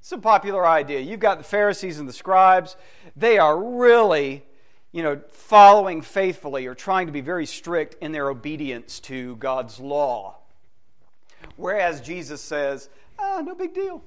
It's 0.00 0.12
a 0.12 0.18
popular 0.18 0.66
idea. 0.66 1.00
You've 1.00 1.20
got 1.20 1.38
the 1.38 1.44
Pharisees 1.44 1.98
and 1.98 2.08
the 2.08 2.12
scribes. 2.12 2.76
They 3.16 3.38
are 3.38 3.58
really, 3.58 4.44
you 4.92 5.02
know, 5.02 5.20
following 5.30 6.02
faithfully 6.02 6.66
or 6.66 6.74
trying 6.74 7.06
to 7.06 7.12
be 7.12 7.22
very 7.22 7.46
strict 7.46 7.96
in 8.02 8.12
their 8.12 8.28
obedience 8.28 9.00
to 9.00 9.36
God's 9.36 9.80
law. 9.80 10.36
Whereas 11.56 12.00
Jesus 12.00 12.40
says, 12.40 12.90
ah, 13.18 13.40
no 13.44 13.54
big 13.54 13.72
deal. 13.72 14.02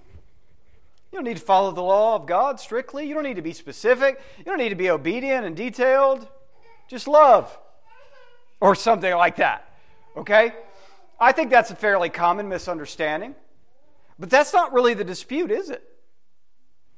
You 1.12 1.18
don't 1.20 1.24
need 1.24 1.38
to 1.38 1.44
follow 1.44 1.72
the 1.72 1.82
law 1.82 2.16
of 2.16 2.26
God 2.26 2.60
strictly. 2.60 3.08
You 3.08 3.14
don't 3.14 3.24
need 3.24 3.38
to 3.38 3.42
be 3.42 3.54
specific. 3.54 4.22
You 4.38 4.44
don't 4.44 4.58
need 4.58 4.70
to 4.70 4.76
be 4.76 4.90
obedient 4.90 5.46
and 5.46 5.56
detailed. 5.56 6.28
Just 6.88 7.08
love. 7.08 7.58
Or 8.60 8.76
something 8.76 9.16
like 9.16 9.38
that. 9.38 9.72
Okay? 10.18 10.54
I 11.20 11.32
think 11.32 11.50
that's 11.50 11.72
a 11.72 11.76
fairly 11.76 12.10
common 12.10 12.50
misunderstanding. 12.50 13.34
But 14.20 14.30
that's 14.30 14.53
not 14.53 14.74
really 14.74 14.93
the 14.93 15.03
dispute, 15.03 15.51
is 15.51 15.70
it? 15.70 15.84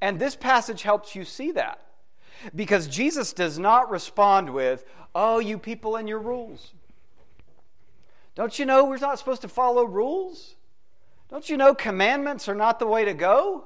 And 0.00 0.18
this 0.18 0.36
passage 0.36 0.82
helps 0.82 1.14
you 1.14 1.24
see 1.24 1.52
that. 1.52 1.80
Because 2.54 2.88
Jesus 2.88 3.32
does 3.32 3.58
not 3.58 3.90
respond 3.90 4.50
with, 4.50 4.84
Oh, 5.14 5.38
you 5.40 5.58
people 5.58 5.96
and 5.96 6.08
your 6.08 6.20
rules. 6.20 6.72
Don't 8.34 8.58
you 8.58 8.64
know 8.64 8.84
we're 8.84 8.98
not 8.98 9.18
supposed 9.18 9.42
to 9.42 9.48
follow 9.48 9.84
rules? 9.84 10.54
Don't 11.28 11.48
you 11.48 11.56
know 11.56 11.74
commandments 11.74 12.48
are 12.48 12.54
not 12.54 12.78
the 12.78 12.86
way 12.86 13.04
to 13.04 13.14
go? 13.14 13.64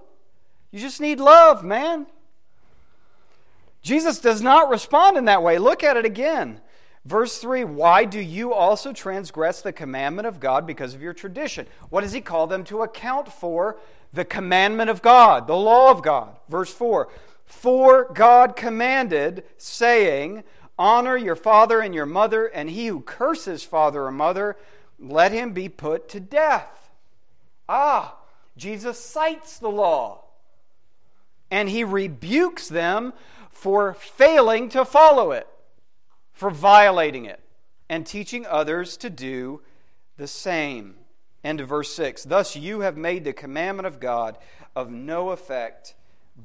You 0.70 0.80
just 0.80 1.00
need 1.00 1.20
love, 1.20 1.62
man. 1.62 2.06
Jesus 3.82 4.18
does 4.18 4.40
not 4.40 4.70
respond 4.70 5.16
in 5.16 5.26
that 5.26 5.42
way. 5.42 5.58
Look 5.58 5.84
at 5.84 5.96
it 5.96 6.06
again. 6.06 6.60
Verse 7.04 7.38
3 7.38 7.64
Why 7.64 8.04
do 8.04 8.20
you 8.20 8.52
also 8.52 8.92
transgress 8.92 9.60
the 9.60 9.72
commandment 9.72 10.26
of 10.26 10.40
God 10.40 10.66
because 10.66 10.94
of 10.94 11.02
your 11.02 11.12
tradition? 11.12 11.66
What 11.90 12.00
does 12.00 12.12
he 12.12 12.20
call 12.20 12.46
them 12.46 12.64
to 12.64 12.82
account 12.82 13.32
for? 13.32 13.78
The 14.12 14.24
commandment 14.24 14.90
of 14.90 15.02
God, 15.02 15.46
the 15.46 15.56
law 15.56 15.90
of 15.90 16.02
God. 16.02 16.36
Verse 16.48 16.72
4 16.72 17.08
For 17.44 18.12
God 18.12 18.56
commanded, 18.56 19.44
saying, 19.56 20.44
Honor 20.78 21.16
your 21.16 21.36
father 21.36 21.80
and 21.80 21.94
your 21.94 22.06
mother, 22.06 22.46
and 22.46 22.70
he 22.70 22.86
who 22.86 23.00
curses 23.00 23.62
father 23.62 24.04
or 24.04 24.12
mother, 24.12 24.56
let 24.98 25.32
him 25.32 25.52
be 25.52 25.68
put 25.68 26.08
to 26.10 26.20
death. 26.20 26.90
Ah, 27.68 28.16
Jesus 28.56 28.98
cites 28.98 29.58
the 29.58 29.70
law 29.70 30.24
and 31.50 31.68
he 31.68 31.84
rebukes 31.84 32.68
them 32.68 33.12
for 33.50 33.94
failing 33.94 34.68
to 34.68 34.84
follow 34.84 35.30
it, 35.30 35.46
for 36.34 36.50
violating 36.50 37.24
it, 37.24 37.40
and 37.88 38.06
teaching 38.06 38.44
others 38.44 38.96
to 38.98 39.08
do 39.08 39.62
the 40.16 40.26
same. 40.26 40.96
End 41.42 41.60
of 41.60 41.68
verse 41.68 41.94
6. 41.94 42.24
Thus 42.24 42.56
you 42.56 42.80
have 42.80 42.96
made 42.96 43.24
the 43.24 43.32
commandment 43.32 43.86
of 43.86 44.00
God 44.00 44.36
of 44.74 44.90
no 44.90 45.30
effect 45.30 45.94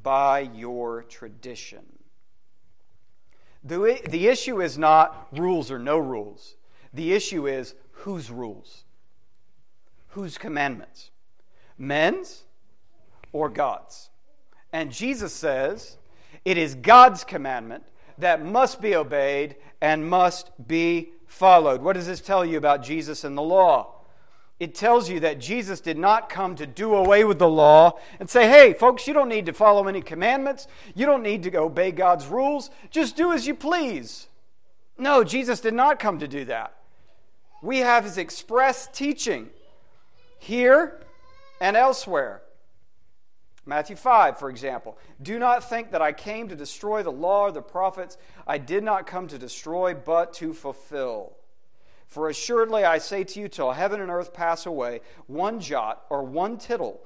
by 0.03 0.41
your 0.41 1.03
tradition. 1.03 1.85
The, 3.63 3.99
the 4.07 4.27
issue 4.27 4.61
is 4.61 4.77
not 4.77 5.27
rules 5.31 5.71
or 5.71 5.79
no 5.79 5.97
rules. 5.97 6.55
The 6.93 7.13
issue 7.13 7.47
is 7.47 7.75
whose 7.91 8.29
rules? 8.29 8.83
Whose 10.09 10.37
commandments? 10.37 11.11
Men's 11.77 12.43
or 13.31 13.49
God's? 13.49 14.09
And 14.71 14.91
Jesus 14.91 15.33
says 15.33 15.97
it 16.45 16.57
is 16.57 16.75
God's 16.75 17.23
commandment 17.23 17.83
that 18.19 18.43
must 18.43 18.81
be 18.81 18.95
obeyed 18.95 19.55
and 19.81 20.09
must 20.09 20.51
be 20.67 21.11
followed. 21.27 21.81
What 21.81 21.93
does 21.93 22.07
this 22.07 22.21
tell 22.21 22.45
you 22.45 22.57
about 22.57 22.83
Jesus 22.83 23.23
and 23.23 23.37
the 23.37 23.41
law? 23.41 23.95
It 24.59 24.75
tells 24.75 25.09
you 25.09 25.21
that 25.21 25.39
Jesus 25.39 25.79
did 25.79 25.97
not 25.97 26.29
come 26.29 26.55
to 26.55 26.67
do 26.67 26.93
away 26.93 27.23
with 27.23 27.39
the 27.39 27.47
law 27.47 27.97
and 28.19 28.29
say, 28.29 28.49
hey, 28.49 28.73
folks, 28.73 29.07
you 29.07 29.13
don't 29.13 29.29
need 29.29 29.45
to 29.45 29.53
follow 29.53 29.87
any 29.87 30.01
commandments. 30.01 30.67
You 30.95 31.05
don't 31.05 31.23
need 31.23 31.43
to 31.43 31.55
obey 31.57 31.91
God's 31.91 32.27
rules. 32.27 32.69
Just 32.91 33.15
do 33.15 33.31
as 33.31 33.47
you 33.47 33.55
please. 33.55 34.27
No, 34.97 35.23
Jesus 35.23 35.61
did 35.61 35.73
not 35.73 35.97
come 35.97 36.19
to 36.19 36.27
do 36.27 36.43
that. 36.45 36.73
We 37.61 37.77
have 37.77 38.03
his 38.03 38.17
express 38.17 38.87
teaching 38.87 39.49
here 40.39 40.99
and 41.61 41.77
elsewhere. 41.77 42.41
Matthew 43.69 43.95
5, 43.95 44.37
for 44.37 44.49
example. 44.49 44.97
Do 45.21 45.39
not 45.39 45.69
think 45.69 45.91
that 45.91 46.01
I 46.01 46.11
came 46.11 46.49
to 46.49 46.55
destroy 46.55 47.03
the 47.03 47.11
law 47.11 47.43
or 47.43 47.51
the 47.51 47.61
prophets. 47.61 48.17
I 48.45 48.57
did 48.57 48.83
not 48.83 49.07
come 49.07 49.27
to 49.27 49.37
destroy, 49.37 49.93
but 49.93 50.33
to 50.33 50.53
fulfill. 50.53 51.37
For 52.07 52.27
assuredly 52.27 52.83
I 52.83 52.97
say 52.97 53.23
to 53.23 53.39
you, 53.39 53.47
till 53.47 53.71
heaven 53.71 54.01
and 54.01 54.09
earth 54.09 54.33
pass 54.33 54.65
away, 54.65 55.01
one 55.27 55.59
jot 55.59 56.05
or 56.09 56.23
one 56.23 56.57
tittle 56.57 57.01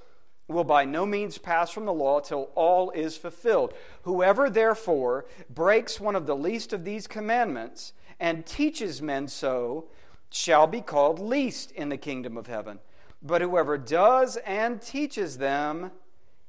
will 0.47 0.64
by 0.64 0.86
no 0.86 1.05
means 1.05 1.38
pass 1.38 1.70
from 1.70 1.86
the 1.86 1.93
law 1.93 2.22
till 2.22 2.49
all 2.55 2.91
is 2.91 3.18
fulfilled. 3.18 3.74
Whoever 4.03 4.49
therefore 4.49 5.26
breaks 5.49 5.99
one 5.99 6.16
of 6.16 6.26
the 6.26 6.36
least 6.36 6.72
of 6.72 6.86
these 6.86 7.07
commandments 7.07 7.93
and 8.20 8.45
teaches 8.45 9.01
men 9.01 9.28
so 9.28 9.89
shall 10.30 10.68
be 10.68 10.82
called 10.82 11.20
least 11.20 11.72
in 11.72 11.89
the 11.89 11.97
kingdom 11.97 12.38
of 12.38 12.47
heaven. 12.47 12.80
But 13.22 13.41
whoever 13.41 13.78
does 13.78 14.38
and 14.38 14.82
teaches 14.82 15.38
them, 15.38 15.91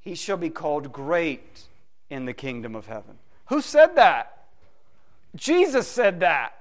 he 0.05 0.14
shall 0.14 0.36
be 0.36 0.50
called 0.50 0.92
great 0.92 1.62
in 2.11 2.26
the 2.26 2.34
kingdom 2.34 2.74
of 2.74 2.86
heaven. 2.86 3.18
Who 3.46 3.61
said 3.61 3.96
that? 3.96 4.44
Jesus 5.34 5.88
said 5.88 6.20
that. 6.20 6.55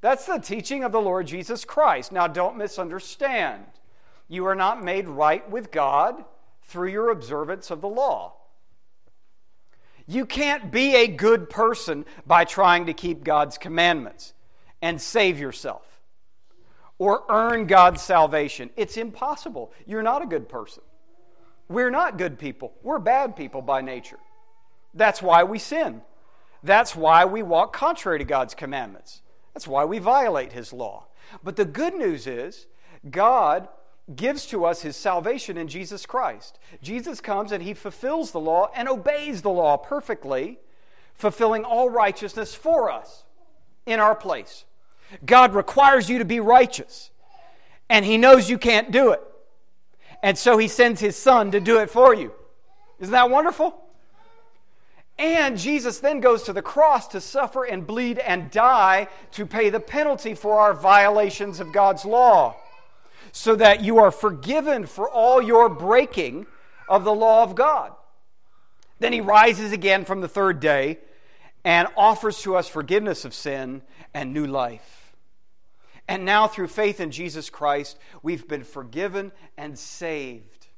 That's 0.00 0.26
the 0.26 0.38
teaching 0.38 0.84
of 0.84 0.92
the 0.92 1.00
Lord 1.00 1.26
Jesus 1.26 1.64
Christ. 1.64 2.12
Now, 2.12 2.26
don't 2.26 2.56
misunderstand. 2.56 3.64
You 4.28 4.46
are 4.46 4.54
not 4.54 4.84
made 4.84 5.08
right 5.08 5.48
with 5.48 5.70
God 5.70 6.24
through 6.64 6.90
your 6.90 7.10
observance 7.10 7.70
of 7.70 7.80
the 7.80 7.88
law. 7.88 8.34
You 10.06 10.26
can't 10.26 10.70
be 10.70 10.94
a 10.96 11.08
good 11.08 11.48
person 11.48 12.04
by 12.26 12.44
trying 12.44 12.86
to 12.86 12.92
keep 12.92 13.24
God's 13.24 13.58
commandments 13.58 14.34
and 14.82 15.00
save 15.00 15.38
yourself 15.38 15.82
or 16.98 17.24
earn 17.28 17.66
God's 17.66 18.02
salvation. 18.02 18.70
It's 18.76 18.96
impossible. 18.96 19.72
You're 19.86 20.02
not 20.02 20.22
a 20.22 20.26
good 20.26 20.48
person. 20.48 20.82
We're 21.68 21.90
not 21.90 22.18
good 22.18 22.38
people. 22.38 22.72
We're 22.82 22.98
bad 22.98 23.36
people 23.36 23.62
by 23.62 23.80
nature. 23.80 24.18
That's 24.94 25.20
why 25.20 25.44
we 25.44 25.58
sin. 25.58 26.02
That's 26.62 26.96
why 26.96 27.24
we 27.24 27.42
walk 27.42 27.72
contrary 27.72 28.18
to 28.18 28.24
God's 28.24 28.54
commandments. 28.54 29.22
That's 29.54 29.68
why 29.68 29.84
we 29.84 29.98
violate 29.98 30.52
His 30.52 30.72
law. 30.72 31.06
But 31.42 31.56
the 31.56 31.64
good 31.64 31.94
news 31.94 32.26
is, 32.26 32.66
God 33.10 33.68
gives 34.14 34.46
to 34.46 34.64
us 34.64 34.82
his 34.82 34.96
salvation 34.96 35.56
in 35.56 35.66
Jesus 35.66 36.06
Christ. 36.06 36.58
Jesus 36.82 37.20
comes 37.20 37.50
and 37.50 37.62
he 37.62 37.74
fulfills 37.74 38.30
the 38.30 38.40
law 38.40 38.70
and 38.74 38.88
obeys 38.88 39.42
the 39.42 39.50
law 39.50 39.76
perfectly, 39.76 40.60
fulfilling 41.14 41.64
all 41.64 41.90
righteousness 41.90 42.54
for 42.54 42.90
us 42.90 43.24
in 43.84 43.98
our 43.98 44.14
place. 44.14 44.64
God 45.24 45.54
requires 45.54 46.08
you 46.08 46.18
to 46.18 46.24
be 46.24 46.40
righteous, 46.40 47.10
and 47.88 48.04
he 48.04 48.16
knows 48.16 48.50
you 48.50 48.58
can't 48.58 48.90
do 48.90 49.12
it. 49.12 49.20
And 50.26 50.36
so 50.36 50.58
he 50.58 50.66
sends 50.66 51.00
his 51.00 51.14
son 51.14 51.52
to 51.52 51.60
do 51.60 51.78
it 51.78 51.88
for 51.88 52.12
you. 52.12 52.32
Isn't 52.98 53.12
that 53.12 53.30
wonderful? 53.30 53.80
And 55.16 55.56
Jesus 55.56 56.00
then 56.00 56.18
goes 56.18 56.42
to 56.42 56.52
the 56.52 56.62
cross 56.62 57.06
to 57.08 57.20
suffer 57.20 57.62
and 57.62 57.86
bleed 57.86 58.18
and 58.18 58.50
die 58.50 59.06
to 59.30 59.46
pay 59.46 59.70
the 59.70 59.78
penalty 59.78 60.34
for 60.34 60.58
our 60.58 60.74
violations 60.74 61.60
of 61.60 61.72
God's 61.72 62.04
law 62.04 62.56
so 63.30 63.54
that 63.54 63.84
you 63.84 63.98
are 63.98 64.10
forgiven 64.10 64.86
for 64.86 65.08
all 65.08 65.40
your 65.40 65.68
breaking 65.68 66.46
of 66.88 67.04
the 67.04 67.14
law 67.14 67.44
of 67.44 67.54
God. 67.54 67.92
Then 68.98 69.12
he 69.12 69.20
rises 69.20 69.70
again 69.70 70.04
from 70.04 70.22
the 70.22 70.28
third 70.28 70.58
day 70.58 70.98
and 71.64 71.86
offers 71.96 72.42
to 72.42 72.56
us 72.56 72.66
forgiveness 72.66 73.24
of 73.24 73.32
sin 73.32 73.80
and 74.12 74.34
new 74.34 74.48
life. 74.48 75.05
And 76.08 76.24
now, 76.24 76.46
through 76.46 76.68
faith 76.68 77.00
in 77.00 77.10
Jesus 77.10 77.50
Christ, 77.50 77.98
we've 78.22 78.46
been 78.46 78.62
forgiven 78.62 79.32
and 79.58 79.76
saved. 79.76 80.68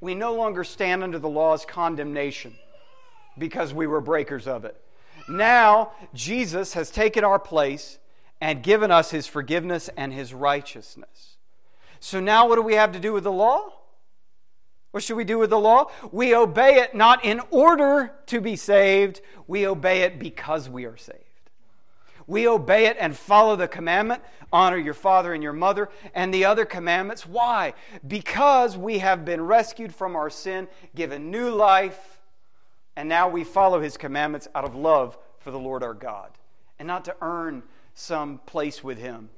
We 0.00 0.14
no 0.14 0.34
longer 0.34 0.64
stand 0.64 1.02
under 1.02 1.18
the 1.18 1.28
law's 1.28 1.64
condemnation 1.64 2.54
because 3.36 3.74
we 3.74 3.86
were 3.86 4.00
breakers 4.00 4.46
of 4.46 4.64
it. 4.64 4.80
Now, 5.28 5.92
Jesus 6.14 6.74
has 6.74 6.90
taken 6.90 7.24
our 7.24 7.38
place 7.38 7.98
and 8.40 8.62
given 8.62 8.90
us 8.90 9.10
his 9.10 9.26
forgiveness 9.26 9.90
and 9.96 10.12
his 10.12 10.32
righteousness. 10.32 11.36
So 12.00 12.20
now 12.20 12.48
what 12.48 12.56
do 12.56 12.62
we 12.62 12.74
have 12.74 12.92
to 12.92 13.00
do 13.00 13.12
with 13.12 13.24
the 13.24 13.32
law? 13.32 13.72
What 14.90 15.02
should 15.02 15.16
we 15.16 15.24
do 15.24 15.38
with 15.38 15.50
the 15.50 15.58
law? 15.58 15.90
We 16.10 16.34
obey 16.34 16.76
it 16.76 16.94
not 16.94 17.24
in 17.24 17.40
order 17.50 18.12
to 18.26 18.40
be 18.40 18.56
saved, 18.56 19.20
we 19.46 19.66
obey 19.66 20.02
it 20.02 20.18
because 20.18 20.68
we 20.68 20.84
are 20.86 20.96
saved. 20.96 21.18
We 22.30 22.46
obey 22.46 22.86
it 22.86 22.96
and 23.00 23.16
follow 23.16 23.56
the 23.56 23.66
commandment 23.66 24.22
honor 24.52 24.76
your 24.76 24.94
father 24.94 25.34
and 25.34 25.42
your 25.42 25.52
mother 25.52 25.90
and 26.14 26.32
the 26.32 26.44
other 26.44 26.64
commandments. 26.64 27.26
Why? 27.26 27.74
Because 28.06 28.76
we 28.76 28.98
have 28.98 29.24
been 29.24 29.40
rescued 29.40 29.92
from 29.92 30.14
our 30.14 30.30
sin, 30.30 30.68
given 30.94 31.32
new 31.32 31.50
life, 31.50 32.20
and 32.94 33.08
now 33.08 33.28
we 33.28 33.42
follow 33.42 33.80
his 33.80 33.96
commandments 33.96 34.46
out 34.54 34.64
of 34.64 34.76
love 34.76 35.18
for 35.40 35.50
the 35.50 35.58
Lord 35.58 35.82
our 35.82 35.92
God 35.92 36.30
and 36.78 36.86
not 36.86 37.04
to 37.06 37.16
earn 37.20 37.64
some 37.94 38.38
place 38.46 38.84
with 38.84 38.98
him. 38.98 39.30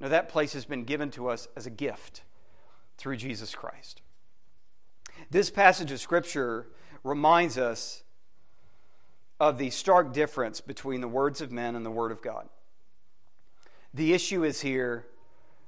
No, 0.00 0.08
that 0.08 0.28
place 0.28 0.52
has 0.54 0.64
been 0.64 0.82
given 0.82 1.12
to 1.12 1.28
us 1.28 1.46
as 1.54 1.66
a 1.66 1.70
gift 1.70 2.22
through 2.98 3.18
Jesus 3.18 3.54
Christ. 3.54 4.02
This 5.30 5.48
passage 5.48 5.92
of 5.92 6.00
Scripture 6.00 6.66
reminds 7.04 7.56
us 7.56 8.02
of 9.42 9.58
the 9.58 9.70
stark 9.70 10.12
difference 10.12 10.60
between 10.60 11.00
the 11.00 11.08
words 11.08 11.40
of 11.40 11.50
men 11.50 11.74
and 11.74 11.84
the 11.84 11.90
Word 11.90 12.12
of 12.12 12.22
God. 12.22 12.48
The 13.92 14.14
issue 14.14 14.44
is 14.44 14.60
here, 14.60 15.04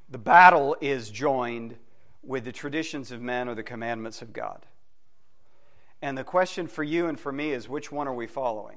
the 0.08 0.16
battle 0.16 0.76
is 0.80 1.10
joined 1.10 1.74
with 2.22 2.44
the 2.44 2.52
traditions 2.52 3.10
of 3.10 3.20
men 3.20 3.48
or 3.48 3.56
the 3.56 3.64
commandments 3.64 4.22
of 4.22 4.32
God. 4.32 4.64
And 6.00 6.16
the 6.16 6.22
question 6.22 6.68
for 6.68 6.84
you 6.84 7.08
and 7.08 7.18
for 7.18 7.32
me 7.32 7.50
is 7.50 7.68
which 7.68 7.90
one 7.90 8.06
are 8.06 8.14
we 8.14 8.28
following? 8.28 8.76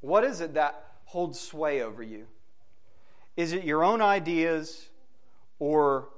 What 0.00 0.24
is 0.24 0.40
it 0.40 0.54
that 0.54 0.84
holds 1.04 1.38
sway 1.38 1.80
over 1.80 2.02
you? 2.02 2.26
Is 3.36 3.52
it 3.52 3.62
your 3.62 3.84
own 3.84 4.02
ideas 4.02 4.88
or 5.60 6.08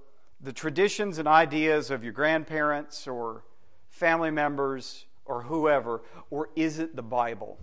the 0.41 0.55
traditions 0.55 1.19
and 1.19 1.29
ideas 1.29 1.91
of 1.91 2.03
your 2.03 2.15
grandparents 2.15 3.07
or 3.07 3.45
family 3.91 4.31
members 4.31 5.05
or 5.31 5.43
whoever? 5.43 6.03
Or 6.31 6.51
is 6.57 6.79
it 6.79 6.97
the 6.97 7.03
Bible? 7.03 7.59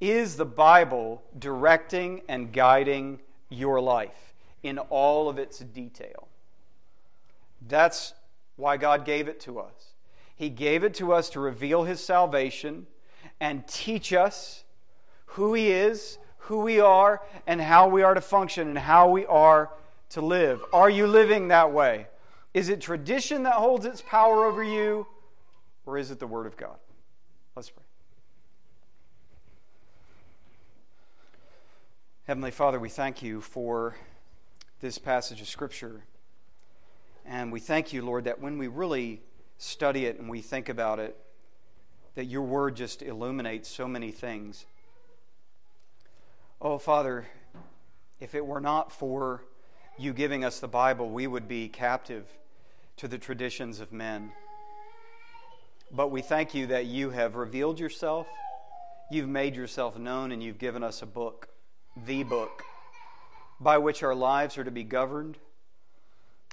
Is 0.00 0.36
the 0.36 0.44
Bible 0.44 1.22
directing 1.38 2.22
and 2.28 2.52
guiding 2.52 3.20
your 3.48 3.80
life 3.80 4.34
in 4.62 4.78
all 4.78 5.28
of 5.28 5.38
its 5.38 5.60
detail? 5.60 6.28
That's 7.66 8.14
why 8.56 8.76
God 8.76 9.04
gave 9.04 9.28
it 9.28 9.40
to 9.40 9.60
us. 9.60 9.94
He 10.36 10.50
gave 10.50 10.84
it 10.84 10.94
to 10.94 11.12
us 11.12 11.30
to 11.30 11.40
reveal 11.40 11.84
His 11.84 12.04
salvation 12.04 12.86
and 13.40 13.66
teach 13.66 14.12
us 14.12 14.64
who 15.26 15.54
He 15.54 15.70
is, 15.70 16.18
who 16.38 16.60
we 16.60 16.80
are 16.80 17.22
and 17.46 17.60
how 17.60 17.88
we 17.88 18.02
are 18.02 18.14
to 18.14 18.20
function 18.20 18.68
and 18.68 18.78
how 18.78 19.10
we 19.10 19.26
are 19.26 19.70
to 20.10 20.20
live. 20.20 20.62
Are 20.72 20.88
you 20.88 21.06
living 21.06 21.48
that 21.48 21.72
way? 21.72 22.06
Is 22.54 22.68
it 22.68 22.80
tradition 22.80 23.42
that 23.42 23.54
holds 23.54 23.84
its 23.84 24.00
power 24.00 24.44
over 24.44 24.62
you, 24.62 25.06
or 25.88 25.96
is 25.96 26.10
it 26.10 26.18
the 26.18 26.26
Word 26.26 26.46
of 26.46 26.54
God? 26.58 26.76
Let's 27.56 27.70
pray. 27.70 27.82
Heavenly 32.24 32.50
Father, 32.50 32.78
we 32.78 32.90
thank 32.90 33.22
you 33.22 33.40
for 33.40 33.96
this 34.82 34.98
passage 34.98 35.40
of 35.40 35.48
Scripture. 35.48 36.02
And 37.24 37.50
we 37.50 37.58
thank 37.58 37.94
you, 37.94 38.02
Lord, 38.02 38.24
that 38.24 38.38
when 38.38 38.58
we 38.58 38.68
really 38.68 39.22
study 39.56 40.04
it 40.04 40.18
and 40.18 40.28
we 40.28 40.42
think 40.42 40.68
about 40.68 40.98
it, 40.98 41.16
that 42.16 42.26
your 42.26 42.42
word 42.42 42.76
just 42.76 43.00
illuminates 43.00 43.66
so 43.66 43.88
many 43.88 44.10
things. 44.10 44.66
Oh, 46.60 46.76
Father, 46.76 47.28
if 48.20 48.34
it 48.34 48.44
were 48.44 48.60
not 48.60 48.92
for 48.92 49.42
you 49.96 50.12
giving 50.12 50.44
us 50.44 50.60
the 50.60 50.68
Bible, 50.68 51.08
we 51.08 51.26
would 51.26 51.48
be 51.48 51.66
captive 51.66 52.26
to 52.98 53.08
the 53.08 53.16
traditions 53.16 53.80
of 53.80 53.90
men. 53.90 54.32
But 55.90 56.10
we 56.10 56.20
thank 56.20 56.54
you 56.54 56.66
that 56.66 56.86
you 56.86 57.10
have 57.10 57.36
revealed 57.36 57.80
yourself, 57.80 58.26
you've 59.10 59.28
made 59.28 59.56
yourself 59.56 59.98
known, 59.98 60.32
and 60.32 60.42
you've 60.42 60.58
given 60.58 60.82
us 60.82 61.00
a 61.00 61.06
book, 61.06 61.48
the 62.06 62.24
book, 62.24 62.62
by 63.58 63.78
which 63.78 64.02
our 64.02 64.14
lives 64.14 64.58
are 64.58 64.64
to 64.64 64.70
be 64.70 64.84
governed, 64.84 65.38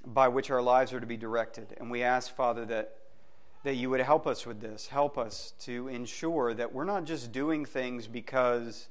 by 0.05 0.29
which 0.29 0.49
our 0.49 0.61
lives 0.61 0.93
are 0.93 1.01
to 1.01 1.05
be 1.05 1.17
directed. 1.17 1.75
And 1.77 1.91
we 1.91 2.01
ask, 2.01 2.33
Father, 2.33 2.63
that, 2.65 2.95
that 3.65 3.75
you 3.75 3.89
would 3.89 3.99
help 3.99 4.25
us 4.25 4.45
with 4.45 4.61
this. 4.61 4.87
Help 4.87 5.17
us 5.17 5.53
to 5.59 5.89
ensure 5.89 6.53
that 6.53 6.73
we're 6.73 6.85
not 6.85 7.03
just 7.03 7.33
doing 7.33 7.65
things 7.65 8.07
because 8.07 8.87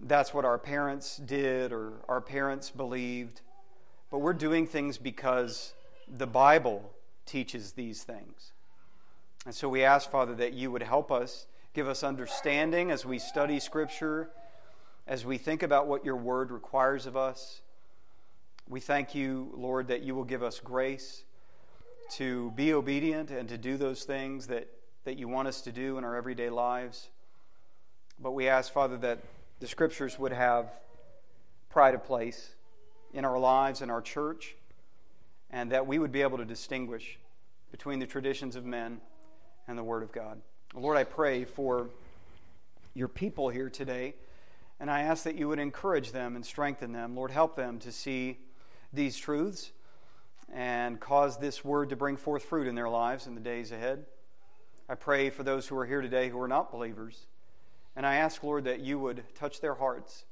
that's 0.00 0.34
what 0.34 0.44
our 0.44 0.58
parents 0.58 1.16
did 1.16 1.72
or 1.72 1.94
our 2.08 2.20
parents 2.20 2.68
believed. 2.68 3.40
But 4.10 4.18
we're 4.18 4.34
doing 4.34 4.66
things 4.66 4.98
because 4.98 5.72
the 6.06 6.26
Bible 6.26 6.92
teaches 7.24 7.72
these 7.72 8.02
things. 8.02 8.52
And 9.44 9.54
so 9.54 9.68
we 9.68 9.82
ask, 9.82 10.10
Father, 10.10 10.34
that 10.36 10.52
you 10.52 10.70
would 10.70 10.82
help 10.82 11.10
us, 11.10 11.46
give 11.74 11.88
us 11.88 12.04
understanding 12.04 12.90
as 12.90 13.04
we 13.04 13.18
study 13.18 13.58
Scripture, 13.58 14.30
as 15.06 15.26
we 15.26 15.36
think 15.36 15.64
about 15.64 15.88
what 15.88 16.04
your 16.04 16.16
word 16.16 16.52
requires 16.52 17.06
of 17.06 17.16
us. 17.16 17.62
We 18.68 18.78
thank 18.78 19.14
you, 19.16 19.52
Lord, 19.56 19.88
that 19.88 20.02
you 20.02 20.14
will 20.14 20.24
give 20.24 20.44
us 20.44 20.60
grace 20.60 21.24
to 22.12 22.52
be 22.52 22.72
obedient 22.72 23.30
and 23.30 23.48
to 23.48 23.58
do 23.58 23.76
those 23.76 24.04
things 24.04 24.46
that, 24.46 24.68
that 25.04 25.18
you 25.18 25.26
want 25.26 25.48
us 25.48 25.60
to 25.62 25.72
do 25.72 25.98
in 25.98 26.04
our 26.04 26.14
everyday 26.14 26.48
lives. 26.48 27.08
But 28.20 28.32
we 28.32 28.48
ask, 28.48 28.72
Father, 28.72 28.96
that 28.98 29.18
the 29.58 29.66
scriptures 29.66 30.18
would 30.20 30.32
have 30.32 30.70
pride 31.68 31.94
of 31.94 32.04
place 32.04 32.50
in 33.12 33.24
our 33.24 33.38
lives 33.38 33.82
and 33.82 33.90
our 33.90 34.02
church, 34.02 34.54
and 35.50 35.72
that 35.72 35.86
we 35.86 35.98
would 35.98 36.12
be 36.12 36.22
able 36.22 36.38
to 36.38 36.44
distinguish 36.44 37.18
between 37.72 37.98
the 37.98 38.06
traditions 38.06 38.54
of 38.54 38.64
men 38.64 39.00
and 39.66 39.78
the 39.78 39.84
Word 39.84 40.02
of 40.02 40.12
God. 40.12 40.40
Lord, 40.74 40.96
I 40.96 41.04
pray 41.04 41.44
for 41.44 41.88
your 42.94 43.08
people 43.08 43.48
here 43.48 43.70
today, 43.70 44.14
and 44.80 44.90
I 44.90 45.02
ask 45.02 45.24
that 45.24 45.34
you 45.34 45.48
would 45.48 45.58
encourage 45.58 46.12
them 46.12 46.36
and 46.36 46.44
strengthen 46.44 46.92
them. 46.92 47.14
Lord, 47.14 47.30
help 47.30 47.56
them 47.56 47.78
to 47.80 47.92
see 47.92 48.38
these 48.92 49.16
truths 49.16 49.72
and 50.52 51.00
cause 51.00 51.38
this 51.38 51.64
word 51.64 51.88
to 51.90 51.96
bring 51.96 52.16
forth 52.16 52.44
fruit 52.44 52.66
in 52.66 52.74
their 52.74 52.88
lives 52.88 53.26
in 53.26 53.34
the 53.34 53.40
days 53.40 53.72
ahead. 53.72 54.04
I 54.88 54.94
pray 54.94 55.30
for 55.30 55.42
those 55.42 55.66
who 55.66 55.76
are 55.78 55.86
here 55.86 56.02
today 56.02 56.28
who 56.28 56.40
are 56.40 56.48
not 56.48 56.70
believers 56.70 57.26
And 57.94 58.06
I 58.06 58.16
ask, 58.16 58.42
Lord, 58.42 58.64
that 58.64 58.80
you 58.80 58.98
would 58.98 59.22
touch 59.34 59.60
their 59.60 59.74
hearts, 59.74 60.24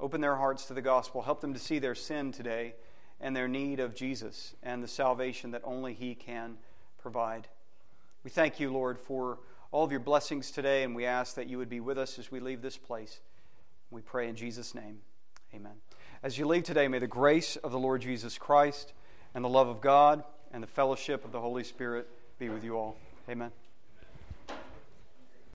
open 0.00 0.20
their 0.20 0.36
hearts 0.36 0.66
to 0.66 0.74
the 0.74 0.82
gospel, 0.82 1.22
help 1.22 1.40
them 1.40 1.52
to 1.52 1.58
see 1.58 1.78
their 1.78 1.94
sin 1.94 2.32
today 2.32 2.74
and 3.20 3.34
their 3.34 3.48
need 3.48 3.80
of 3.80 3.94
Jesus 3.94 4.54
and 4.62 4.82
the 4.82 4.88
salvation 4.88 5.50
that 5.52 5.62
only 5.64 5.94
He 5.94 6.14
can 6.14 6.58
provide. 6.98 7.48
We 8.24 8.30
thank 8.30 8.60
you, 8.60 8.72
Lord, 8.72 8.98
for 8.98 9.38
all 9.72 9.84
of 9.84 9.90
your 9.90 10.00
blessings 10.00 10.50
today, 10.50 10.84
and 10.84 10.94
we 10.94 11.06
ask 11.06 11.34
that 11.34 11.48
you 11.48 11.58
would 11.58 11.68
be 11.68 11.80
with 11.80 11.98
us 11.98 12.18
as 12.18 12.30
we 12.30 12.40
leave 12.40 12.62
this 12.62 12.76
place. 12.76 13.20
We 13.90 14.00
pray 14.00 14.28
in 14.28 14.36
Jesus' 14.36 14.74
name. 14.74 15.00
Amen. 15.54 15.72
As 16.22 16.38
you 16.38 16.46
leave 16.46 16.62
today, 16.62 16.88
may 16.88 16.98
the 16.98 17.06
grace 17.06 17.56
of 17.56 17.72
the 17.72 17.78
Lord 17.78 18.00
Jesus 18.00 18.38
Christ 18.38 18.92
and 19.34 19.44
the 19.44 19.48
love 19.48 19.68
of 19.68 19.80
God 19.80 20.22
and 20.52 20.62
the 20.62 20.68
fellowship 20.68 21.24
of 21.24 21.32
the 21.32 21.40
Holy 21.40 21.64
Spirit 21.64 22.08
be 22.38 22.48
with 22.48 22.64
you 22.64 22.76
all. 22.76 22.96
Amen. 23.28 23.50